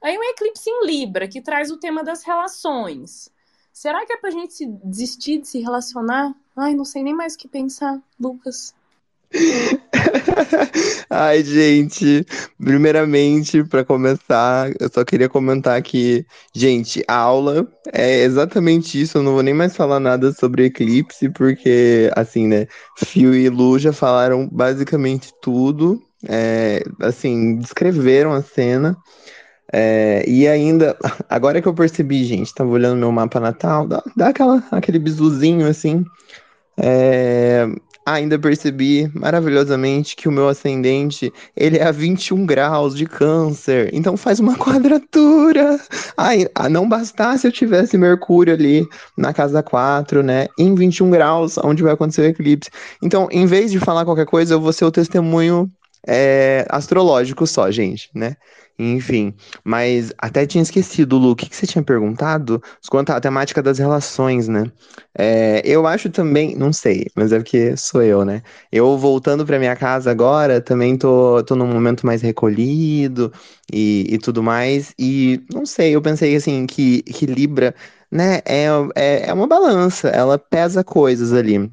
Aí 0.00 0.16
um 0.16 0.22
eclipse 0.30 0.70
em 0.70 0.86
Libra, 0.86 1.28
que 1.28 1.42
traz 1.42 1.70
o 1.70 1.76
tema 1.76 2.02
das 2.02 2.22
relações. 2.22 3.30
Será 3.70 4.06
que 4.06 4.14
é 4.14 4.16
pra 4.16 4.30
gente 4.30 4.64
desistir 4.82 5.42
de 5.42 5.48
se 5.48 5.60
relacionar? 5.60 6.34
Ai, 6.56 6.74
não 6.74 6.86
sei 6.86 7.02
nem 7.02 7.12
mais 7.12 7.34
o 7.34 7.38
que 7.38 7.48
pensar, 7.48 8.02
Lucas. 8.18 8.74
Ai, 11.10 11.42
gente, 11.42 12.24
primeiramente, 12.58 13.64
para 13.64 13.84
começar, 13.84 14.70
eu 14.80 14.88
só 14.92 15.04
queria 15.04 15.28
comentar 15.28 15.80
que, 15.82 16.24
gente, 16.54 17.04
a 17.08 17.16
aula 17.16 17.66
é 17.92 18.22
exatamente 18.22 19.00
isso. 19.00 19.18
Eu 19.18 19.22
não 19.22 19.32
vou 19.34 19.42
nem 19.42 19.54
mais 19.54 19.76
falar 19.76 20.00
nada 20.00 20.32
sobre 20.32 20.66
eclipse, 20.66 21.28
porque, 21.30 22.10
assim, 22.16 22.46
né, 22.46 22.66
Fio 22.96 23.34
e 23.34 23.48
Lu 23.48 23.78
já 23.78 23.92
falaram 23.92 24.48
basicamente 24.50 25.32
tudo, 25.42 26.00
é, 26.28 26.82
assim, 27.00 27.56
descreveram 27.56 28.32
a 28.32 28.42
cena. 28.42 28.96
É, 29.72 30.24
e 30.28 30.46
ainda, 30.46 30.96
agora 31.28 31.60
que 31.60 31.66
eu 31.68 31.74
percebi, 31.74 32.24
gente, 32.24 32.54
tava 32.54 32.70
olhando 32.70 32.98
meu 32.98 33.10
mapa 33.10 33.40
natal, 33.40 33.86
dá, 33.88 34.02
dá 34.16 34.28
aquela, 34.28 34.62
aquele 34.70 34.98
bizuzinho 34.98 35.66
assim. 35.66 36.04
É, 36.76 37.66
ainda 38.04 38.38
percebi 38.38 39.10
maravilhosamente 39.14 40.14
que 40.16 40.28
o 40.28 40.32
meu 40.32 40.48
ascendente, 40.48 41.32
ele 41.56 41.78
é 41.78 41.84
a 41.84 41.90
21 41.90 42.44
graus 42.44 42.94
de 42.94 43.06
câncer. 43.06 43.90
Então 43.92 44.16
faz 44.16 44.40
uma 44.40 44.56
quadratura. 44.58 45.80
Ai, 46.16 46.46
não 46.70 46.88
bastasse 46.88 47.46
eu 47.46 47.52
tivesse 47.52 47.96
Mercúrio 47.96 48.54
ali 48.54 48.86
na 49.16 49.32
casa 49.32 49.62
4, 49.62 50.22
né? 50.22 50.48
Em 50.58 50.74
21 50.74 51.10
graus, 51.10 51.58
onde 51.58 51.82
vai 51.82 51.92
acontecer 51.92 52.22
o 52.22 52.26
eclipse. 52.26 52.70
Então, 53.02 53.28
em 53.30 53.46
vez 53.46 53.70
de 53.70 53.78
falar 53.78 54.04
qualquer 54.04 54.26
coisa, 54.26 54.54
eu 54.54 54.60
vou 54.60 54.72
ser 54.72 54.84
o 54.84 54.90
testemunho 54.90 55.70
é, 56.06 56.66
astrológico 56.68 57.46
só, 57.46 57.70
gente, 57.70 58.10
né? 58.14 58.36
Enfim, 58.76 59.32
mas 59.62 60.12
até 60.18 60.44
tinha 60.46 60.60
esquecido, 60.62 61.16
Lu, 61.16 61.30
o 61.30 61.36
que, 61.36 61.48
que 61.48 61.54
você 61.54 61.64
tinha 61.66 61.82
perguntado? 61.84 62.60
Quanto 62.90 63.10
à 63.10 63.20
temática 63.20 63.62
das 63.62 63.78
relações, 63.78 64.48
né? 64.48 64.64
É, 65.16 65.62
eu 65.64 65.86
acho 65.86 66.10
também, 66.10 66.56
não 66.56 66.72
sei, 66.72 67.06
mas 67.14 67.32
é 67.32 67.38
porque 67.38 67.76
sou 67.76 68.02
eu, 68.02 68.24
né? 68.24 68.42
Eu 68.72 68.98
voltando 68.98 69.46
para 69.46 69.60
minha 69.60 69.76
casa 69.76 70.10
agora, 70.10 70.60
também 70.60 70.96
tô, 70.98 71.42
tô 71.44 71.54
num 71.54 71.68
momento 71.68 72.04
mais 72.04 72.20
recolhido 72.20 73.32
e, 73.72 74.06
e 74.10 74.18
tudo 74.18 74.42
mais, 74.42 74.92
e 74.98 75.40
não 75.52 75.64
sei, 75.64 75.94
eu 75.94 76.02
pensei 76.02 76.34
assim, 76.34 76.66
que, 76.66 77.02
que 77.02 77.26
Libra, 77.26 77.74
né, 78.10 78.40
é, 78.44 78.66
é, 78.96 79.28
é 79.28 79.32
uma 79.32 79.46
balança, 79.46 80.08
ela 80.08 80.38
pesa 80.38 80.82
coisas 80.84 81.32
ali 81.32 81.70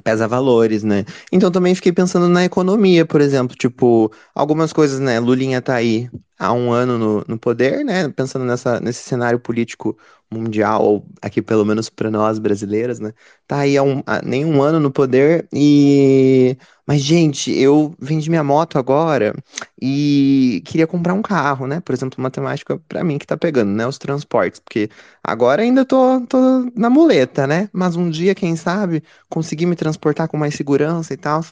pesa 0.00 0.26
valores, 0.28 0.82
né? 0.84 1.04
Então 1.32 1.50
também 1.50 1.74
fiquei 1.74 1.92
pensando 1.92 2.28
na 2.28 2.44
economia, 2.44 3.04
por 3.06 3.20
exemplo, 3.20 3.56
tipo, 3.56 4.12
algumas 4.34 4.72
coisas, 4.72 4.98
né? 5.00 5.18
Lulinha 5.20 5.60
tá 5.62 5.74
aí 5.76 6.08
há 6.40 6.52
um 6.52 6.72
ano 6.72 6.98
no, 6.98 7.24
no 7.28 7.38
poder, 7.38 7.84
né? 7.84 8.08
Pensando 8.10 8.44
nessa, 8.44 8.80
nesse 8.80 9.02
cenário 9.04 9.38
político 9.40 9.96
mundial, 10.32 10.82
ou 10.84 11.06
aqui 11.22 11.42
pelo 11.42 11.64
menos 11.64 11.90
para 11.90 12.10
nós 12.10 12.38
brasileiros, 12.38 13.00
né? 13.00 13.12
Tá 13.46 13.58
aí 13.60 13.76
há, 13.76 13.82
um, 13.82 14.02
há 14.06 14.22
nem 14.22 14.44
um 14.44 14.62
ano 14.62 14.80
no 14.80 14.90
poder 14.92 15.48
e. 15.52 16.56
Mas, 16.86 17.02
gente, 17.02 17.52
eu 17.52 17.94
vendi 18.00 18.28
minha 18.30 18.42
moto 18.42 18.78
agora 18.78 19.32
e 19.80 20.62
queria 20.66 20.86
comprar 20.86 21.14
um 21.14 21.22
carro, 21.22 21.66
né? 21.66 21.80
Por 21.80 21.94
exemplo, 21.94 22.20
matemática 22.22 22.78
para 22.88 23.04
mim 23.04 23.18
que 23.18 23.26
tá 23.26 23.36
pegando, 23.36 23.70
né? 23.72 23.86
Os 23.86 23.98
transportes, 23.98 24.60
porque 24.60 24.90
agora 25.22 25.62
ainda 25.62 25.84
tô, 25.84 26.20
tô 26.26 26.38
na 26.76 26.90
muleta, 26.90 27.46
né? 27.46 27.68
Mas 27.72 27.96
um 27.96 28.10
dia, 28.10 28.34
quem 28.34 28.56
sabe, 28.56 29.02
conseguir 29.28 29.66
me 29.66 29.76
transportar 29.76 30.28
com 30.28 30.36
mais 30.36 30.54
segurança 30.54 31.12
e 31.14 31.16
tal. 31.16 31.42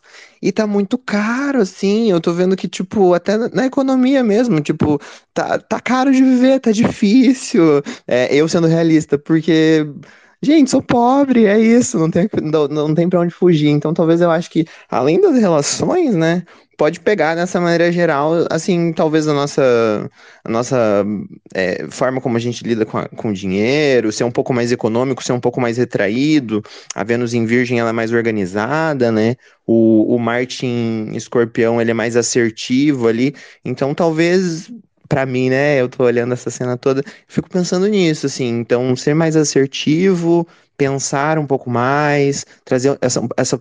E 0.42 0.52
tá 0.52 0.66
muito 0.66 0.96
caro, 0.98 1.60
assim. 1.60 2.10
Eu 2.10 2.20
tô 2.20 2.32
vendo 2.32 2.56
que, 2.56 2.68
tipo, 2.68 3.14
até 3.14 3.36
na 3.36 3.66
economia 3.66 4.22
mesmo, 4.24 4.60
tipo, 4.60 5.00
tá, 5.34 5.58
tá 5.58 5.80
caro 5.80 6.12
de 6.12 6.22
viver, 6.22 6.60
tá 6.60 6.72
difícil. 6.72 7.82
É, 8.06 8.34
eu 8.34 8.48
sendo 8.48 8.66
realista, 8.66 9.18
porque, 9.18 9.86
gente, 10.42 10.70
sou 10.70 10.82
pobre, 10.82 11.46
é 11.46 11.58
isso, 11.58 11.98
não 11.98 12.10
tem, 12.10 12.28
não, 12.42 12.68
não 12.68 12.94
tem 12.94 13.08
pra 13.08 13.20
onde 13.20 13.32
fugir. 13.34 13.68
Então, 13.68 13.92
talvez 13.94 14.20
eu 14.20 14.30
acho 14.30 14.50
que, 14.50 14.66
além 14.90 15.20
das 15.20 15.36
relações, 15.38 16.14
né, 16.14 16.44
pode 16.78 17.00
pegar 17.00 17.34
nessa 17.34 17.60
maneira 17.60 17.90
geral, 17.90 18.46
assim, 18.48 18.92
talvez 18.92 19.26
a 19.26 19.34
nossa, 19.34 20.08
a 20.44 20.48
nossa 20.48 21.04
é, 21.52 21.84
forma 21.90 22.20
como 22.20 22.36
a 22.36 22.40
gente 22.40 22.62
lida 22.62 22.86
com, 22.86 22.98
a, 22.98 23.08
com 23.08 23.30
o 23.30 23.34
dinheiro, 23.34 24.12
ser 24.12 24.22
um 24.22 24.30
pouco 24.30 24.54
mais 24.54 24.70
econômico, 24.70 25.22
ser 25.22 25.32
um 25.32 25.40
pouco 25.40 25.60
mais 25.60 25.76
retraído. 25.76 26.62
A 26.94 27.02
Vênus 27.02 27.34
em 27.34 27.44
Virgem 27.44 27.80
ela 27.80 27.90
é 27.90 27.92
mais 27.92 28.12
organizada, 28.12 29.10
né? 29.10 29.34
O, 29.66 30.14
o 30.14 30.18
Marte 30.20 30.64
em 30.66 31.16
Escorpião 31.16 31.80
ele 31.80 31.90
é 31.90 31.94
mais 31.94 32.16
assertivo 32.16 33.08
ali. 33.08 33.34
Então, 33.64 33.92
talvez 33.92 34.70
para 35.08 35.26
mim, 35.26 35.50
né, 35.50 35.80
eu 35.80 35.88
tô 35.88 36.04
olhando 36.04 36.34
essa 36.34 36.50
cena 36.50 36.76
toda, 36.76 37.02
fico 37.26 37.48
pensando 37.48 37.88
nisso, 37.88 38.26
assim, 38.26 38.46
então 38.46 38.94
ser 38.94 39.14
mais 39.14 39.36
assertivo, 39.36 40.46
pensar 40.76 41.38
um 41.38 41.46
pouco 41.46 41.70
mais, 41.70 42.44
trazer 42.64 42.96
essa, 43.00 43.26
essa, 43.36 43.60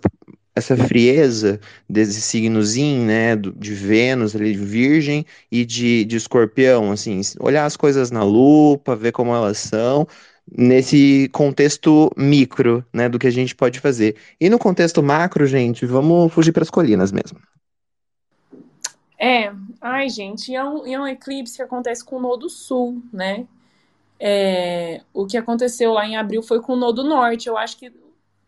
essa 0.57 0.75
frieza 0.75 1.59
desse 1.89 2.21
signozinho, 2.21 3.05
né, 3.05 3.35
de 3.35 3.73
Vênus, 3.73 4.35
ali, 4.35 4.53
de 4.53 4.59
Virgem 4.59 5.25
e 5.51 5.63
de, 5.63 6.05
de 6.05 6.17
Escorpião, 6.17 6.91
assim, 6.91 7.21
olhar 7.39 7.65
as 7.65 7.77
coisas 7.77 8.11
na 8.11 8.23
lupa, 8.23 8.95
ver 8.95 9.11
como 9.11 9.33
elas 9.33 9.57
são, 9.57 10.07
nesse 10.51 11.29
contexto 11.31 12.11
micro, 12.17 12.83
né, 12.91 13.07
do 13.07 13.19
que 13.19 13.27
a 13.27 13.31
gente 13.31 13.55
pode 13.55 13.79
fazer. 13.79 14.15
E 14.39 14.49
no 14.49 14.59
contexto 14.59 15.03
macro, 15.03 15.45
gente, 15.45 15.85
vamos 15.85 16.31
fugir 16.33 16.51
para 16.51 16.63
as 16.63 16.69
colinas 16.69 17.11
mesmo. 17.11 17.39
É, 19.19 19.51
ai, 19.81 20.09
gente, 20.09 20.53
é 20.53 20.63
um, 20.63 20.85
é 20.85 20.99
um 20.99 21.07
eclipse 21.07 21.55
que 21.55 21.63
acontece 21.63 22.05
com 22.05 22.17
o 22.17 22.21
Nodo 22.21 22.49
Sul, 22.49 23.01
né? 23.11 23.45
É, 24.19 25.01
o 25.13 25.25
que 25.25 25.37
aconteceu 25.37 25.93
lá 25.93 26.05
em 26.07 26.17
abril 26.17 26.41
foi 26.41 26.59
com 26.59 26.73
o 26.73 26.77
Nodo 26.77 27.03
Norte. 27.03 27.47
Eu 27.47 27.57
acho 27.57 27.77
que, 27.77 27.91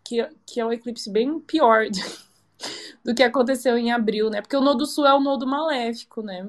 que, 0.10 0.28
que 0.44 0.60
é 0.60 0.66
um 0.66 0.74
eclipse 0.74 1.08
bem 1.08 1.40
pior 1.40 1.86
do, 3.06 3.14
que 3.14 3.22
aconteceu 3.22 3.78
em 3.78 3.92
abril, 3.92 4.32
né? 4.32 4.42
Porque 4.42 4.58
o 4.58 4.62
Nodo 4.62 4.88
Sul 4.88 5.06
é 5.06 5.14
o 5.14 5.20
nodo 5.20 5.46
maléfico, 5.46 6.24
né? 6.24 6.48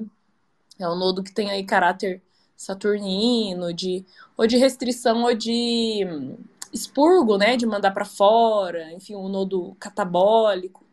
É 0.79 0.87
o 0.87 0.95
nodo 0.95 1.23
que 1.23 1.31
tem 1.31 1.51
aí 1.51 1.63
caráter 1.63 2.23
saturnino, 2.57 3.71
de, 3.71 4.03
ou 4.35 4.47
de 4.47 4.57
restrição 4.57 5.23
ou 5.23 5.35
de 5.35 6.01
expurgo, 6.73 7.37
né? 7.37 7.55
De 7.55 7.67
mandar 7.67 7.91
para 7.91 8.03
fora, 8.03 8.91
enfim, 8.93 9.13
o 9.13 9.29
nodo 9.29 9.75
catabólico. 9.79 10.83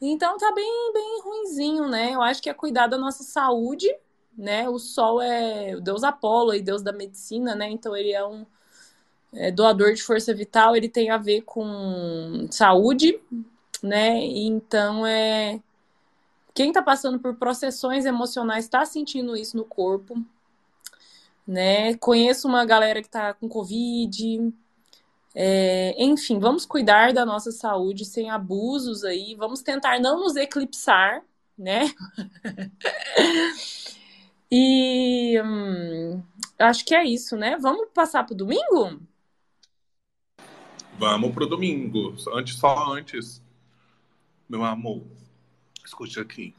Então 0.00 0.38
tá 0.38 0.52
bem, 0.54 0.92
bem 0.94 1.20
ruinzinho, 1.22 1.88
né? 1.88 2.12
Eu 2.14 2.22
acho 2.22 2.42
que 2.42 2.48
é 2.48 2.54
cuidar 2.54 2.86
da 2.86 2.96
nossa 2.96 3.22
saúde, 3.22 3.94
né? 4.36 4.66
O 4.70 4.78
Sol 4.78 5.20
é 5.20 5.76
o 5.76 5.82
deus 5.82 6.02
Apolo 6.02 6.54
e 6.54 6.62
deus 6.62 6.82
da 6.82 6.92
medicina, 6.92 7.54
né? 7.54 7.68
Então 7.68 7.94
ele 7.94 8.12
é 8.12 8.24
um 8.24 8.46
é, 9.34 9.50
doador 9.50 9.94
de 9.94 10.02
força 10.02 10.34
vital, 10.34 10.76
ele 10.76 10.88
tem 10.88 11.10
a 11.10 11.18
ver 11.18 11.42
com 11.42 12.46
saúde, 12.50 13.20
né? 13.82 14.24
Então 14.24 15.06
é 15.06 15.60
quem 16.54 16.72
tá 16.72 16.80
passando 16.80 17.18
por 17.18 17.34
processões 17.34 18.06
emocionais 18.06 18.64
está 18.64 18.84
sentindo 18.84 19.36
isso 19.36 19.56
no 19.56 19.64
corpo, 19.64 20.24
né? 21.46 21.94
Conheço 21.96 22.48
uma 22.48 22.64
galera 22.64 23.02
que 23.02 23.08
tá 23.08 23.34
com 23.34 23.48
Covid, 23.48 24.52
é, 25.34 25.94
enfim, 25.98 26.38
vamos 26.38 26.64
cuidar 26.64 27.12
da 27.12 27.26
nossa 27.26 27.50
saúde 27.50 28.04
sem 28.04 28.30
abusos 28.30 29.04
aí, 29.04 29.34
vamos 29.34 29.62
tentar 29.62 29.98
não 30.00 30.20
nos 30.20 30.36
eclipsar, 30.36 31.22
né? 31.58 31.92
e 34.50 35.40
hum, 35.42 36.22
acho 36.58 36.84
que 36.84 36.94
é 36.94 37.04
isso, 37.04 37.36
né? 37.36 37.56
Vamos 37.60 37.88
passar 37.92 38.24
para 38.24 38.34
o 38.34 38.36
domingo? 38.36 39.00
Vamos 40.98 41.32
pro 41.32 41.46
domingo. 41.46 42.14
Antes, 42.32 42.56
só 42.56 42.92
antes, 42.92 43.42
meu 44.48 44.64
amor, 44.64 45.02
escute 45.84 46.20
aqui. 46.20 46.54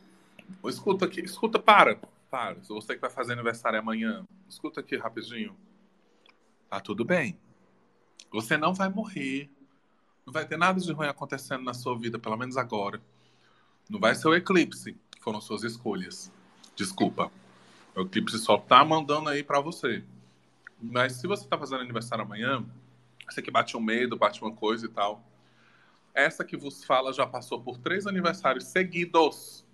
Escuta 0.66 1.06
aqui, 1.06 1.22
escuta, 1.22 1.58
para, 1.58 1.98
para. 2.30 2.56
Você 2.68 2.96
que 2.96 3.02
vai 3.02 3.10
fazer 3.10 3.34
aniversário 3.34 3.80
amanhã, 3.80 4.26
escuta 4.48 4.82
aqui 4.82 4.98
rapidinho. 4.98 5.56
Tá 6.70 6.82
tudo 6.82 7.06
bem. 7.06 7.38
Você 8.32 8.58
não 8.58 8.74
vai 8.74 8.90
morrer. 8.90 9.50
Não 10.26 10.34
vai 10.34 10.46
ter 10.46 10.58
nada 10.58 10.80
de 10.80 10.92
ruim 10.92 11.08
acontecendo 11.08 11.64
na 11.64 11.74
sua 11.74 11.98
vida, 11.98 12.20
pelo 12.20 12.36
menos 12.36 12.58
agora. 12.58 13.02
Não 13.90 14.00
vai 14.00 14.16
ser 14.16 14.28
o 14.28 14.36
eclipse. 14.36 14.98
Foram 15.22 15.40
suas 15.40 15.64
escolhas. 15.64 16.32
Desculpa. 16.76 17.32
O 17.96 18.02
eclipse 18.02 18.38
só 18.40 18.58
tá 18.58 18.84
mandando 18.84 19.30
aí 19.30 19.44
para 19.44 19.62
você. 19.62 20.04
Mas 20.82 21.14
se 21.14 21.28
você 21.28 21.48
tá 21.48 21.58
fazendo 21.58 21.82
aniversário 21.82 22.26
amanhã, 22.26 22.66
você 23.28 23.42
que 23.42 23.52
bate 23.52 23.76
um 23.76 23.82
medo, 23.82 24.18
bate 24.18 24.42
uma 24.42 24.52
coisa 24.52 24.86
e 24.86 24.90
tal. 24.90 25.24
Essa 26.14 26.46
que 26.46 26.56
vos 26.56 26.84
fala 26.84 27.12
já 27.12 27.26
passou 27.28 27.60
por 27.62 27.78
três 27.78 28.08
aniversários 28.08 28.66
seguidos 28.66 29.66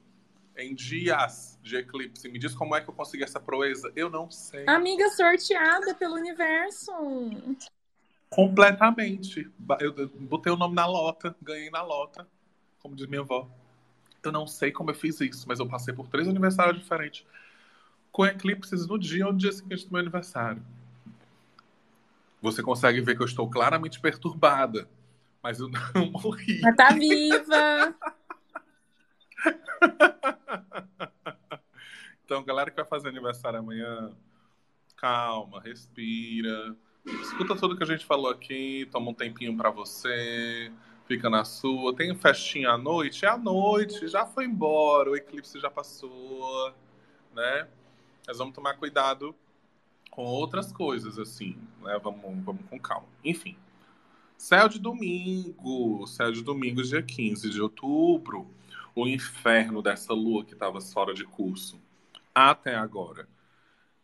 em 0.58 0.74
dias 0.74 1.60
de 1.62 1.78
eclipse. 1.78 2.28
Me 2.30 2.40
diz 2.40 2.54
como 2.54 2.76
é 2.76 2.82
que 2.82 2.90
eu 2.90 2.94
consegui 2.94 3.24
essa 3.24 3.40
proeza? 3.40 3.92
Eu 3.96 4.10
não 4.10 4.30
sei. 4.30 4.66
Amiga 4.68 5.08
sorteada 5.10 5.94
pelo 5.96 6.16
universo. 6.16 6.92
Completamente. 8.30 9.50
Eu 9.80 10.10
botei 10.20 10.52
o 10.52 10.56
nome 10.56 10.76
na 10.76 10.86
lota, 10.86 11.36
ganhei 11.42 11.70
na 11.70 11.84
lota, 11.84 12.28
como 12.80 12.96
diz 12.96 13.06
minha 13.06 13.22
avó. 13.22 13.50
Eu 14.24 14.32
não 14.32 14.48
sei 14.48 14.72
como 14.72 14.90
eu 14.92 14.96
fiz 14.96 15.20
isso, 15.22 15.48
mas 15.48 15.60
eu 15.60 15.68
passei 15.68 15.94
por 15.94 16.08
três 16.08 16.28
aniversários 16.28 16.82
diferentes, 16.82 17.26
com 18.12 18.26
eclipses 18.26 18.88
no 18.88 18.98
dia 18.98 19.26
ou 19.26 19.34
no 19.34 19.38
dia 19.38 19.52
seguinte 19.52 19.86
do 19.86 19.92
meu 19.92 20.00
aniversário. 20.00 20.64
Você 22.42 22.64
consegue 22.64 23.02
ver 23.02 23.16
que 23.16 23.22
eu 23.22 23.26
estou 23.26 23.50
claramente 23.50 24.00
perturbada, 24.00 24.90
mas 25.42 25.60
eu 25.60 25.70
não 25.94 26.12
morri. 26.12 26.60
Mas 26.62 26.76
tá 26.76 26.94
viva! 26.94 27.96
então, 32.26 32.44
galera 32.44 32.70
que 32.70 32.76
vai 32.76 32.86
fazer 32.86 33.10
aniversário 33.10 33.60
amanhã, 33.60 34.16
calma, 34.96 35.62
respira 35.62 36.76
Escuta 37.06 37.56
tudo 37.56 37.76
que 37.76 37.84
a 37.84 37.88
gente 37.88 38.06
falou 38.06 38.30
aqui, 38.30 38.88
toma 38.92 39.10
um 39.10 39.14
tempinho 39.14 39.58
para 39.58 39.72
você, 39.72 40.72
fica 41.08 41.30
na 41.30 41.44
sua. 41.44 41.96
Tem 41.96 42.16
festinha 42.16 42.70
à 42.70 42.78
noite? 42.78 43.26
É 43.26 43.30
à 43.30 43.38
noite, 43.38 44.08
já 44.08 44.26
foi 44.26 44.46
embora, 44.46 45.10
o 45.10 45.16
eclipse 45.16 45.60
já 45.60 45.70
passou, 45.70 46.72
né? 47.34 47.68
Mas 48.28 48.38
vamos 48.38 48.54
tomar 48.54 48.76
cuidado 48.76 49.36
com 50.12 50.24
outras 50.24 50.72
coisas, 50.72 51.18
assim, 51.18 51.58
né? 51.82 52.00
Vamos, 52.04 52.22
vamos 52.44 52.62
com 52.70 52.80
calma. 52.80 53.08
Enfim. 53.26 53.58
Céu 54.38 54.68
de 54.68 54.80
domingo, 54.80 56.06
céu 56.08 56.32
de 56.32 56.44
domingo, 56.44 56.84
dia 56.84 57.02
15 57.02 57.50
de 57.50 57.62
outubro. 57.62 58.48
O 58.94 59.08
inferno 59.08 59.82
dessa 59.82 60.14
lua 60.14 60.46
que 60.46 60.54
estava 60.54 60.80
fora 60.82 61.14
de 61.14 61.24
curso 61.24 61.80
até 62.36 62.76
agora. 62.76 63.28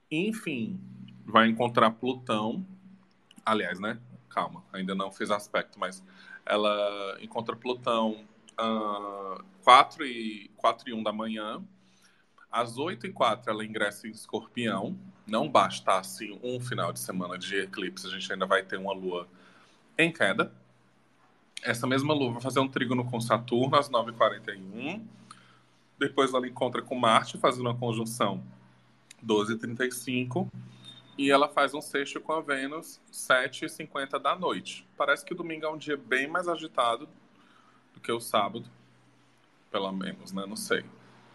Enfim, 0.10 0.80
vai 1.26 1.47
encontrar 1.47 1.91
Plutão 1.91 2.66
aliás, 3.47 3.80
né? 3.80 3.97
Calma, 4.30 4.64
ainda 4.74 4.93
não 4.93 5.12
fiz 5.12 5.32
aspecto, 5.32 5.80
mas 5.80 6.03
ela 6.45 7.18
encontra 7.22 7.55
Plutão 7.55 8.26
uh, 8.60 9.43
4, 9.64 10.05
e, 10.05 10.51
4 10.58 10.89
e 10.89 10.93
1 10.93 11.01
da 11.01 11.14
manhã. 11.14 11.64
Às 12.51 12.78
8 12.78 13.08
e 13.08 13.14
4 13.14 13.49
ela 13.49 13.66
ingressa 13.66 14.08
em 14.08 14.12
Escorpião. 14.12 14.97
Não 15.28 15.49
basta 15.49 15.99
assim 15.99 16.39
um 16.41 16.59
final 16.59 16.91
de 16.93 16.99
semana 16.99 17.38
de 17.38 17.57
eclipse, 17.57 18.07
a 18.07 18.09
gente 18.09 18.32
ainda 18.32 18.45
vai 18.45 18.63
ter 18.63 18.78
uma 18.78 18.93
lua 18.93 19.28
em 19.97 20.11
queda. 20.11 20.51
Essa 21.61 21.86
mesma 21.86 22.13
lua 22.13 22.34
vai 22.34 22.41
fazer 22.41 22.59
um 22.59 22.67
trígono 22.67 23.03
com 23.03 23.19
Saturno 23.19 23.75
às 23.75 23.89
9h41. 23.89 25.03
Depois 25.99 26.34
ela 26.34 26.47
encontra 26.47 26.82
com 26.82 26.95
Marte, 26.95 27.38
fazendo 27.38 27.67
uma 27.67 27.75
conjunção 27.75 28.43
12h35 29.25 30.47
e 31.17 31.32
ela 31.32 31.49
faz 31.49 31.73
um 31.73 31.82
sexto 31.82 32.21
com 32.21 32.34
a 32.34 32.41
Vênus 32.41 33.01
7h50 33.11 34.21
da 34.21 34.36
noite. 34.36 34.88
Parece 34.95 35.25
que 35.25 35.34
domingo 35.34 35.65
é 35.65 35.69
um 35.69 35.78
dia 35.78 35.97
bem 35.97 36.28
mais 36.28 36.47
agitado 36.47 37.09
do 37.93 37.99
que 37.99 38.11
o 38.11 38.19
sábado. 38.19 38.69
Pelo 39.71 39.91
menos, 39.91 40.32
né? 40.32 40.45
Não 40.45 40.55
sei. 40.55 40.86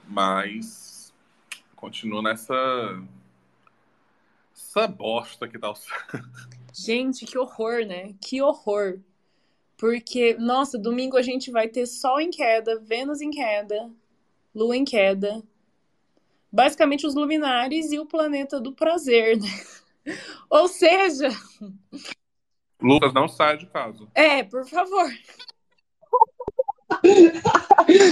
Mas 0.07 1.03
Continua 1.83 2.23
nessa. 2.23 2.55
Essa 4.63 4.87
bosta 4.87 5.49
que 5.49 5.59
tá 5.59 5.71
o. 5.71 5.75
Gente, 6.73 7.27
que 7.27 7.37
horror, 7.37 7.85
né? 7.85 8.15
Que 8.21 8.41
horror. 8.41 9.01
Porque, 9.77 10.35
nossa, 10.39 10.79
domingo 10.79 11.17
a 11.17 11.23
gente 11.23 11.51
vai 11.51 11.69
ter 11.69 11.87
Sol 11.87 12.21
em 12.21 12.31
queda, 12.31 12.79
Vênus 12.79 13.21
em 13.21 13.31
queda, 13.31 13.91
Lua 14.55 14.77
em 14.77 14.85
queda. 14.85 15.43
Basicamente 16.51 17.07
os 17.07 17.15
luminares 17.15 17.91
e 17.91 17.99
o 17.99 18.07
planeta 18.07 18.61
do 18.61 18.73
prazer, 18.73 19.39
né? 19.39 19.49
Ou 20.49 20.69
seja. 20.69 21.29
Lucas, 22.81 23.13
não 23.13 23.27
sai 23.27 23.59
de 23.59 23.67
casa. 23.67 24.07
É, 24.15 24.43
por 24.45 24.67
favor. 24.67 25.11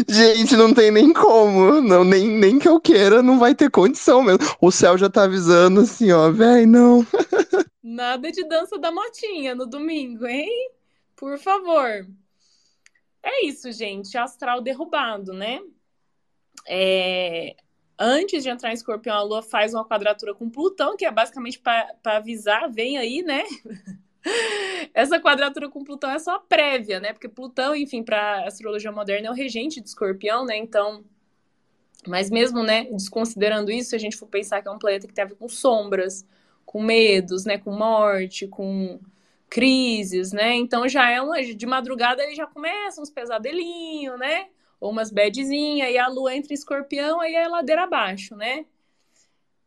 Gente, 0.08 0.56
não 0.56 0.74
tem 0.74 0.90
nem 0.90 1.12
como. 1.12 1.80
Não, 1.80 2.04
nem, 2.04 2.28
nem 2.28 2.58
que 2.58 2.68
eu 2.68 2.80
queira, 2.80 3.22
não 3.22 3.38
vai 3.38 3.54
ter 3.54 3.70
condição 3.70 4.22
mesmo. 4.22 4.40
O 4.60 4.70
céu 4.70 4.98
já 4.98 5.08
tá 5.08 5.24
avisando 5.24 5.80
assim, 5.80 6.10
ó, 6.12 6.30
véi, 6.30 6.66
não. 6.66 7.06
Nada 7.82 8.30
de 8.30 8.44
dança 8.44 8.78
da 8.78 8.90
motinha 8.90 9.54
no 9.54 9.66
domingo, 9.66 10.26
hein? 10.26 10.70
Por 11.16 11.38
favor. 11.38 12.06
É 13.22 13.46
isso, 13.46 13.70
gente. 13.72 14.16
Astral 14.16 14.60
derrubado, 14.60 15.32
né? 15.32 15.60
É... 16.66 17.56
Antes 17.98 18.42
de 18.42 18.48
entrar 18.48 18.70
em 18.70 18.74
escorpião, 18.74 19.14
a 19.14 19.22
Lua 19.22 19.42
faz 19.42 19.74
uma 19.74 19.84
quadratura 19.84 20.34
com 20.34 20.48
Plutão, 20.48 20.96
que 20.96 21.04
é 21.04 21.10
basicamente 21.10 21.58
para 21.58 21.94
avisar, 22.04 22.70
vem 22.70 22.96
aí, 22.96 23.22
né? 23.22 23.44
Essa 24.92 25.20
quadratura 25.20 25.68
com 25.68 25.84
Plutão 25.84 26.10
é 26.10 26.18
só 26.18 26.38
prévia, 26.38 27.00
né? 27.00 27.12
Porque 27.12 27.28
Plutão, 27.28 27.74
enfim, 27.74 28.02
para 28.02 28.46
astrologia 28.46 28.92
moderna 28.92 29.28
é 29.28 29.30
o 29.30 29.34
regente 29.34 29.80
de 29.80 29.88
escorpião, 29.88 30.44
né? 30.44 30.56
Então. 30.56 31.04
Mas 32.06 32.30
mesmo, 32.30 32.62
né, 32.62 32.84
desconsiderando 32.84 33.70
isso, 33.70 33.90
se 33.90 33.96
a 33.96 33.98
gente 33.98 34.16
for 34.16 34.26
pensar 34.26 34.62
que 34.62 34.68
é 34.68 34.70
um 34.70 34.78
planeta 34.78 35.06
que 35.06 35.12
tem 35.12 35.22
a 35.22 35.26
ver 35.26 35.34
com 35.34 35.48
sombras, 35.48 36.26
com 36.64 36.82
medos, 36.82 37.44
né, 37.44 37.58
com 37.58 37.72
morte, 37.72 38.48
com 38.48 38.98
crises, 39.50 40.32
né? 40.32 40.54
Então 40.54 40.88
já 40.88 41.10
é 41.10 41.20
uma 41.20 41.42
de 41.42 41.66
madrugada 41.66 42.22
ele 42.22 42.34
já 42.34 42.46
começa 42.46 43.02
uns 43.02 43.10
pesadelinhos, 43.10 44.18
né? 44.18 44.46
Ou 44.80 44.90
umas 44.90 45.10
badzinhas, 45.10 45.90
e 45.90 45.98
a 45.98 46.08
lua 46.08 46.34
entra 46.34 46.52
em 46.52 46.54
escorpião, 46.54 47.20
aí 47.20 47.34
é 47.34 47.46
ladeira 47.48 47.82
abaixo, 47.82 48.34
né? 48.36 48.64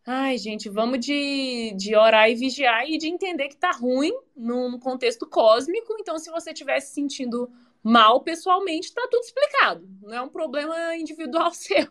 Ai, 0.06 0.38
gente, 0.38 0.68
vamos 0.68 1.00
de, 1.00 1.74
de 1.78 1.96
orar 1.96 2.30
e 2.30 2.36
vigiar 2.36 2.86
e 2.90 2.98
de 2.98 3.08
entender 3.08 3.48
que 3.48 3.56
tá 3.56 3.72
ruim 3.72 4.12
num 4.36 4.78
contexto 4.78 5.26
cósmico. 5.26 5.96
Então, 6.00 6.20
se 6.20 6.30
você 6.30 6.52
estiver 6.52 6.80
se 6.82 6.94
sentindo 6.94 7.50
mal 7.82 8.22
pessoalmente, 8.22 8.94
tá 8.94 9.08
tudo 9.10 9.24
explicado. 9.24 9.88
Não 10.02 10.14
é 10.14 10.22
um 10.22 10.28
problema 10.28 10.96
individual 10.96 11.52
seu. 11.56 11.88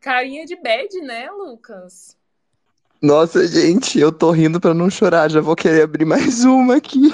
Carinha 0.00 0.46
de 0.46 0.56
bad, 0.56 0.98
né, 1.02 1.30
Lucas? 1.30 2.16
Nossa, 3.02 3.46
gente, 3.46 3.98
eu 3.98 4.10
tô 4.10 4.30
rindo 4.30 4.60
pra 4.60 4.72
não 4.72 4.88
chorar. 4.88 5.30
Já 5.30 5.40
vou 5.42 5.56
querer 5.56 5.82
abrir 5.82 6.06
mais 6.06 6.44
uma 6.44 6.76
aqui. 6.76 7.12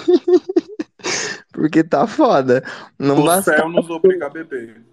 Porque 1.52 1.82
tá 1.82 2.06
foda. 2.06 2.62
Não 2.98 3.20
o 3.20 3.24
basta... 3.24 3.56
céu 3.56 3.68
nos 3.68 3.90
obriga 3.90 4.26
a 4.26 4.30
beber. 4.30 4.84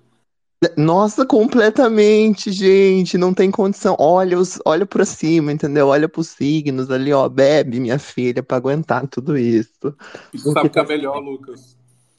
Nossa, 0.78 1.26
completamente, 1.26 2.52
gente. 2.52 3.18
Não 3.18 3.34
tem 3.34 3.50
condição. 3.50 3.96
Olha, 4.00 4.38
os, 4.38 4.60
olha 4.66 4.86
pra 4.86 5.06
cima, 5.06 5.52
entendeu? 5.52 5.88
Olha 5.88 6.08
pros 6.08 6.30
signos 6.30 6.90
ali, 6.92 7.12
ó. 7.12 7.28
Bebe, 7.30 7.80
minha 7.80 8.00
filha, 8.00 8.44
pra 8.44 8.58
aguentar 8.58 9.08
tudo 9.08 9.38
isso. 9.38 9.96
E 10.34 10.40
sabe 10.40 10.68
o 10.68 10.70
que 10.70 10.80
é 10.80 10.86
melhor, 10.86 11.20
Lucas? 11.20 11.78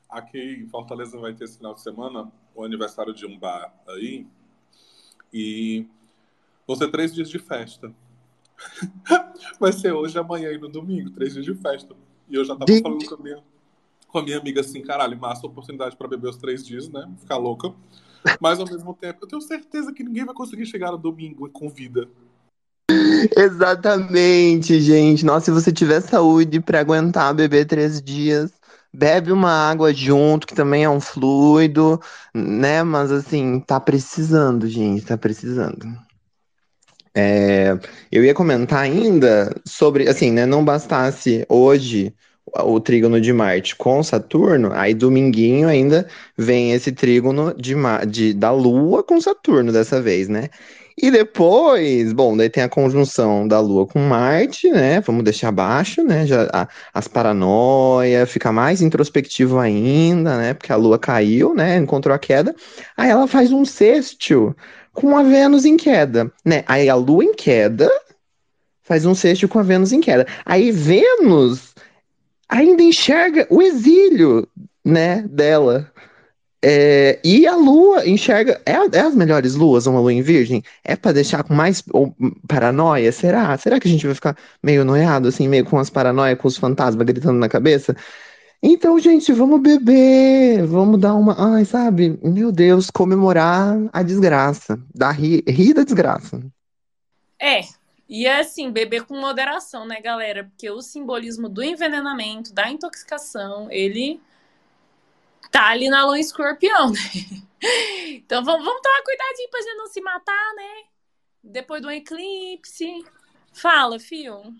Aqui 0.08 0.62
em 0.62 0.68
Fortaleza 0.68 1.18
vai 1.18 1.34
ter 1.34 1.44
esse 1.44 1.58
final 1.58 1.74
de 1.74 1.82
semana 1.82 2.30
o 2.54 2.64
aniversário 2.64 3.12
de 3.12 3.26
um 3.26 3.38
bar 3.38 3.74
aí. 3.88 4.26
E 5.32 5.86
vão 6.66 6.76
ser 6.76 6.90
três 6.90 7.12
dias 7.12 7.28
de 7.28 7.38
festa. 7.38 7.92
Vai 9.58 9.72
ser 9.72 9.92
hoje, 9.92 10.16
amanhã 10.16 10.52
e 10.52 10.58
no 10.58 10.68
domingo, 10.68 11.10
três 11.10 11.32
dias 11.34 11.44
de 11.44 11.54
festa. 11.54 11.94
E 12.28 12.36
eu 12.36 12.44
já 12.44 12.54
tava 12.54 12.72
Gente. 12.72 12.82
falando 12.82 13.04
com 13.04 13.14
a, 13.14 13.18
minha, 13.18 13.42
com 14.08 14.18
a 14.18 14.22
minha 14.22 14.38
amiga 14.38 14.60
assim, 14.60 14.80
caralho, 14.80 15.18
massa 15.18 15.46
oportunidade 15.46 15.96
pra 15.96 16.06
beber 16.06 16.28
os 16.28 16.36
três 16.36 16.64
dias, 16.64 16.88
né? 16.88 17.12
Ficar 17.18 17.36
louca. 17.36 17.74
Mas 18.40 18.58
ao 18.58 18.66
mesmo 18.66 18.94
tempo, 18.94 19.20
eu 19.22 19.28
tenho 19.28 19.42
certeza 19.42 19.92
que 19.92 20.02
ninguém 20.02 20.24
vai 20.24 20.34
conseguir 20.34 20.66
chegar 20.66 20.90
no 20.90 20.98
domingo 20.98 21.48
com 21.50 21.68
vida. 21.68 22.08
Exatamente, 23.36 24.80
gente. 24.80 25.24
Nossa, 25.24 25.46
se 25.46 25.50
você 25.50 25.72
tiver 25.72 26.00
saúde 26.00 26.60
pra 26.60 26.80
aguentar 26.80 27.34
beber 27.34 27.66
três 27.66 28.00
dias, 28.00 28.52
bebe 28.92 29.32
uma 29.32 29.50
água 29.50 29.92
junto, 29.92 30.46
que 30.46 30.54
também 30.54 30.84
é 30.84 30.90
um 30.90 31.00
fluido, 31.00 32.00
né? 32.34 32.82
Mas 32.82 33.10
assim, 33.10 33.60
tá 33.60 33.80
precisando, 33.80 34.68
gente, 34.68 35.04
tá 35.04 35.16
precisando. 35.16 35.86
É, 37.16 37.78
eu 38.10 38.24
ia 38.24 38.34
comentar 38.34 38.80
ainda 38.80 39.54
sobre, 39.64 40.08
assim, 40.08 40.30
né? 40.32 40.46
Não 40.46 40.64
bastasse 40.64 41.46
hoje 41.48 42.14
o 42.62 42.80
trígono 42.80 43.20
de 43.20 43.32
Marte 43.32 43.74
com 43.76 44.02
Saturno, 44.02 44.70
aí 44.72 44.94
dominguinho 44.94 45.68
ainda 45.68 46.06
vem 46.36 46.72
esse 46.72 46.92
trígono 46.92 47.54
de, 47.54 47.74
de- 48.08 48.34
da 48.34 48.50
Lua 48.52 49.02
com 49.02 49.20
Saturno 49.20 49.72
dessa 49.72 50.00
vez, 50.00 50.28
né? 50.28 50.48
E 50.96 51.10
depois, 51.10 52.12
bom, 52.12 52.36
daí 52.36 52.48
tem 52.48 52.62
a 52.62 52.68
conjunção 52.68 53.48
da 53.48 53.58
Lua 53.58 53.84
com 53.84 53.98
Marte, 53.98 54.70
né? 54.70 55.00
Vamos 55.00 55.24
deixar 55.24 55.48
abaixo, 55.48 56.04
né? 56.04 56.24
Já, 56.26 56.48
a- 56.52 56.68
as 56.92 57.08
paranoia, 57.08 58.24
fica 58.26 58.52
mais 58.52 58.80
introspectivo 58.80 59.58
ainda, 59.58 60.36
né? 60.38 60.54
Porque 60.54 60.72
a 60.72 60.76
Lua 60.76 60.96
caiu, 60.98 61.52
né? 61.54 61.76
Encontrou 61.78 62.14
a 62.14 62.18
queda. 62.18 62.54
Aí 62.96 63.10
ela 63.10 63.26
faz 63.26 63.50
um 63.50 63.64
sextil 63.64 64.54
com 64.92 65.16
a 65.16 65.24
Vênus 65.24 65.64
em 65.64 65.76
queda, 65.76 66.30
né? 66.44 66.62
Aí 66.68 66.88
a 66.88 66.94
Lua 66.94 67.24
em 67.24 67.34
queda 67.34 67.90
faz 68.82 69.04
um 69.06 69.14
sextil 69.14 69.48
com 69.48 69.58
a 69.58 69.62
Vênus 69.62 69.92
em 69.92 70.00
queda. 70.00 70.26
Aí 70.44 70.70
Vênus 70.70 71.73
ainda 72.48 72.82
enxerga 72.82 73.46
o 73.50 73.62
exílio, 73.62 74.46
né, 74.84 75.22
dela. 75.28 75.90
É, 76.66 77.20
e 77.22 77.46
a 77.46 77.54
lua 77.54 78.08
enxerga. 78.08 78.60
É, 78.64 78.72
é 78.72 79.00
as 79.00 79.14
melhores 79.14 79.54
luas, 79.54 79.86
uma 79.86 80.00
lua 80.00 80.12
em 80.12 80.22
virgem? 80.22 80.62
É 80.82 80.96
pra 80.96 81.12
deixar 81.12 81.42
com 81.44 81.52
mais 81.52 81.82
ou, 81.92 82.16
paranoia? 82.48 83.12
Será? 83.12 83.56
Será 83.58 83.78
que 83.78 83.86
a 83.86 83.90
gente 83.90 84.06
vai 84.06 84.14
ficar 84.14 84.36
meio 84.62 84.82
noiado, 84.82 85.28
assim, 85.28 85.46
meio 85.46 85.66
com 85.66 85.78
as 85.78 85.90
paranoias, 85.90 86.38
com 86.38 86.48
os 86.48 86.56
fantasmas 86.56 87.06
gritando 87.06 87.38
na 87.38 87.50
cabeça? 87.50 87.94
Então, 88.62 88.98
gente, 88.98 89.30
vamos 89.30 89.60
beber, 89.60 90.64
vamos 90.66 90.98
dar 90.98 91.14
uma. 91.14 91.36
Ai, 91.38 91.66
sabe? 91.66 92.18
Meu 92.22 92.50
Deus, 92.50 92.88
comemorar 92.90 93.76
a 93.92 94.02
desgraça. 94.02 94.80
Dar 94.94 95.10
rir 95.10 95.74
da 95.74 95.84
desgraça. 95.84 96.40
É, 97.38 97.60
e 98.08 98.26
é 98.26 98.40
assim, 98.40 98.70
beber 98.70 99.04
com 99.04 99.18
moderação, 99.18 99.86
né, 99.86 100.00
galera? 100.00 100.44
Porque 100.44 100.70
o 100.70 100.82
simbolismo 100.82 101.48
do 101.48 101.62
envenenamento, 101.62 102.52
da 102.52 102.70
intoxicação, 102.70 103.70
ele 103.70 104.20
tá 105.50 105.68
ali 105.68 105.88
na 105.88 106.04
lua 106.04 106.18
escorpião, 106.18 106.90
né? 106.90 106.98
Então 108.06 108.44
vamos, 108.44 108.62
vamos 108.62 108.82
tomar 108.82 109.02
cuidadinho 109.02 109.48
pra 109.48 109.62
gente 109.62 109.76
não 109.76 109.86
se 109.86 109.98
matar, 110.02 110.54
né? 110.54 110.82
Depois 111.42 111.80
do 111.80 111.90
eclipse. 111.90 113.02
Fala, 113.54 113.98
fio. 113.98 114.54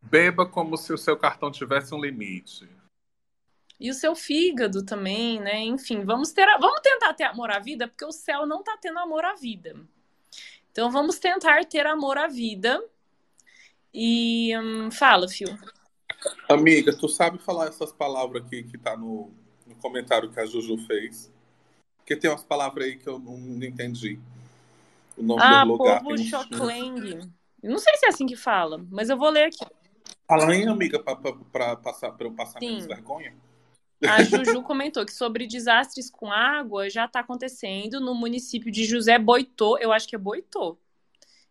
Beba 0.00 0.46
como 0.46 0.76
se 0.76 0.92
o 0.92 0.98
seu 0.98 1.16
cartão 1.16 1.50
tivesse 1.50 1.92
um 1.92 2.00
limite. 2.00 2.68
E 3.80 3.90
o 3.90 3.94
seu 3.94 4.14
fígado 4.14 4.84
também, 4.84 5.40
né? 5.40 5.58
Enfim, 5.62 6.04
vamos 6.04 6.30
ter, 6.30 6.46
vamos 6.60 6.80
tentar 6.80 7.12
ter 7.14 7.24
amor 7.24 7.50
à 7.50 7.58
vida, 7.58 7.88
porque 7.88 8.04
o 8.04 8.12
céu 8.12 8.46
não 8.46 8.62
tá 8.62 8.78
tendo 8.80 9.00
amor 9.00 9.24
à 9.24 9.34
vida. 9.34 9.74
Então 10.70 10.90
vamos 10.90 11.18
tentar 11.18 11.64
ter 11.64 11.86
amor 11.86 12.16
à 12.18 12.26
vida. 12.28 12.82
E 13.92 14.56
hum, 14.58 14.90
fala, 14.90 15.28
fio. 15.28 15.48
Amiga, 16.48 16.96
tu 16.96 17.08
sabe 17.08 17.38
falar 17.38 17.68
essas 17.68 17.92
palavras 17.92 18.44
aqui 18.44 18.62
que 18.62 18.78
tá 18.78 18.96
no, 18.96 19.32
no 19.66 19.74
comentário 19.76 20.30
que 20.30 20.38
a 20.38 20.46
Juju 20.46 20.78
fez? 20.86 21.32
Porque 21.96 22.16
tem 22.16 22.30
umas 22.30 22.44
palavras 22.44 22.86
aí 22.86 22.96
que 22.96 23.08
eu 23.08 23.18
não, 23.18 23.36
não 23.36 23.64
entendi. 23.64 24.18
O 25.16 25.22
nome 25.22 25.42
Ah, 25.42 25.64
do 25.64 25.72
lugar. 25.72 26.00
povo. 26.00 26.10
Eu 27.62 27.70
não 27.70 27.78
sei 27.78 27.96
se 27.96 28.06
é 28.06 28.08
assim 28.08 28.26
que 28.26 28.36
fala, 28.36 28.84
mas 28.90 29.10
eu 29.10 29.18
vou 29.18 29.28
ler 29.28 29.46
aqui. 29.46 29.64
Fala 30.26 30.50
aí, 30.50 30.66
amiga, 30.66 30.98
pra 30.98 31.76
passar, 31.76 32.12
pra 32.12 32.26
eu 32.26 32.32
passar 32.32 32.60
Sim. 32.60 32.68
menos 32.68 32.86
vergonha. 32.86 33.34
A 34.06 34.22
Juju 34.22 34.62
comentou 34.62 35.04
que 35.04 35.12
sobre 35.12 35.46
desastres 35.46 36.10
com 36.10 36.30
água 36.32 36.88
já 36.88 37.04
está 37.04 37.20
acontecendo 37.20 38.00
no 38.00 38.14
município 38.14 38.70
de 38.72 38.84
José 38.84 39.18
Boitô, 39.18 39.76
eu 39.78 39.92
acho 39.92 40.08
que 40.08 40.16
é 40.16 40.18
Boitô, 40.18 40.78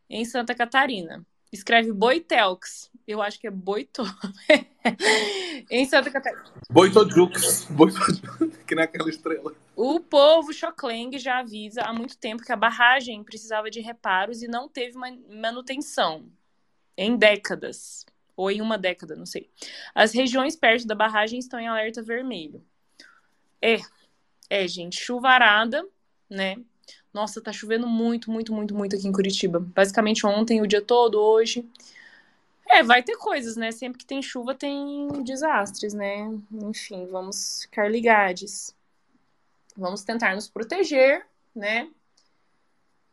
em 0.10 0.26
Santa 0.26 0.56
Catarina. 0.56 1.26
Escreve 1.52 1.91
Boitelx, 1.91 2.91
eu 3.08 3.22
acho 3.24 3.39
que 3.39 3.47
é 3.47 3.52
Boitô. 3.52 4.04
em 5.70 5.86
Santa 5.86 6.12
Catarina. 6.12 6.43
Boitodux. 6.72 7.66
Boitodux. 7.70 8.22
Que 8.68 8.76
nem 8.76 8.84
aquela 8.84 9.10
estrela. 9.10 9.54
O 9.76 10.00
povo 10.00 10.54
Xokleng 10.54 11.18
já 11.18 11.39
avisa 11.39 11.82
há 11.84 11.93
muito 11.93 12.18
tempo 12.18 12.43
que 12.43 12.52
a 12.52 12.56
barragem 12.56 13.24
precisava 13.24 13.70
de 13.72 13.80
reparos 13.82 14.43
e 14.43 14.47
não 14.47 14.68
teve 14.70 14.95
man- 14.97 15.20
manutenção 15.30 16.26
em 16.95 17.16
décadas, 17.16 18.06
ou 18.40 18.50
em 18.50 18.62
uma 18.62 18.78
década, 18.78 19.18
não 19.18 19.26
sei. 19.26 19.50
As 19.94 20.14
regiões 20.14 20.56
perto 20.56 20.88
da 20.88 20.96
barragem 20.96 21.38
estão 21.38 21.60
em 21.60 21.68
alerta 21.68 22.02
vermelho. 22.02 22.64
É, 23.62 23.80
é, 24.50 24.66
gente, 24.66 24.98
chuvarada, 24.98 25.86
né? 26.30 26.56
Nossa, 27.14 27.42
tá 27.42 27.52
chovendo 27.52 27.86
muito, 27.86 28.32
muito, 28.32 28.54
muito, 28.54 28.74
muito 28.74 28.96
aqui 28.96 29.06
em 29.06 29.12
Curitiba. 29.12 29.60
Basicamente 29.60 30.26
ontem, 30.26 30.62
o 30.62 30.68
dia 30.68 30.82
todo, 30.82 31.20
hoje. 31.20 31.70
É, 32.66 32.82
vai 32.82 33.04
ter 33.04 33.18
coisas, 33.18 33.58
né? 33.58 33.74
Sempre 33.74 33.98
que 34.00 34.06
tem 34.06 34.22
chuva 34.22 34.56
tem 34.56 35.10
desastres, 35.22 35.94
né? 35.94 36.32
Enfim, 36.50 37.08
vamos 37.08 37.64
ficar 37.64 37.92
ligados. 37.92 38.74
Vamos 39.76 40.02
tentar 40.02 40.34
nos 40.34 40.48
proteger, 40.48 41.28
né? 41.54 41.90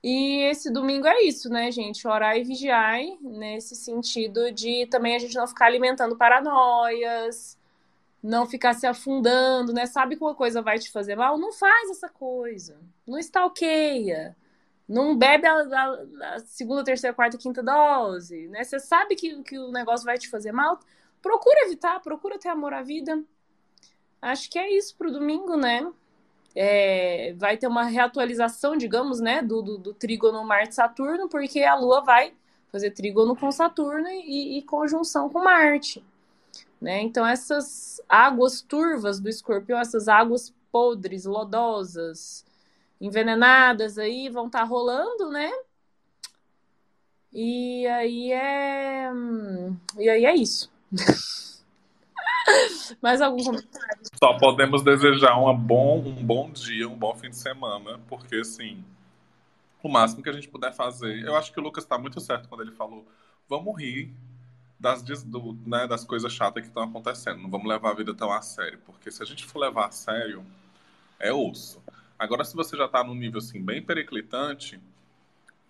E 0.03 0.43
esse 0.51 0.71
domingo 0.71 1.07
é 1.07 1.23
isso, 1.23 1.49
né, 1.51 1.71
gente? 1.71 2.07
Orar 2.07 2.37
e 2.37 2.45
vigiar, 2.45 2.99
nesse 3.21 3.75
sentido 3.75 4.53
de 4.53 4.87
também 4.87 5.17
a 5.17 5.19
gente 5.19 5.35
não 5.35 5.49
ficar 5.49 5.67
alimentando 5.67 6.17
paranoias, 6.17 7.59
não 8.23 8.47
ficar 8.47 8.75
se 8.75 8.87
afundando, 8.87 9.73
né? 9.73 9.87
Sabe 9.87 10.17
que 10.17 10.23
uma 10.23 10.35
coisa 10.35 10.63
vai 10.63 10.79
te 10.79 10.91
fazer 10.91 11.17
mal? 11.17 11.39
Não 11.39 11.53
faz 11.53 11.91
essa 11.91 12.09
coisa. 12.09 12.79
Não 13.07 13.19
stalkeia. 13.19 14.37
Não 14.89 15.17
bebe 15.17 15.47
a, 15.47 15.55
a, 15.55 16.35
a 16.35 16.39
segunda, 16.41 16.85
terceira, 16.85 17.15
quarta, 17.15 17.37
quinta 17.37 17.63
dose, 17.63 18.49
né? 18.49 18.63
Você 18.63 18.79
sabe 18.79 19.17
que, 19.17 19.43
que 19.43 19.59
o 19.59 19.73
negócio 19.73 20.07
vai 20.07 20.19
te 20.19 20.29
fazer 20.29 20.53
mal? 20.53 20.79
Procura 21.21 21.67
evitar, 21.67 22.01
procura 22.01 22.39
ter 22.39 22.49
amor 22.49 22.73
à 22.73 22.83
vida. 22.83 23.23
Acho 24.23 24.49
que 24.51 24.59
é 24.59 24.71
isso 24.71 24.97
pro 24.97 25.13
domingo, 25.13 25.57
né? 25.57 25.91
É, 26.59 27.35
vai 27.37 27.59
ter 27.59 27.67
uma 27.67 27.85
reatualização, 27.85 28.77
digamos, 28.79 29.21
né, 29.21 29.43
do, 29.43 29.61
do, 29.61 29.79
do 29.79 29.93
trígono 29.93 30.43
Marte-Saturno, 30.43 31.29
porque 31.29 31.63
a 31.63 31.75
Lua 31.75 32.01
vai 32.01 32.33
fazer 32.73 32.93
trígono 32.93 33.37
com 33.37 33.53
Saturno 33.53 34.09
e, 34.09 34.59
e 34.59 34.63
conjunção 34.63 35.29
com 35.29 35.45
Marte. 35.45 36.03
Né? 36.81 37.01
Então, 37.03 37.27
essas 37.27 38.01
águas 38.09 38.61
turvas 38.63 39.21
do 39.21 39.29
escorpião, 39.29 39.79
essas 39.79 40.09
águas 40.09 40.55
podres, 40.73 41.25
lodosas, 41.25 42.45
envenenadas 43.01 43.99
aí, 43.99 44.29
vão 44.29 44.47
estar 44.47 44.61
tá 44.61 44.65
rolando, 44.65 45.31
né? 45.31 45.51
E 47.33 47.87
aí 47.87 48.33
é. 48.33 49.11
E 49.99 50.09
aí 50.09 50.25
é 50.25 50.35
isso. 50.35 50.71
Mais 53.03 53.21
algum 53.21 53.43
comentário? 53.43 53.99
Só 54.23 54.35
podemos 54.39 54.83
desejar 54.83 55.37
uma 55.37 55.55
bom, 55.55 55.99
um 55.99 56.25
bom 56.25 56.51
dia, 56.51 56.89
um 56.89 56.97
bom 56.97 57.15
fim 57.15 57.31
de 57.31 57.37
semana, 57.37 58.01
porque 58.09 58.37
assim, 58.37 58.85
o 59.83 59.89
máximo 59.89 60.23
que 60.23 60.29
a 60.29 60.33
gente 60.33 60.49
puder 60.49 60.73
fazer. 60.73 61.25
Eu 61.25 61.37
acho 61.37 61.53
que 61.53 61.61
o 61.61 61.63
Lucas 61.63 61.85
está 61.85 61.99
muito 61.99 62.21
certo 62.21 62.49
quando 62.49 62.63
ele 62.63 62.73
falou: 62.73 63.07
vamos 63.49 63.79
rir 63.79 64.13
das, 64.79 65.03
do, 65.03 65.57
né, 65.67 65.87
das 65.87 66.05
coisas 66.05 66.33
chatas 66.33 66.63
que 66.63 66.69
estão 66.69 66.83
acontecendo. 66.83 67.41
Não 67.41 67.51
vamos 67.51 67.69
levar 67.69 67.91
a 67.91 67.95
vida 67.95 68.15
tão 68.15 68.33
a 68.33 68.43
sério, 68.43 68.79
porque 68.85 69.11
se 69.11 69.23
a 69.23 69.27
gente 69.27 69.45
for 69.45 69.59
levar 69.59 69.87
a 69.87 69.91
sério, 69.91 70.45
é 71.19 71.33
osso. 71.33 71.83
Agora, 72.19 72.45
se 72.45 72.55
você 72.55 72.77
já 72.77 72.87
está 72.87 73.03
num 73.05 73.15
nível 73.15 73.39
assim 73.39 73.63
bem 73.63 73.83
periclitante, 73.83 74.81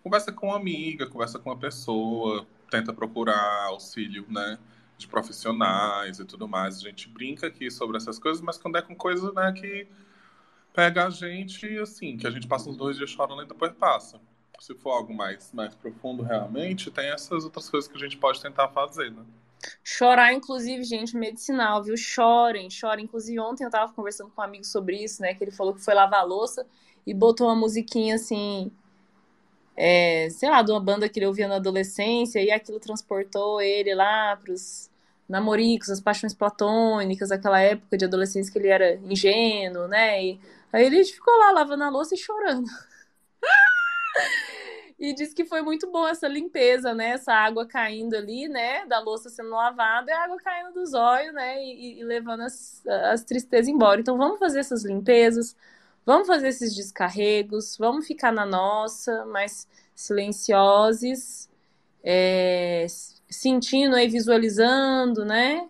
conversa 0.02 0.32
com 0.32 0.48
uma 0.48 0.56
amiga, 0.56 1.06
conversa 1.06 1.38
com 1.38 1.50
uma 1.50 1.56
pessoa, 1.56 2.46
tenta 2.70 2.92
procurar 2.92 3.66
auxílio, 3.66 4.24
né, 4.28 4.58
de 4.96 5.06
profissionais 5.06 6.18
e 6.18 6.24
tudo 6.24 6.48
mais. 6.48 6.78
A 6.78 6.80
gente 6.80 7.08
brinca 7.08 7.46
aqui 7.46 7.70
sobre 7.70 7.96
essas 7.96 8.18
coisas, 8.18 8.42
mas 8.42 8.58
quando 8.58 8.76
é 8.76 8.82
com 8.82 8.94
coisa, 8.94 9.32
né, 9.32 9.52
que 9.52 9.86
pega 10.72 11.06
a 11.06 11.10
gente, 11.10 11.66
assim, 11.78 12.16
que 12.16 12.26
a 12.26 12.30
gente 12.30 12.46
passa 12.46 12.68
uns 12.68 12.76
dois 12.76 12.96
dias 12.96 13.10
chorando 13.10 13.42
e 13.42 13.46
depois 13.46 13.72
passa 13.72 14.20
se 14.60 14.74
for 14.74 14.90
algo 14.90 15.14
mais, 15.14 15.52
mais 15.52 15.74
profundo 15.74 16.22
realmente, 16.22 16.90
tem 16.90 17.08
essas 17.08 17.44
outras 17.44 17.68
coisas 17.68 17.88
que 17.88 17.96
a 17.96 18.00
gente 18.00 18.16
pode 18.16 18.40
tentar 18.40 18.68
fazer, 18.68 19.10
né? 19.10 19.22
Chorar, 19.82 20.32
inclusive, 20.32 20.84
gente, 20.84 21.16
medicinal, 21.16 21.82
viu? 21.82 21.96
Chorem, 21.96 22.70
chorem. 22.70 23.04
Inclusive, 23.04 23.38
ontem 23.40 23.64
eu 23.64 23.70
tava 23.70 23.92
conversando 23.92 24.30
com 24.30 24.40
um 24.40 24.44
amigo 24.44 24.64
sobre 24.64 25.02
isso, 25.02 25.22
né? 25.22 25.34
Que 25.34 25.42
ele 25.42 25.50
falou 25.50 25.74
que 25.74 25.80
foi 25.80 25.94
lavar 25.94 26.26
louça 26.26 26.66
e 27.06 27.14
botou 27.14 27.46
uma 27.46 27.56
musiquinha 27.56 28.14
assim, 28.16 28.70
é, 29.76 30.28
sei 30.30 30.50
lá, 30.50 30.62
de 30.62 30.70
uma 30.72 30.80
banda 30.80 31.08
que 31.08 31.18
ele 31.18 31.26
ouvia 31.26 31.48
na 31.48 31.56
adolescência, 31.56 32.40
e 32.42 32.50
aquilo 32.50 32.80
transportou 32.80 33.60
ele 33.60 33.94
lá 33.94 34.36
pros 34.36 34.90
namoricos, 35.28 35.90
as 35.90 36.00
paixões 36.00 36.34
platônicas, 36.34 37.30
aquela 37.32 37.60
época 37.60 37.96
de 37.98 38.04
adolescência 38.04 38.52
que 38.52 38.58
ele 38.58 38.68
era 38.68 38.94
ingênuo, 39.04 39.88
né? 39.88 40.24
E 40.24 40.40
aí 40.72 40.86
ele 40.86 41.04
ficou 41.04 41.36
lá 41.38 41.50
lavando 41.52 41.84
a 41.84 41.90
louça 41.90 42.14
e 42.14 42.18
chorando. 42.18 42.66
E 44.98 45.12
disse 45.12 45.34
que 45.34 45.44
foi 45.44 45.60
muito 45.60 45.90
bom 45.90 46.08
essa 46.08 46.26
limpeza, 46.26 46.94
né? 46.94 47.10
Essa 47.10 47.32
água 47.34 47.66
caindo 47.66 48.14
ali, 48.14 48.48
né? 48.48 48.86
Da 48.86 48.98
louça 48.98 49.28
sendo 49.28 49.50
lavada 49.50 50.10
e 50.10 50.14
a 50.14 50.24
água 50.24 50.38
caindo 50.38 50.72
dos 50.72 50.94
olhos, 50.94 51.34
né? 51.34 51.62
E, 51.62 52.00
e 52.00 52.04
levando 52.04 52.40
as, 52.40 52.82
as 52.86 53.22
tristezas 53.22 53.68
embora. 53.68 54.00
Então 54.00 54.16
vamos 54.16 54.38
fazer 54.38 54.60
essas 54.60 54.84
limpezas, 54.84 55.54
vamos 56.06 56.28
fazer 56.28 56.48
esses 56.48 56.74
descarregos, 56.74 57.76
vamos 57.76 58.06
ficar 58.06 58.32
na 58.32 58.46
nossa, 58.46 59.26
mais 59.26 59.66
silenciosos, 59.94 61.48
é, 62.04 62.86
sentindo 63.28 63.98
e 63.98 64.06
visualizando, 64.06 65.24
né? 65.24 65.68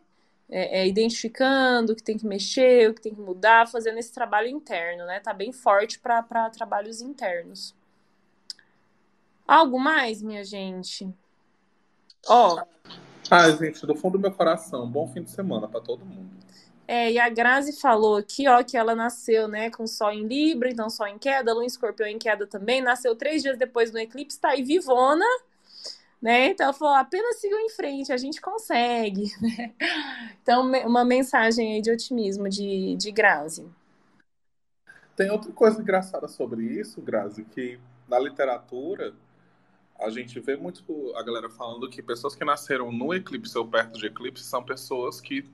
É, 0.49 0.83
é, 0.83 0.87
identificando 0.87 1.93
o 1.93 1.97
que 1.97 2.03
tem 2.03 2.17
que 2.17 2.27
mexer, 2.27 2.89
o 2.89 2.95
que 2.95 3.01
tem 3.01 3.15
que 3.15 3.21
mudar, 3.21 3.67
fazendo 3.67 3.99
esse 3.99 4.13
trabalho 4.13 4.49
interno, 4.49 5.05
né? 5.07 5.19
Tá 5.19 5.33
bem 5.33 5.53
forte 5.53 5.99
para 5.99 6.51
trabalhos 6.51 7.01
internos. 7.01 7.75
Algo 9.49 9.79
mais, 9.81 10.23
minha 10.23 10.45
gente? 10.45 11.09
Ó. 12.29 12.63
Ah, 13.31 13.51
gente, 13.51 13.85
do 13.87 13.97
fundo 13.97 14.13
do 14.13 14.21
meu 14.21 14.33
coração, 14.33 14.89
bom 14.89 15.09
fim 15.09 15.23
de 15.23 15.31
semana 15.31 15.67
para 15.67 15.81
todo 15.81 16.05
mundo. 16.05 16.36
É, 16.89 17.11
e 17.11 17.19
a 17.19 17.29
Grazi 17.29 17.81
falou 17.81 18.17
aqui, 18.17 18.47
ó, 18.49 18.63
que 18.63 18.77
ela 18.77 18.95
nasceu, 18.95 19.49
né, 19.49 19.71
com 19.71 19.87
Sol 19.87 20.13
em 20.13 20.27
Libra, 20.27 20.71
então 20.71 20.89
Sol 20.89 21.09
em 21.09 21.19
queda, 21.19 21.53
Lua 21.53 21.65
em 21.65 21.67
Escorpião 21.67 22.07
em 22.07 22.19
queda 22.19 22.47
também, 22.47 22.81
nasceu 22.81 23.17
três 23.17 23.43
dias 23.43 23.59
depois 23.59 23.91
do 23.91 23.99
eclipse, 23.99 24.39
tá 24.39 24.51
aí 24.51 24.63
vivona, 24.63 25.25
né, 26.23 26.49
então 26.49 26.65
ela 26.65 26.73
falou, 26.73 26.95
apenas 26.95 27.41
sigam 27.41 27.59
em 27.59 27.71
frente, 27.71 28.13
a 28.13 28.17
gente 28.17 28.41
consegue, 28.41 29.25
né? 29.43 29.75
Então, 30.43 30.63
uma 30.87 31.05
mensagem 31.05 31.75
aí 31.75 31.83
de 31.83 31.91
otimismo 31.91 32.49
de, 32.49 32.95
de 32.97 33.11
Grazi. 33.11 33.69
Tem 35.17 35.31
outra 35.31 35.51
coisa 35.51 35.81
engraçada 35.81 36.29
sobre 36.29 36.63
isso, 36.63 37.01
Grazi, 37.01 37.45
que 37.45 37.81
na 38.09 38.19
literatura 38.19 39.13
a 39.99 40.11
gente 40.11 40.39
vê 40.39 40.57
muito 40.57 40.85
a 41.17 41.23
galera 41.23 41.49
falando 41.49 41.89
que 41.89 42.03
pessoas 42.03 42.37
que 42.37 42.45
nasceram 42.45 42.93
no 42.93 43.15
eclipse 43.15 43.57
ou 43.57 43.67
perto 43.67 43.99
de 43.99 44.07
eclipse 44.07 44.45
são 44.45 44.63
pessoas 44.63 45.21
que 45.21 45.49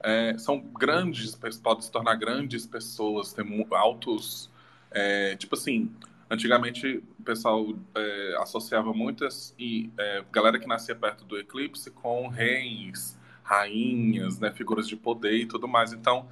é, 0.00 0.36
são 0.38 0.60
grandes, 0.60 1.34
podem 1.62 1.82
se 1.82 1.90
tornar 1.90 2.14
grandes 2.14 2.66
pessoas, 2.66 3.32
têm 3.32 3.66
altos. 3.72 4.50
É, 4.90 5.36
tipo 5.36 5.54
assim, 5.54 5.92
antigamente 6.30 7.02
o 7.18 7.22
pessoal 7.22 7.74
é, 7.94 8.36
associava 8.38 8.92
muitas 8.92 9.54
e 9.58 9.90
é, 9.98 10.24
galera 10.30 10.58
que 10.58 10.66
nascia 10.66 10.94
perto 10.94 11.24
do 11.24 11.38
eclipse 11.38 11.90
com 11.90 12.28
reis, 12.28 13.18
rainhas, 13.42 14.38
né, 14.38 14.50
figuras 14.50 14.88
de 14.88 14.96
poder 14.96 15.36
e 15.36 15.46
tudo 15.46 15.66
mais. 15.66 15.92
Então, 15.92 16.28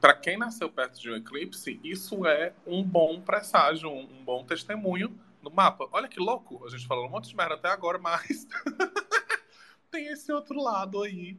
para 0.00 0.14
quem 0.14 0.38
nasceu 0.38 0.70
perto 0.70 1.00
de 1.00 1.10
um 1.10 1.16
eclipse, 1.16 1.80
isso 1.82 2.24
é 2.26 2.52
um 2.66 2.82
bom 2.84 3.20
presságio, 3.20 3.90
um 3.90 4.24
bom 4.24 4.44
testemunho 4.44 5.12
no 5.42 5.50
mapa. 5.50 5.88
Olha 5.92 6.08
que 6.08 6.20
louco, 6.20 6.64
a 6.64 6.70
gente 6.70 6.86
falou 6.86 7.06
um 7.06 7.10
monte 7.10 7.28
de 7.28 7.36
merda 7.36 7.54
até 7.54 7.68
agora, 7.68 7.98
mas 7.98 8.46
tem 9.90 10.06
esse 10.08 10.30
outro 10.30 10.62
lado 10.62 11.02
aí 11.02 11.38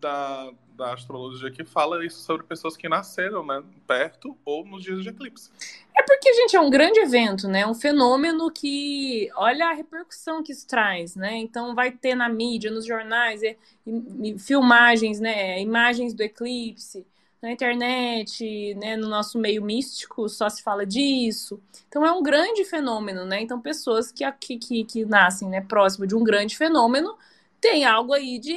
da, 0.00 0.50
da 0.76 0.94
astrologia 0.94 1.50
que 1.50 1.64
fala 1.64 2.04
isso 2.04 2.20
sobre 2.20 2.46
pessoas 2.46 2.76
que 2.76 2.88
nasceram, 2.88 3.44
né, 3.44 3.62
perto 3.86 4.36
ou 4.44 4.64
nos 4.64 4.82
dias 4.82 5.02
de 5.02 5.10
eclipse. 5.10 5.50
É 5.96 6.02
porque, 6.02 6.32
gente, 6.32 6.56
é 6.56 6.60
um 6.60 6.70
grande 6.70 6.98
evento, 6.98 7.46
né? 7.46 7.66
Um 7.66 7.74
fenômeno 7.74 8.50
que, 8.50 9.28
olha 9.36 9.66
a 9.66 9.74
repercussão 9.74 10.42
que 10.42 10.52
isso 10.52 10.66
traz, 10.66 11.14
né? 11.14 11.36
Então 11.36 11.74
vai 11.74 11.92
ter 11.92 12.14
na 12.14 12.28
mídia, 12.28 12.70
nos 12.70 12.86
jornais, 12.86 13.42
e, 13.42 14.38
filmagens, 14.38 15.20
né? 15.20 15.60
Imagens 15.60 16.14
do 16.14 16.22
eclipse 16.22 17.06
na 17.42 17.50
internet, 17.50 18.74
né, 18.74 18.96
no 18.96 19.08
nosso 19.08 19.38
meio 19.38 19.62
místico, 19.62 20.28
só 20.28 20.48
se 20.48 20.62
fala 20.62 20.84
disso. 20.84 21.58
Então 21.88 22.04
é 22.04 22.12
um 22.12 22.22
grande 22.22 22.64
fenômeno, 22.64 23.24
né? 23.24 23.40
Então 23.40 23.60
pessoas 23.60 24.12
que, 24.12 24.30
que, 24.32 24.58
que, 24.58 24.84
que 24.84 25.04
nascem 25.06 25.48
né, 25.48 25.60
próximo 25.62 26.06
de 26.06 26.14
um 26.14 26.22
grande 26.22 26.56
fenômeno 26.56 27.16
tem 27.60 27.84
algo 27.84 28.12
aí 28.12 28.38
de 28.38 28.56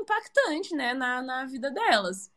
impactante, 0.00 0.74
né, 0.74 0.94
na, 0.94 1.22
na 1.22 1.44
vida 1.46 1.70
delas. 1.70 2.30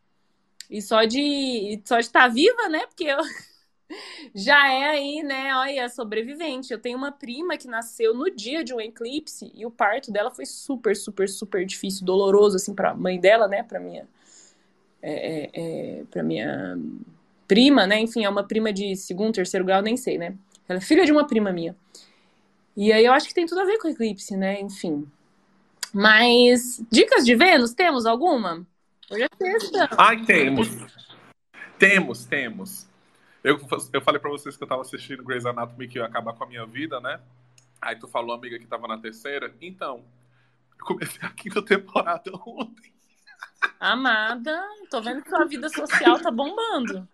E 0.70 0.82
só 0.82 1.04
de 1.04 1.82
só 1.86 2.00
de 2.00 2.06
estar 2.06 2.22
tá 2.24 2.28
viva, 2.28 2.70
né? 2.70 2.86
Porque 2.88 3.06
eu 3.06 3.20
já 4.34 4.72
é 4.72 4.84
aí, 4.90 5.24
né? 5.24 5.56
Olha, 5.56 5.90
sobrevivente. 5.90 6.72
Eu 6.72 6.80
tenho 6.80 6.98
uma 6.98 7.12
prima 7.12 7.58
que 7.58 7.68
nasceu 7.68 8.14
no 8.14 8.30
dia 8.30 8.64
de 8.64 8.74
um 8.74 8.82
eclipse 8.82 9.52
e 9.54 9.66
o 9.66 9.72
parto 9.72 10.12
dela 10.12 10.32
foi 10.32 10.46
super, 10.46 10.96
super, 10.96 11.30
super 11.30 11.66
difícil, 11.66 12.06
doloroso 12.06 12.56
assim 12.56 12.74
para 12.74 12.94
mãe 12.94 13.20
dela, 13.20 13.48
né? 13.48 13.64
Para 13.64 13.80
minha 13.80 14.08
é, 15.02 15.14
é, 15.14 16.00
é 16.00 16.04
para 16.10 16.24
minha 16.24 16.78
prima, 17.48 17.86
né? 17.86 18.00
Enfim, 18.00 18.26
é 18.26 18.30
uma 18.30 18.44
prima 18.44 18.74
de 18.74 18.96
segundo, 18.96 19.36
terceiro 19.36 19.66
grau, 19.66 19.82
nem 19.82 19.98
sei, 19.98 20.18
né? 20.18 20.36
Ela 20.68 20.80
é 20.80 20.82
filha 20.82 21.06
de 21.06 21.12
uma 21.12 21.28
prima 21.28 21.52
minha. 21.52 21.76
E 22.76 22.92
aí 22.92 23.06
eu 23.06 23.14
acho 23.14 23.28
que 23.28 23.34
tem 23.34 23.46
tudo 23.46 23.62
a 23.62 23.66
ver 23.66 23.78
com 23.78 23.88
eclipse, 23.88 24.36
né? 24.36 24.60
Enfim. 24.60 25.08
Mas 25.96 26.86
dicas 26.92 27.24
de 27.24 27.34
Vênus, 27.36 27.74
temos 27.74 28.06
alguma? 28.06 28.68
Hoje 29.10 29.24
é 29.24 29.30
sexta. 29.38 29.90
Ai, 29.98 30.26
temos. 30.26 30.68
Temos, 31.80 32.26
temos. 32.26 32.86
Eu, 33.42 33.58
eu 33.94 34.02
falei 34.02 34.20
pra 34.20 34.30
vocês 34.30 34.58
que 34.58 34.64
eu 34.66 34.68
tava 34.68 34.82
assistindo 34.82 35.24
Grey's 35.24 35.46
Anatomy 35.46 35.88
que 35.88 35.98
ia 35.98 36.06
acabar 36.06 36.34
com 36.34 36.44
a 36.44 36.48
minha 36.48 36.66
vida, 36.66 37.00
né? 37.00 37.22
Aí 37.82 37.96
tu 37.96 38.10
falou, 38.10 38.36
amiga, 38.36 38.60
que 38.60 38.68
tava 38.68 38.90
na 38.90 38.98
terceira. 38.98 39.56
Então, 39.62 40.04
eu 40.78 40.86
comecei 40.86 41.26
a 41.26 41.32
quinta 41.32 41.62
temporada 41.64 42.30
ontem. 42.46 42.92
Amada, 43.80 44.68
tô 44.92 45.02
vendo 45.02 45.24
que 45.24 45.30
sua 45.30 45.46
vida 45.46 45.70
social 45.70 46.20
tá 46.20 46.30
bombando. 46.30 47.08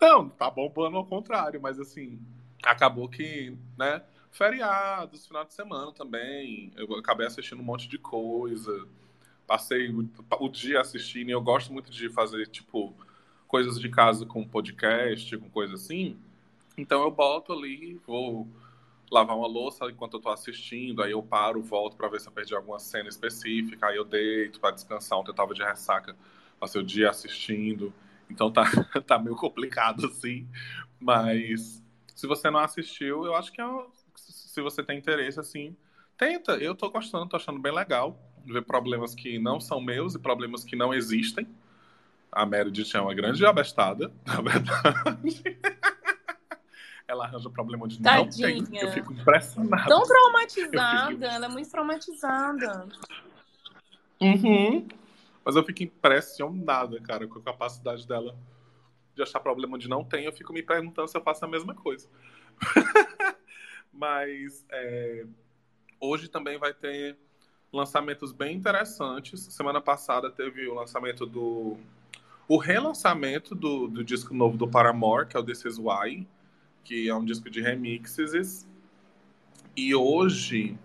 Não, 0.00 0.30
tá 0.30 0.50
bombando 0.50 0.96
ao 0.96 1.04
contrário, 1.04 1.60
mas 1.60 1.78
assim, 1.78 2.18
acabou 2.64 3.06
que, 3.06 3.54
né? 3.76 4.02
Feriados, 4.30 5.26
final 5.26 5.44
de 5.44 5.54
semana 5.54 5.92
também. 5.92 6.72
Eu 6.76 6.94
acabei 6.96 7.26
assistindo 7.26 7.60
um 7.60 7.64
monte 7.64 7.88
de 7.88 7.98
coisa. 7.98 8.86
Passei 9.46 9.90
o, 9.90 10.08
o 10.38 10.48
dia 10.48 10.80
assistindo 10.80 11.28
e 11.28 11.32
eu 11.32 11.40
gosto 11.42 11.72
muito 11.72 11.90
de 11.90 12.08
fazer, 12.08 12.46
tipo, 12.46 12.94
coisas 13.48 13.80
de 13.80 13.88
casa 13.88 14.24
com 14.24 14.46
podcast, 14.46 15.36
com 15.36 15.50
coisa 15.50 15.74
assim. 15.74 16.16
Então 16.78 17.02
eu 17.02 17.10
boto 17.10 17.52
ali, 17.52 18.00
vou 18.06 18.46
lavar 19.10 19.36
uma 19.36 19.48
louça 19.48 19.86
enquanto 19.90 20.14
eu 20.14 20.20
tô 20.20 20.28
assistindo, 20.28 21.02
aí 21.02 21.10
eu 21.10 21.22
paro, 21.22 21.60
volto 21.60 21.96
para 21.96 22.08
ver 22.08 22.20
se 22.20 22.28
eu 22.28 22.32
perdi 22.32 22.54
alguma 22.54 22.78
cena 22.78 23.08
específica, 23.08 23.88
aí 23.88 23.96
eu 23.96 24.04
deito 24.04 24.60
para 24.60 24.70
descansar, 24.70 25.18
ontem 25.18 25.30
eu 25.30 25.34
tava 25.34 25.52
de 25.52 25.62
ressaca, 25.62 26.16
passei 26.60 26.80
o 26.80 26.84
dia 26.84 27.10
assistindo, 27.10 27.92
então 28.30 28.52
tá, 28.52 28.64
tá 29.04 29.18
meio 29.18 29.34
complicado 29.34 30.06
assim, 30.06 30.46
mas 31.00 31.82
se 32.14 32.26
você 32.26 32.50
não 32.50 32.60
assistiu, 32.60 33.24
eu 33.24 33.34
acho 33.34 33.50
que 33.50 33.60
é, 33.60 33.64
se 34.50 34.60
você 34.60 34.82
tem 34.82 34.98
interesse 34.98 35.38
assim, 35.38 35.76
tenta, 36.16 36.52
eu 36.52 36.74
tô 36.74 36.90
gostando, 36.90 37.28
tô 37.28 37.36
achando 37.36 37.60
bem 37.60 37.72
legal, 37.72 38.20
ver 38.44 38.62
problemas 38.62 39.14
que 39.14 39.38
não 39.38 39.60
são 39.60 39.80
meus 39.80 40.14
e 40.14 40.18
problemas 40.18 40.64
que 40.64 40.74
não 40.74 40.92
existem, 40.92 41.46
a 42.32 42.44
Meredith 42.44 42.94
é 42.94 43.00
uma 43.00 43.14
grande 43.14 43.46
abestada, 43.46 44.12
na 44.26 44.40
verdade 44.40 45.56
ela 47.06 47.24
arranja 47.24 47.50
problema 47.50 47.88
de 47.88 48.00
Tadinha. 48.00 48.54
não 48.56 48.64
tem. 48.64 48.78
Eu 48.80 48.92
fico 48.92 49.12
impressionada. 49.12 49.88
Tão 49.88 50.02
traumatizada, 50.02 51.08
fico... 51.08 51.24
ela 51.24 51.46
é 51.46 51.48
muito 51.48 51.68
traumatizada. 51.68 52.88
Uhum. 54.20 54.86
Mas 55.44 55.56
eu 55.56 55.64
fico 55.64 55.82
impressionada, 55.82 57.00
cara, 57.00 57.26
com 57.26 57.40
a 57.40 57.42
capacidade 57.42 58.06
dela 58.06 58.36
de 59.16 59.22
achar 59.22 59.40
problema 59.40 59.74
onde 59.74 59.88
não 59.88 60.04
tem. 60.04 60.24
Eu 60.24 60.32
fico 60.32 60.52
me 60.52 60.62
perguntando 60.62 61.08
se 61.08 61.16
eu 61.16 61.22
faço 61.22 61.44
a 61.44 61.48
mesma 61.48 61.74
coisa. 61.74 62.08
Mas 63.92 64.64
é... 64.70 65.26
hoje 66.00 66.28
também 66.28 66.58
vai 66.58 66.72
ter 66.72 67.16
lançamentos 67.72 68.32
bem 68.32 68.56
interessantes. 68.56 69.40
Semana 69.40 69.80
passada 69.80 70.30
teve 70.30 70.66
o 70.68 70.74
lançamento 70.74 71.26
do. 71.26 71.76
O 72.48 72.56
relançamento 72.56 73.54
do, 73.54 73.86
do 73.86 74.02
disco 74.02 74.34
novo 74.34 74.56
do 74.56 74.68
Paramore, 74.68 75.26
que 75.26 75.36
é 75.36 75.40
o 75.40 75.44
This 75.44 75.64
Is 75.64 75.78
Why 75.78 76.26
que 76.84 77.08
é 77.08 77.14
um 77.14 77.24
disco 77.24 77.48
de 77.50 77.60
remixes. 77.60 78.66
E 79.76 79.94
hoje. 79.94 80.76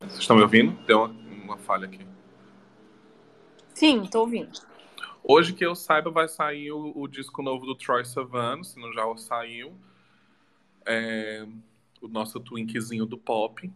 Vocês 0.00 0.20
estão 0.20 0.36
me 0.36 0.42
ouvindo? 0.42 0.76
Tem 0.84 0.96
uma, 0.96 1.08
uma 1.08 1.58
falha 1.58 1.86
aqui. 1.86 2.06
Sim, 3.74 4.02
estou 4.02 4.22
ouvindo. 4.22 4.50
Hoje 5.22 5.52
que 5.52 5.64
eu 5.64 5.74
saiba, 5.74 6.10
vai 6.10 6.28
sair 6.28 6.72
o, 6.72 6.92
o, 6.96 7.06
disco 7.06 7.42
novo 7.42 7.64
do 7.64 7.76
Troy 7.76 8.04
Sivan, 8.04 8.62
se 8.64 8.80
não 8.80 8.92
já 8.92 9.04
saiu. 9.16 9.72
É, 10.84 11.46
o 12.02 12.08
nosso 12.08 12.38
twinkzinho 12.40 13.06
do 13.06 13.16
pop. 13.16 13.70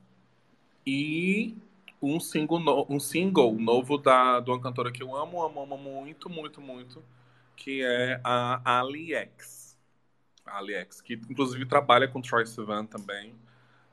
E 0.87 1.57
um 2.03 2.21
single, 2.21 2.61
no, 2.61 2.87
um 2.91 3.01
single 3.01 3.55
novo 3.55 3.97
da, 3.97 4.41
de 4.41 4.51
uma 4.51 4.61
cantora 4.61 4.93
que 4.93 5.03
eu 5.03 5.17
amo, 5.17 5.43
amo, 5.43 5.63
amo 5.63 5.79
muito, 5.79 6.29
muito, 6.29 6.61
muito, 6.61 7.03
que 7.57 7.83
é 7.83 8.21
a 8.23 8.81
Ali 8.81 9.15
X 9.15 9.67
a 10.47 10.59
AliEx, 10.59 11.01
que 11.01 11.15
inclusive 11.29 11.67
trabalha 11.67 12.07
com 12.07 12.21
Troy 12.21 12.47
Sivan 12.47 12.87
também. 12.87 13.35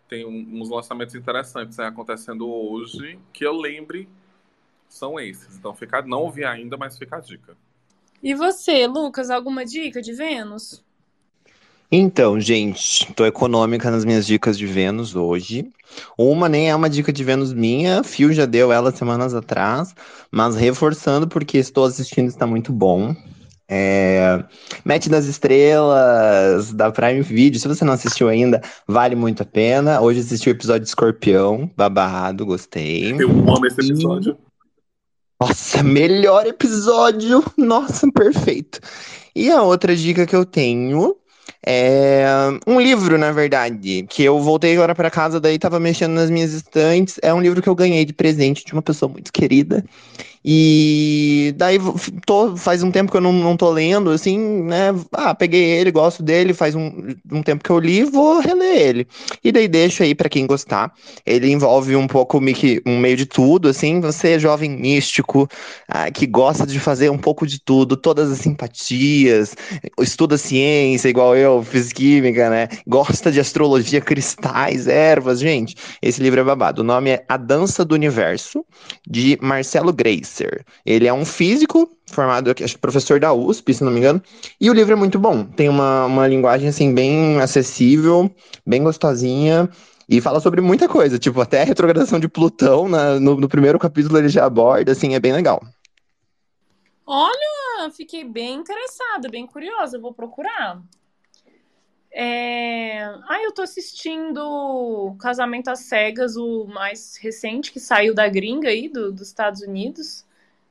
Tem 0.08 0.26
um, 0.26 0.62
uns 0.62 0.70
lançamentos 0.70 1.16
interessantes 1.16 1.78
né, 1.78 1.88
acontecendo 1.88 2.48
hoje, 2.48 3.20
que 3.34 3.46
eu 3.46 3.54
lembre 3.54 4.08
são 4.88 5.20
esses. 5.20 5.58
Então 5.58 5.74
fica, 5.74 6.04
não 6.04 6.22
ouvi 6.22 6.46
ainda, 6.46 6.78
mas 6.78 6.98
fica 6.98 7.18
a 7.18 7.20
dica. 7.20 7.58
E 8.22 8.36
você, 8.36 8.86
Lucas, 8.86 9.30
alguma 9.32 9.66
dica 9.66 10.02
de 10.02 10.14
Vênus? 10.14 10.84
Então, 11.96 12.40
gente, 12.40 13.14
tô 13.14 13.24
econômica 13.24 13.92
nas 13.92 14.04
minhas 14.04 14.26
dicas 14.26 14.58
de 14.58 14.66
Vênus 14.66 15.16
hoje. 15.16 15.70
Uma 16.18 16.50
nem 16.50 16.72
é 16.72 16.76
uma 16.76 16.90
dica 16.90 17.14
de 17.14 17.24
Vênus 17.24 17.54
minha, 17.54 18.04
Fio 18.04 18.34
já 18.34 18.48
deu 18.48 18.72
ela 18.72 18.92
semanas 18.92 19.36
atrás, 19.36 19.94
mas 20.32 20.56
reforçando 20.56 21.28
porque 21.28 21.60
estou 21.60 21.86
assistindo 21.86 22.30
está 22.30 22.48
muito 22.48 22.74
bom. 22.74 23.16
É... 23.70 24.44
Match 24.84 25.06
das 25.06 25.26
Estrelas, 25.26 26.74
da 26.74 26.92
Prime 26.92 27.22
Video. 27.22 27.60
Se 27.60 27.68
você 27.68 27.86
não 27.86 27.94
assistiu 27.94 28.28
ainda, 28.28 28.60
vale 28.88 29.16
muito 29.16 29.44
a 29.44 29.46
pena. 29.46 30.02
Hoje 30.02 30.22
assisti 30.22 30.50
o 30.50 30.52
episódio 30.52 30.82
de 30.82 30.88
Escorpião, 30.88 31.70
babado, 31.78 32.44
gostei. 32.44 33.14
Eu 33.22 33.30
amo 33.30 33.68
esse 33.68 33.82
episódio. 33.82 34.36
Nossa, 35.40 35.84
melhor 35.84 36.48
episódio! 36.48 37.44
Nossa, 37.56 38.12
perfeito. 38.12 38.80
E 39.36 39.52
a 39.52 39.62
outra 39.62 39.96
dica 39.96 40.26
que 40.26 40.36
eu 40.36 40.44
tenho 40.44 41.18
é 41.66 42.26
um 42.68 42.80
livro, 42.80 43.18
na 43.18 43.32
verdade, 43.32 44.06
que 44.10 44.24
eu 44.24 44.40
voltei 44.40 44.74
agora 44.74 44.94
para 44.94 45.10
casa, 45.10 45.40
daí 45.40 45.58
tava 45.58 45.80
mexendo 45.80 46.14
nas 46.14 46.30
minhas 46.30 46.54
estantes. 46.54 47.20
É 47.22 47.34
um 47.34 47.42
livro 47.42 47.62
que 47.62 47.70
eu 47.70 47.76
ganhei 47.76 48.06
de 48.06 48.14
presente 48.14 48.66
de 48.66 48.74
uma 48.74 48.82
pessoa 48.82 49.10
muito 49.10 49.32
querida. 49.32 49.84
E 50.46 51.54
daí 51.56 51.80
tô, 52.26 52.58
faz 52.58 52.84
um 52.84 52.92
tempo 52.92 53.10
que 53.10 53.18
eu 53.18 53.22
não, 53.22 53.32
não 53.32 53.56
tô 53.56 53.70
lendo, 53.70 54.10
assim, 54.10 54.38
né? 54.64 54.94
Ah, 55.14 55.34
peguei 55.34 55.64
ele, 55.64 55.90
gosto 55.92 56.22
dele, 56.22 56.54
faz 56.54 56.76
um, 56.76 56.92
um 57.32 57.42
tempo 57.42 57.64
que 57.64 57.70
eu 57.70 57.80
li, 57.80 58.04
vou 58.04 58.42
reler 58.42 58.76
ele. 58.76 59.08
E 59.44 59.52
daí 59.52 59.68
deixo 59.68 60.04
aí 60.04 60.14
para 60.14 60.28
quem 60.28 60.46
gostar. 60.46 60.92
Ele 61.26 61.50
envolve 61.50 61.96
um 61.96 62.08
pouco 62.08 62.40
um 62.86 62.98
meio 63.00 63.16
de 63.16 63.26
tudo, 63.26 63.70
assim. 63.70 64.02
Você 64.02 64.32
é 64.32 64.40
jovem 64.40 64.70
místico, 64.70 65.48
ah, 65.88 66.12
que 66.12 66.28
gosta 66.28 66.68
de 66.68 66.80
fazer 66.80 67.10
um 67.10 67.18
pouco 67.18 67.48
de 67.48 67.60
tudo, 67.60 67.96
todas 67.96 68.32
as 68.32 68.40
simpatias, 68.40 69.56
estuda 70.02 70.38
ciência, 70.38 71.08
igual 71.08 71.38
eu, 71.38 71.64
fiz 71.64 71.94
química, 71.94 72.50
né? 72.50 72.68
Gosta 72.86 73.32
de 73.32 73.40
astrologia, 73.40 74.02
cristais, 74.02 74.88
ervas, 74.88 75.40
gente. 75.40 75.76
Esse 76.02 76.22
livro 76.22 76.42
é 76.42 76.44
babado. 76.44 76.82
O 76.82 76.84
nome 76.86 77.12
é 77.12 77.26
A 77.30 77.38
Dança 77.38 77.86
do 77.86 77.96
Universo, 77.96 78.66
de 79.08 79.38
Marcelo 79.42 79.94
Grace. 79.94 80.33
Ele 80.86 81.08
é 81.08 81.14
um 81.14 81.26
físico 81.26 81.90
formado, 82.08 82.54
acho 82.64 82.80
professor 82.80 83.20
da 83.20 83.34
USP, 83.34 83.74
se 83.74 83.84
não 83.84 83.92
me 83.92 84.00
engano, 84.00 84.22
e 84.60 84.70
o 84.70 84.74
livro 84.74 84.94
é 84.94 84.96
muito 84.96 85.20
bom. 85.20 85.44
Tem 85.46 85.70
uma, 85.70 86.06
uma 86.06 86.28
linguagem, 86.28 86.70
assim, 86.70 86.94
bem 86.94 87.40
acessível, 87.42 88.30
bem 88.66 88.84
gostosinha, 88.84 89.70
e 90.08 90.22
fala 90.22 90.40
sobre 90.40 90.62
muita 90.62 90.88
coisa, 90.88 91.18
tipo, 91.18 91.40
até 91.42 91.62
a 91.62 91.66
retrogradação 91.66 92.20
de 92.20 92.28
Plutão, 92.28 92.88
na, 92.88 93.20
no, 93.20 93.36
no 93.36 93.50
primeiro 93.50 93.80
capítulo 93.80 94.18
ele 94.18 94.30
já 94.30 94.46
aborda, 94.46 94.92
assim, 94.92 95.16
é 95.16 95.20
bem 95.20 95.34
legal. 95.34 95.62
Olha, 97.06 97.92
fiquei 97.96 98.24
bem 98.24 98.56
interessada, 98.56 99.30
bem 99.30 99.46
curiosa, 99.46 100.00
vou 100.00 100.14
procurar. 100.14 100.82
É... 102.14 103.00
Ah, 103.28 103.42
eu 103.42 103.52
tô 103.52 103.64
assistindo 103.64 105.16
Casamento 105.20 105.70
às 105.70 105.80
Cegas, 105.80 106.38
o 106.38 106.66
mais 106.66 107.18
recente, 107.18 107.72
que 107.72 107.80
saiu 107.80 108.14
da 108.14 108.28
gringa 108.28 108.70
aí, 108.70 108.88
do, 108.88 109.12
dos 109.12 109.28
Estados 109.28 109.62
Unidos. 109.62 110.26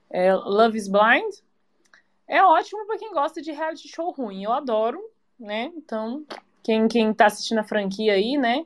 É 0.08 0.32
Love 0.34 0.78
is 0.78 0.88
Blind. 0.88 1.34
É 2.28 2.42
ótimo 2.42 2.86
para 2.86 2.98
quem 2.98 3.12
gosta 3.12 3.42
de 3.42 3.50
reality 3.50 3.88
show 3.88 4.10
ruim. 4.12 4.44
Eu 4.44 4.52
adoro, 4.52 5.02
né? 5.38 5.72
Então, 5.76 6.24
quem, 6.62 6.86
quem 6.86 7.12
tá 7.12 7.26
assistindo 7.26 7.58
a 7.58 7.64
franquia 7.64 8.12
aí, 8.12 8.38
né? 8.38 8.64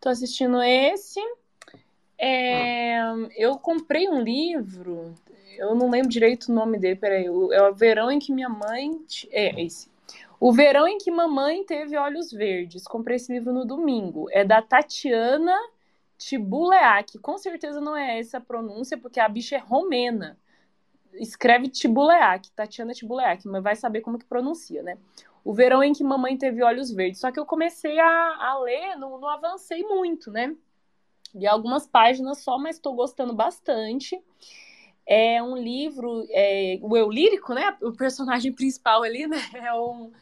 Tô 0.00 0.10
assistindo 0.10 0.62
esse. 0.62 1.20
É... 2.18 3.00
Eu 3.36 3.56
comprei 3.58 4.08
um 4.08 4.20
livro, 4.20 5.14
eu 5.56 5.74
não 5.74 5.90
lembro 5.90 6.08
direito 6.08 6.50
o 6.50 6.54
nome 6.54 6.78
dele, 6.78 6.96
peraí. 6.96 7.24
É 7.24 7.62
o 7.62 7.74
Verão 7.74 8.10
em 8.10 8.18
que 8.18 8.32
minha 8.32 8.48
mãe. 8.48 8.90
É, 9.30 9.62
esse. 9.62 9.88
O 10.46 10.52
Verão 10.52 10.86
em 10.86 10.98
que 10.98 11.10
Mamãe 11.10 11.64
Teve 11.64 11.96
Olhos 11.96 12.30
Verdes. 12.30 12.84
Comprei 12.86 13.16
esse 13.16 13.32
livro 13.32 13.50
no 13.50 13.64
domingo. 13.64 14.26
É 14.30 14.44
da 14.44 14.60
Tatiana 14.60 15.58
Tibuleak. 16.18 17.18
Com 17.20 17.38
certeza 17.38 17.80
não 17.80 17.96
é 17.96 18.18
essa 18.18 18.36
a 18.36 18.40
pronúncia, 18.42 18.98
porque 18.98 19.18
a 19.18 19.26
bicha 19.26 19.56
é 19.56 19.58
romena. 19.58 20.38
Escreve 21.14 21.70
Tibuleak, 21.70 22.50
Tatiana 22.50 22.92
Tibuleak, 22.92 23.48
mas 23.48 23.62
vai 23.62 23.74
saber 23.74 24.02
como 24.02 24.18
que 24.18 24.26
pronuncia, 24.26 24.82
né? 24.82 24.98
O 25.42 25.54
Verão 25.54 25.82
em 25.82 25.94
que 25.94 26.04
Mamãe 26.04 26.36
Teve 26.36 26.62
Olhos 26.62 26.90
Verdes. 26.90 27.20
Só 27.20 27.32
que 27.32 27.40
eu 27.40 27.46
comecei 27.46 27.98
a, 27.98 28.36
a 28.38 28.58
ler, 28.58 28.96
não, 28.96 29.18
não 29.18 29.28
avancei 29.30 29.82
muito, 29.82 30.30
né? 30.30 30.54
Li 31.34 31.46
algumas 31.46 31.86
páginas 31.86 32.40
só, 32.40 32.58
mas 32.58 32.76
estou 32.76 32.92
gostando 32.94 33.32
bastante. 33.32 34.22
É 35.06 35.42
um 35.42 35.56
livro, 35.56 36.26
é, 36.28 36.78
o 36.82 36.94
eu 36.94 37.10
lírico, 37.10 37.54
né? 37.54 37.74
O 37.80 37.92
personagem 37.92 38.52
principal 38.52 39.02
ali, 39.02 39.26
né? 39.26 39.38
É 39.56 39.72
um 39.72 40.12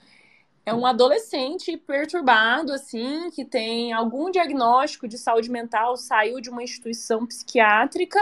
é 0.64 0.72
um 0.72 0.86
adolescente 0.86 1.76
perturbado, 1.76 2.72
assim, 2.72 3.30
que 3.30 3.44
tem 3.44 3.92
algum 3.92 4.30
diagnóstico 4.30 5.08
de 5.08 5.18
saúde 5.18 5.50
mental, 5.50 5.96
saiu 5.96 6.40
de 6.40 6.50
uma 6.50 6.62
instituição 6.62 7.26
psiquiátrica 7.26 8.20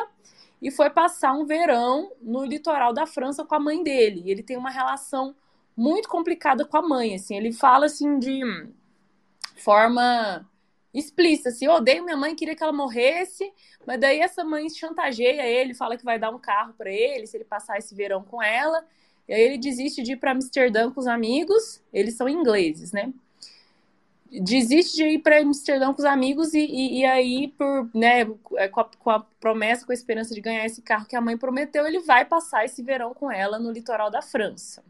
e 0.61 0.70
foi 0.70 0.88
passar 0.91 1.32
um 1.32 1.45
verão 1.45 2.12
no 2.20 2.45
litoral 2.45 2.93
da 2.93 3.07
França 3.07 3.45
com 3.45 3.55
a 3.55 3.61
mãe 3.61 3.82
dele. 3.82 4.30
Ele 4.30 4.43
tem 4.43 4.57
uma 4.57 4.70
relação 4.70 5.34
muito 5.76 6.09
complicada 6.09 6.64
com 6.64 6.76
a 6.76 6.82
mãe, 6.82 7.14
assim. 7.14 7.36
Ele 7.36 7.53
fala, 7.53 7.86
assim, 7.86 8.18
de 8.18 8.41
forma 9.57 10.47
explícita, 10.93 11.51
assim, 11.51 11.66
eu 11.66 11.72
odeio 11.72 12.05
minha 12.05 12.16
mãe, 12.16 12.34
queria 12.34 12.57
que 12.57 12.62
ela 12.62 12.72
morresse, 12.72 13.53
mas 13.86 14.01
daí 14.01 14.20
essa 14.20 14.43
mãe 14.43 14.68
chantageia 14.68 15.47
ele, 15.47 15.72
fala 15.72 15.97
que 15.97 16.05
vai 16.05 16.18
dar 16.18 16.30
um 16.30 16.38
carro 16.38 16.74
para 16.74 16.91
ele 16.91 17.26
se 17.26 17.36
ele 17.36 17.45
passar 17.45 17.78
esse 17.78 17.95
verão 17.95 18.24
com 18.24 18.43
ela, 18.43 18.84
e 19.30 19.32
aí 19.32 19.42
ele 19.42 19.58
desiste 19.58 20.02
de 20.02 20.14
ir 20.14 20.16
para 20.16 20.32
Amsterdã 20.32 20.90
com 20.90 20.98
os 20.98 21.06
amigos, 21.06 21.80
eles 21.92 22.16
são 22.16 22.28
ingleses, 22.28 22.90
né? 22.90 23.12
Desiste 24.28 24.96
de 24.96 25.04
ir 25.04 25.18
para 25.20 25.38
Amsterdã 25.38 25.92
com 25.92 26.00
os 26.00 26.04
amigos 26.04 26.52
e, 26.52 26.58
e, 26.58 26.98
e, 26.98 27.04
aí, 27.04 27.46
por, 27.56 27.88
né, 27.94 28.22
é, 28.56 28.66
com 28.66 28.80
a, 28.80 28.84
com 28.84 29.10
a 29.10 29.20
promessa, 29.38 29.86
com 29.86 29.92
a 29.92 29.94
esperança 29.94 30.34
de 30.34 30.40
ganhar 30.40 30.66
esse 30.66 30.82
carro 30.82 31.06
que 31.06 31.14
a 31.14 31.20
mãe 31.20 31.38
prometeu, 31.38 31.86
ele 31.86 32.00
vai 32.00 32.24
passar 32.24 32.64
esse 32.64 32.82
verão 32.82 33.14
com 33.14 33.30
ela 33.30 33.56
no 33.60 33.70
litoral 33.70 34.10
da 34.10 34.20
França. 34.20 34.82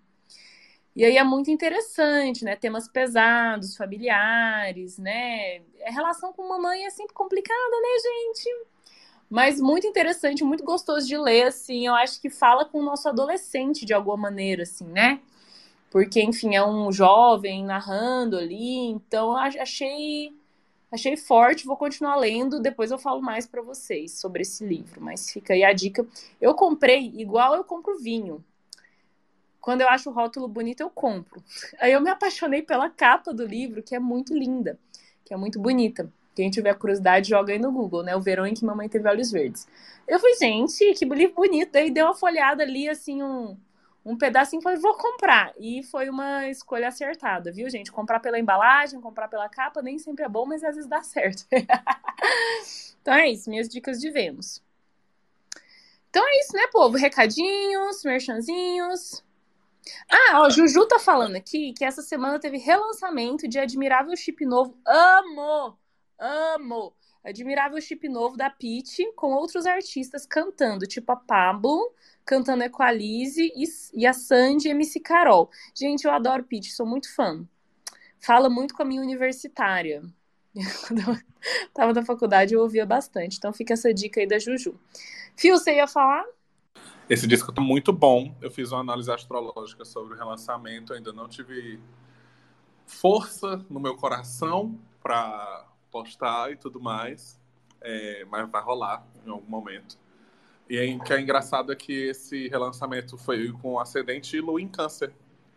E 0.97 1.05
aí 1.05 1.18
é 1.18 1.24
muito 1.24 1.51
interessante, 1.51 2.43
né? 2.43 2.57
Temas 2.57 2.88
pesados, 2.88 3.76
familiares, 3.76 4.97
né? 4.97 5.61
A 5.86 5.91
relação 5.91 6.32
com 6.32 6.49
mamãe 6.49 6.86
é 6.86 6.91
sempre 6.91 7.12
complicada, 7.12 7.76
né, 7.82 7.88
gente? 8.03 8.66
Mas 9.31 9.61
muito 9.61 9.87
interessante, 9.87 10.43
muito 10.45 10.64
gostoso 10.64 11.07
de 11.07 11.16
ler, 11.16 11.47
assim. 11.47 11.87
Eu 11.87 11.95
acho 11.95 12.20
que 12.20 12.28
fala 12.28 12.64
com 12.64 12.81
o 12.81 12.85
nosso 12.85 13.09
adolescente 13.09 13.87
de 13.87 13.95
alguma 13.95 14.16
maneira, 14.16 14.64
assim, 14.64 14.85
né? 14.85 15.20
Porque, 15.91 16.20
enfim, 16.22 16.57
é 16.57 16.66
um 16.66 16.91
jovem 16.93 17.64
narrando 17.64 18.37
ali. 18.37 18.87
Então, 18.89 19.37
achei 19.37 20.35
achei 20.93 21.16
forte, 21.16 21.66
vou 21.66 21.76
continuar 21.76 22.16
lendo, 22.16 22.59
depois 22.61 22.91
eu 22.91 22.99
falo 22.99 23.22
mais 23.22 23.47
para 23.47 23.62
vocês 23.62 24.11
sobre 24.18 24.43
esse 24.43 24.66
livro, 24.66 25.01
mas 25.01 25.31
fica 25.31 25.55
aí 25.55 25.62
a 25.62 25.72
dica. 25.72 26.05
Eu 26.41 26.53
comprei 26.55 27.12
igual 27.16 27.55
eu 27.55 27.62
compro 27.62 27.97
vinho 27.99 28.45
quando 29.61 29.83
eu 29.83 29.89
acho 29.89 30.11
o 30.11 30.12
rótulo 30.12 30.49
bonito, 30.49 30.81
eu 30.81 30.91
compro. 30.91 31.43
Aí 31.78 31.93
eu 31.93 32.01
me 32.01 32.11
apaixonei 32.11 32.62
pela 32.62 32.89
capa 32.89 33.33
do 33.33 33.45
livro, 33.45 33.83
que 33.83 33.95
é 33.95 33.99
muito 33.99 34.35
linda, 34.35 34.78
que 35.24 35.35
é 35.35 35.37
muito 35.37 35.61
bonita. 35.61 36.11
Quem 36.35 36.51
tiver 36.51 36.74
curiosidade, 36.74 37.28
joga 37.28 37.53
aí 37.53 37.59
no 37.59 37.72
Google, 37.72 38.03
né? 38.03 38.14
O 38.14 38.20
verão 38.20 38.47
em 38.47 38.55
que 38.55 38.64
mamãe 38.64 38.89
teve 38.89 39.09
olhos 39.09 39.31
verdes. 39.31 39.66
Eu 40.07 40.18
falei, 40.18 40.37
gente, 40.37 40.95
que 40.95 41.05
livro 41.05 41.35
bonito. 41.35 41.72
Daí 41.72 41.91
deu 41.91 42.07
uma 42.07 42.14
folhada 42.14 42.62
ali, 42.62 42.89
assim, 42.89 43.22
um, 43.22 43.57
um 44.05 44.16
pedacinho, 44.16 44.62
falei, 44.62 44.78
vou 44.78 44.95
comprar. 44.95 45.53
E 45.59 45.83
foi 45.83 46.09
uma 46.09 46.49
escolha 46.49 46.89
acertada, 46.89 47.53
viu, 47.53 47.68
gente? 47.68 47.93
Comprar 47.93 48.20
pela 48.20 48.39
embalagem, 48.39 49.01
comprar 49.01 49.28
pela 49.28 49.49
capa, 49.49 49.83
nem 49.83 49.99
sempre 49.99 50.24
é 50.24 50.28
bom, 50.28 50.47
mas 50.47 50.64
às 50.64 50.74
vezes 50.74 50.89
dá 50.89 51.03
certo. 51.03 51.47
então 53.03 53.14
é 53.14 53.28
isso, 53.28 53.51
minhas 53.51 53.68
dicas 53.68 54.01
de 54.01 54.11
Vênus. 54.11 54.62
Então 56.09 56.26
é 56.26 56.41
isso, 56.41 56.57
né, 56.57 56.66
povo? 56.72 56.97
Recadinhos, 56.97 58.03
merchanzinhos. 58.05 59.22
Ah, 60.11 60.41
ó, 60.41 60.51
Juju 60.51 60.87
tá 60.87 60.99
falando 60.99 61.37
aqui 61.37 61.72
que 61.72 61.85
essa 61.85 62.03
semana 62.03 62.39
teve 62.39 62.59
relançamento 62.59 63.49
de 63.49 63.59
Admirável 63.59 64.16
Chip 64.16 64.45
Novo. 64.45 64.76
Amo! 64.87 65.80
Amo! 66.21 66.95
Admirável 67.25 67.81
Chip 67.81 68.09
Novo 68.09 68.37
da 68.37 68.51
Pete 68.51 69.11
com 69.14 69.33
outros 69.33 69.66
artistas 69.66 70.27
cantando, 70.27 70.87
tipo 70.87 71.11
a 71.12 71.16
Pablo, 71.16 71.93
cantando 72.25 72.62
Equalize 72.62 73.43
e, 73.43 73.64
e 73.95 74.07
a 74.07 74.12
Sandy 74.12 74.68
MC 74.68 75.01
Carol. 75.01 75.51
Gente, 75.75 76.05
eu 76.05 76.12
adoro 76.12 76.45
Pete, 76.45 76.73
sou 76.73 76.87
muito 76.87 77.14
fã. 77.14 77.47
Fala 78.21 78.51
muito 78.51 78.75
com 78.75 78.83
a 78.83 78.87
minha 78.87 79.01
universitária. 79.01 80.03
Quando 80.87 81.01
eu 81.01 81.18
tava 81.73 81.93
na 81.93 82.05
faculdade, 82.05 82.55
eu 82.55 82.61
ouvia 82.61 82.85
bastante. 82.85 83.39
Então 83.39 83.53
fica 83.53 83.75
essa 83.75 83.93
dica 83.93 84.21
aí 84.21 84.27
da 84.27 84.39
Juju. 84.39 84.79
Fio, 85.37 85.57
você 85.57 85.77
ia 85.77 85.87
falar? 85.87 86.25
Esse 87.09 87.27
disco 87.27 87.53
tá 87.53 87.62
muito 87.62 87.93
bom. 87.93 88.35
Eu 88.41 88.51
fiz 88.51 88.73
uma 88.73 88.81
análise 88.81 89.11
astrológica 89.11 89.85
sobre 89.85 90.14
o 90.14 90.16
relançamento, 90.16 90.93
ainda 90.93 91.12
não 91.12 91.29
tive 91.29 91.81
força 92.87 93.64
no 93.71 93.81
meu 93.81 93.97
coração 93.97 94.79
para 95.03 95.70
postar 95.91 96.53
e 96.53 96.57
tudo 96.57 96.80
mais, 96.80 97.41
é, 97.80 98.24
mas 98.30 98.49
vai 98.51 98.62
rolar 98.62 99.07
em 99.26 99.30
algum 99.30 99.49
momento. 99.49 99.99
E 100.68 100.78
o 100.95 101.03
que 101.03 101.12
é 101.12 101.20
engraçado 101.20 101.72
é 101.72 101.76
que 101.76 101.93
esse 101.93 102.47
relançamento 102.47 103.18
foi 103.18 103.51
com 103.61 103.80
ascendente 103.80 104.36
e 104.36 104.41
lua 104.41 104.62
em 104.62 104.68
câncer. 104.68 105.12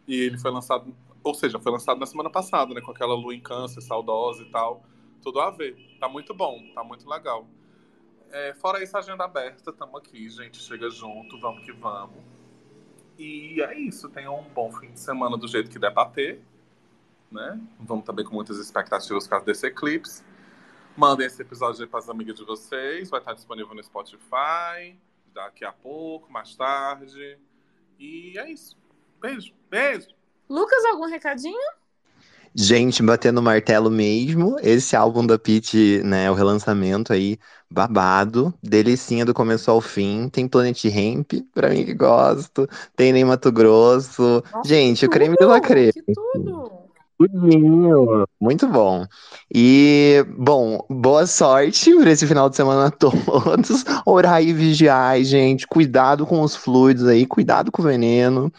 E 0.08 0.16
ele 0.16 0.40
foi 0.40 0.50
lançado, 0.50 0.92
ou 1.24 1.36
seja, 1.36 1.60
foi 1.60 1.72
lançado 1.72 2.00
na 2.00 2.08
semana 2.08 2.32
passada, 2.32 2.74
né? 2.74 2.82
Com 2.82 2.90
aquela 2.90 3.14
lua 3.14 3.36
em 3.36 3.40
câncer, 3.40 3.82
saudosa 3.82 4.42
e 4.42 4.50
tal. 4.50 4.84
Tudo 5.22 5.40
a 5.40 5.52
ver. 5.52 5.78
Tá 6.00 6.10
muito 6.10 6.34
bom, 6.34 6.60
tá 6.74 6.84
muito 6.84 7.08
legal. 7.08 7.46
É, 8.32 8.56
fora 8.56 8.84
isso, 8.84 8.98
agenda 8.98 9.24
aberta, 9.24 9.70
estamos 9.70 9.96
aqui, 9.96 10.28
gente. 10.28 10.58
Chega 10.58 10.90
junto, 10.90 11.40
vamos 11.40 11.64
que 11.64 11.72
vamos. 11.72 12.18
E 13.20 13.62
é 13.62 13.78
isso, 13.78 14.10
tenham 14.10 14.40
um 14.40 14.50
bom 14.50 14.72
fim 14.72 14.92
de 14.92 15.00
semana 15.00 15.38
do 15.38 15.48
jeito 15.48 15.70
que 15.70 15.78
der 15.78 15.92
pra 15.94 16.06
ter. 16.08 16.44
Né? 17.34 17.60
Vamos 17.80 18.06
também 18.06 18.24
com 18.24 18.36
muitas 18.36 18.60
expectativas 18.60 19.24
por 19.24 19.32
causa 19.32 19.46
desse 19.46 19.66
eclipse. 19.66 20.24
Mandem 20.96 21.26
esse 21.26 21.42
episódio 21.42 21.82
aí 21.82 21.88
para 21.88 22.00
as 22.00 22.10
amigas 22.10 22.36
de 22.36 22.46
vocês. 22.46 23.10
Vai 23.10 23.20
estar 23.20 23.34
disponível 23.34 23.74
no 23.74 23.84
Spotify 23.84 24.96
daqui 25.34 25.66
a 25.66 25.72
pouco, 25.72 26.32
mais 26.32 26.56
tarde. 26.56 27.40
E 28.00 28.38
é 28.38 28.52
isso. 28.52 28.78
Beijo, 29.20 29.54
beijo. 29.70 30.10
Lucas, 30.48 30.86
algum 30.86 31.08
recadinho? 31.08 31.58
Gente, 32.56 33.02
batendo 33.02 33.42
martelo 33.42 33.90
mesmo, 33.90 34.58
esse 34.62 34.96
álbum 34.96 35.26
da 35.26 35.40
Pete, 35.40 36.04
né, 36.04 36.30
o 36.30 36.36
relançamento 36.36 37.12
aí, 37.12 37.40
babado, 37.68 38.54
delicinha 38.62 39.26
do 39.26 39.34
começo 39.34 39.72
ao 39.72 39.82
fim, 39.82 40.30
tem 40.30 40.48
Planet 40.48 40.86
Ramp, 40.86 41.32
pra 41.52 41.70
mim 41.70 41.84
que 41.84 41.96
gosto, 41.96 42.70
tem 42.96 43.12
Nem 43.12 43.26
Mato 43.26 43.52
Grosso, 43.52 44.44
Nossa, 44.54 44.70
gente, 44.70 45.04
o 45.04 45.10
creme 45.10 45.36
de 45.36 45.46
lacre. 45.46 45.92
Que 45.94 46.14
tudo! 46.14 46.83
Tudinho. 47.28 48.26
Muito 48.40 48.68
bom. 48.68 49.06
E, 49.54 50.26
bom, 50.38 50.86
boa 50.90 51.26
sorte 51.26 51.94
por 51.94 52.08
esse 52.08 52.28
final 52.28 52.50
de 52.50 52.56
semana 52.56 52.88
a 52.88 52.92
todos. 52.92 53.86
Orar 54.06 54.44
e 54.44 54.52
vigiar, 54.54 55.22
gente. 55.24 55.66
Cuidado 55.68 56.26
com 56.26 56.42
os 56.42 56.56
fluidos 56.56 57.08
aí, 57.08 57.26
cuidado 57.26 57.72
com 57.72 57.82
o 57.82 57.86
veneno. 57.86 58.52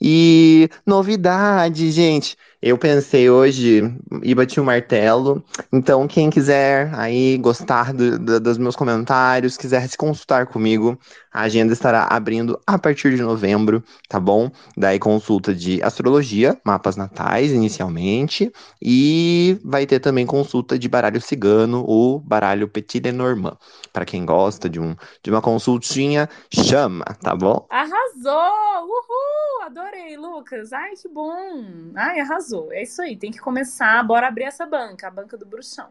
E 0.00 0.68
novidade, 0.86 1.90
gente. 1.90 2.36
Eu 2.62 2.76
pensei 2.76 3.30
hoje 3.30 3.82
e 4.22 4.34
bati 4.34 4.60
o 4.60 4.62
um 4.62 4.66
martelo. 4.66 5.42
Então, 5.72 6.06
quem 6.06 6.28
quiser 6.28 6.94
aí 6.94 7.38
gostar 7.38 7.90
do, 7.94 8.18
do, 8.18 8.38
dos 8.38 8.58
meus 8.58 8.76
comentários, 8.76 9.56
quiser 9.56 9.88
se 9.88 9.96
consultar 9.96 10.46
comigo, 10.46 10.98
a 11.32 11.42
agenda 11.42 11.72
estará 11.72 12.04
abrindo 12.10 12.60
a 12.66 12.78
partir 12.78 13.16
de 13.16 13.22
novembro, 13.22 13.82
tá 14.10 14.20
bom? 14.20 14.50
Daí 14.76 14.98
consulta 14.98 15.54
de 15.54 15.82
astrologia, 15.82 16.60
mapas 16.62 16.96
natais 16.96 17.50
inicialmente, 17.50 18.52
e 18.82 19.58
vai 19.64 19.86
ter 19.86 19.98
também 19.98 20.26
consulta 20.26 20.78
de 20.78 20.86
baralho 20.86 21.20
cigano, 21.20 21.82
o 21.88 22.18
baralho 22.18 22.68
Petit 22.68 23.00
Lenormand. 23.00 23.56
Para 23.90 24.04
quem 24.04 24.26
gosta 24.26 24.68
de, 24.68 24.78
um, 24.78 24.94
de 25.22 25.30
uma 25.30 25.40
consultinha, 25.40 26.28
chama, 26.52 27.06
tá 27.22 27.34
bom? 27.34 27.66
Arrasou! 27.70 28.60
Uhul! 28.82 29.66
Adorei, 29.66 30.16
Lucas. 30.16 30.72
Ai, 30.72 30.92
que 30.94 31.08
bom! 31.08 31.92
Ai, 31.96 32.20
arrasou 32.20 32.49
arrasou. 32.50 32.72
É 32.72 32.82
isso 32.82 33.00
aí, 33.00 33.16
tem 33.16 33.30
que 33.30 33.38
começar. 33.38 34.02
Bora 34.02 34.28
abrir 34.28 34.44
essa 34.44 34.66
banca, 34.66 35.06
a 35.06 35.10
banca 35.10 35.36
do 35.36 35.46
bruxão. 35.46 35.88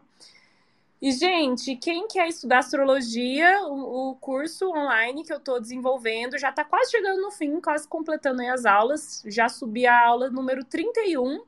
E, 1.00 1.12
gente, 1.12 1.76
quem 1.76 2.06
quer 2.06 2.28
estudar 2.28 2.58
astrologia, 2.58 3.62
o, 3.62 4.10
o 4.10 4.16
curso 4.16 4.70
online 4.70 5.24
que 5.24 5.32
eu 5.32 5.38
estou 5.38 5.58
desenvolvendo 5.58 6.38
já 6.38 6.50
está 6.50 6.62
quase 6.62 6.90
chegando 6.90 7.22
no 7.22 7.30
fim, 7.30 7.58
quase 7.60 7.88
completando 7.88 8.42
as 8.42 8.66
aulas. 8.66 9.22
Já 9.26 9.48
subi 9.48 9.86
a 9.86 9.98
aula 9.98 10.28
número 10.28 10.62
31. 10.62 11.42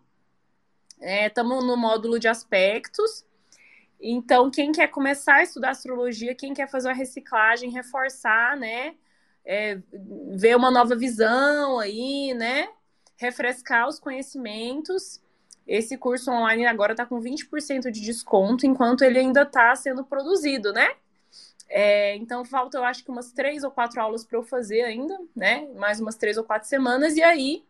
Estamos 1.01 1.63
é, 1.63 1.67
no 1.67 1.77
módulo 1.77 2.19
de 2.19 2.29
aspectos. 2.29 3.27
Então, 4.01 4.51
quem 4.51 4.73
quer 4.73 4.89
começar 4.89 5.37
a 5.37 5.43
estudar 5.43 5.71
astrologia, 5.71 6.35
quem 6.35 6.55
quer 6.55 6.69
fazer 6.69 6.89
uma 6.89 6.95
reciclagem, 6.95 7.71
reforçar, 7.71 8.57
né? 8.57 8.95
É, 9.45 9.79
ver 10.35 10.57
uma 10.57 10.71
nova 10.71 10.97
visão 10.97 11.79
aí, 11.79 12.33
né? 12.35 12.69
Refrescar 13.23 13.89
os 13.89 13.99
conhecimentos. 13.99 15.23
Esse 15.67 15.97
curso 15.97 16.31
online 16.31 16.67
agora 16.67 16.93
está 16.93 17.07
com 17.07 17.21
20% 17.21 17.91
de 17.91 18.01
desconto, 18.01 18.67
enquanto 18.67 19.03
ele 19.03 19.19
ainda 19.19 19.43
está 19.43 19.75
sendo 19.77 20.05
produzido, 20.05 20.73
né? 20.73 20.89
É, 21.69 22.17
então 22.17 22.45
falta, 22.45 22.77
eu 22.77 22.85
acho 22.85 23.03
que 23.03 23.11
umas 23.11 23.33
três 23.33 23.65
ou 23.65 23.71
quatro 23.71 24.01
aulas 24.01 24.25
para 24.25 24.37
eu 24.39 24.43
fazer 24.43 24.83
ainda, 24.83 25.19
né? 25.35 25.67
Mais 25.77 26.01
umas 26.01 26.17
três 26.17 26.37
ou 26.37 26.45
quatro 26.45 26.69
semanas, 26.69 27.17
e 27.17 27.23
aí 27.23 27.65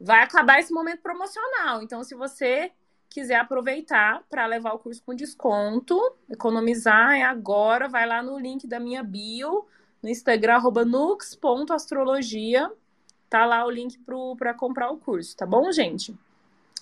vai 0.00 0.22
acabar 0.22 0.60
esse 0.60 0.72
momento 0.72 1.02
promocional. 1.02 1.82
Então, 1.82 2.02
se 2.04 2.14
você 2.14 2.70
quiser 3.10 3.36
aproveitar 3.36 4.22
para 4.30 4.46
levar 4.46 4.72
o 4.72 4.78
curso 4.78 5.02
com 5.04 5.14
desconto, 5.14 6.00
economizar, 6.30 7.12
é 7.14 7.22
agora, 7.22 7.88
vai 7.88 8.06
lá 8.06 8.22
no 8.22 8.38
link 8.38 8.66
da 8.66 8.80
minha 8.80 9.02
bio, 9.02 9.66
no 10.02 10.08
Instagram, 10.08 10.62
nux.astrologia 10.86 12.70
Tá 13.34 13.44
lá 13.44 13.66
o 13.66 13.70
link 13.70 13.98
para 14.38 14.54
comprar 14.54 14.92
o 14.92 14.96
curso, 14.96 15.36
tá 15.36 15.44
bom, 15.44 15.72
gente? 15.72 16.16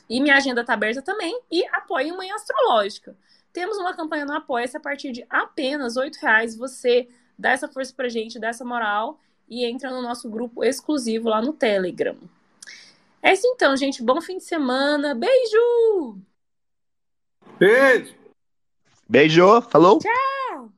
E 0.06 0.20
minha 0.20 0.36
agenda 0.36 0.62
tá 0.62 0.74
aberta 0.74 1.00
também. 1.00 1.40
E 1.50 1.66
apoie 1.68 2.12
Manhã 2.12 2.34
Astrológica. 2.34 3.16
Temos 3.54 3.78
uma 3.78 3.96
campanha 3.96 4.26
no 4.26 4.34
Apoia-se 4.34 4.76
a 4.76 4.80
partir 4.80 5.12
de 5.12 5.24
apenas 5.30 5.96
R$ 5.96 6.10
reais. 6.20 6.54
Você 6.54 7.08
dá 7.38 7.52
essa 7.52 7.68
força 7.68 7.94
pra 7.96 8.10
gente, 8.10 8.38
dá 8.38 8.48
essa 8.48 8.66
moral 8.66 9.18
e 9.48 9.64
entra 9.64 9.90
no 9.90 10.02
nosso 10.02 10.28
grupo 10.28 10.62
exclusivo 10.62 11.30
lá 11.30 11.40
no 11.40 11.54
Telegram. 11.54 12.18
É 13.22 13.32
isso 13.32 13.46
então, 13.46 13.74
gente. 13.74 14.02
Bom 14.02 14.20
fim 14.20 14.36
de 14.36 14.44
semana. 14.44 15.14
Beijo! 15.14 16.18
Beijo! 17.58 18.14
Beijo, 19.08 19.62
falou? 19.62 20.00
Tchau! 20.00 20.71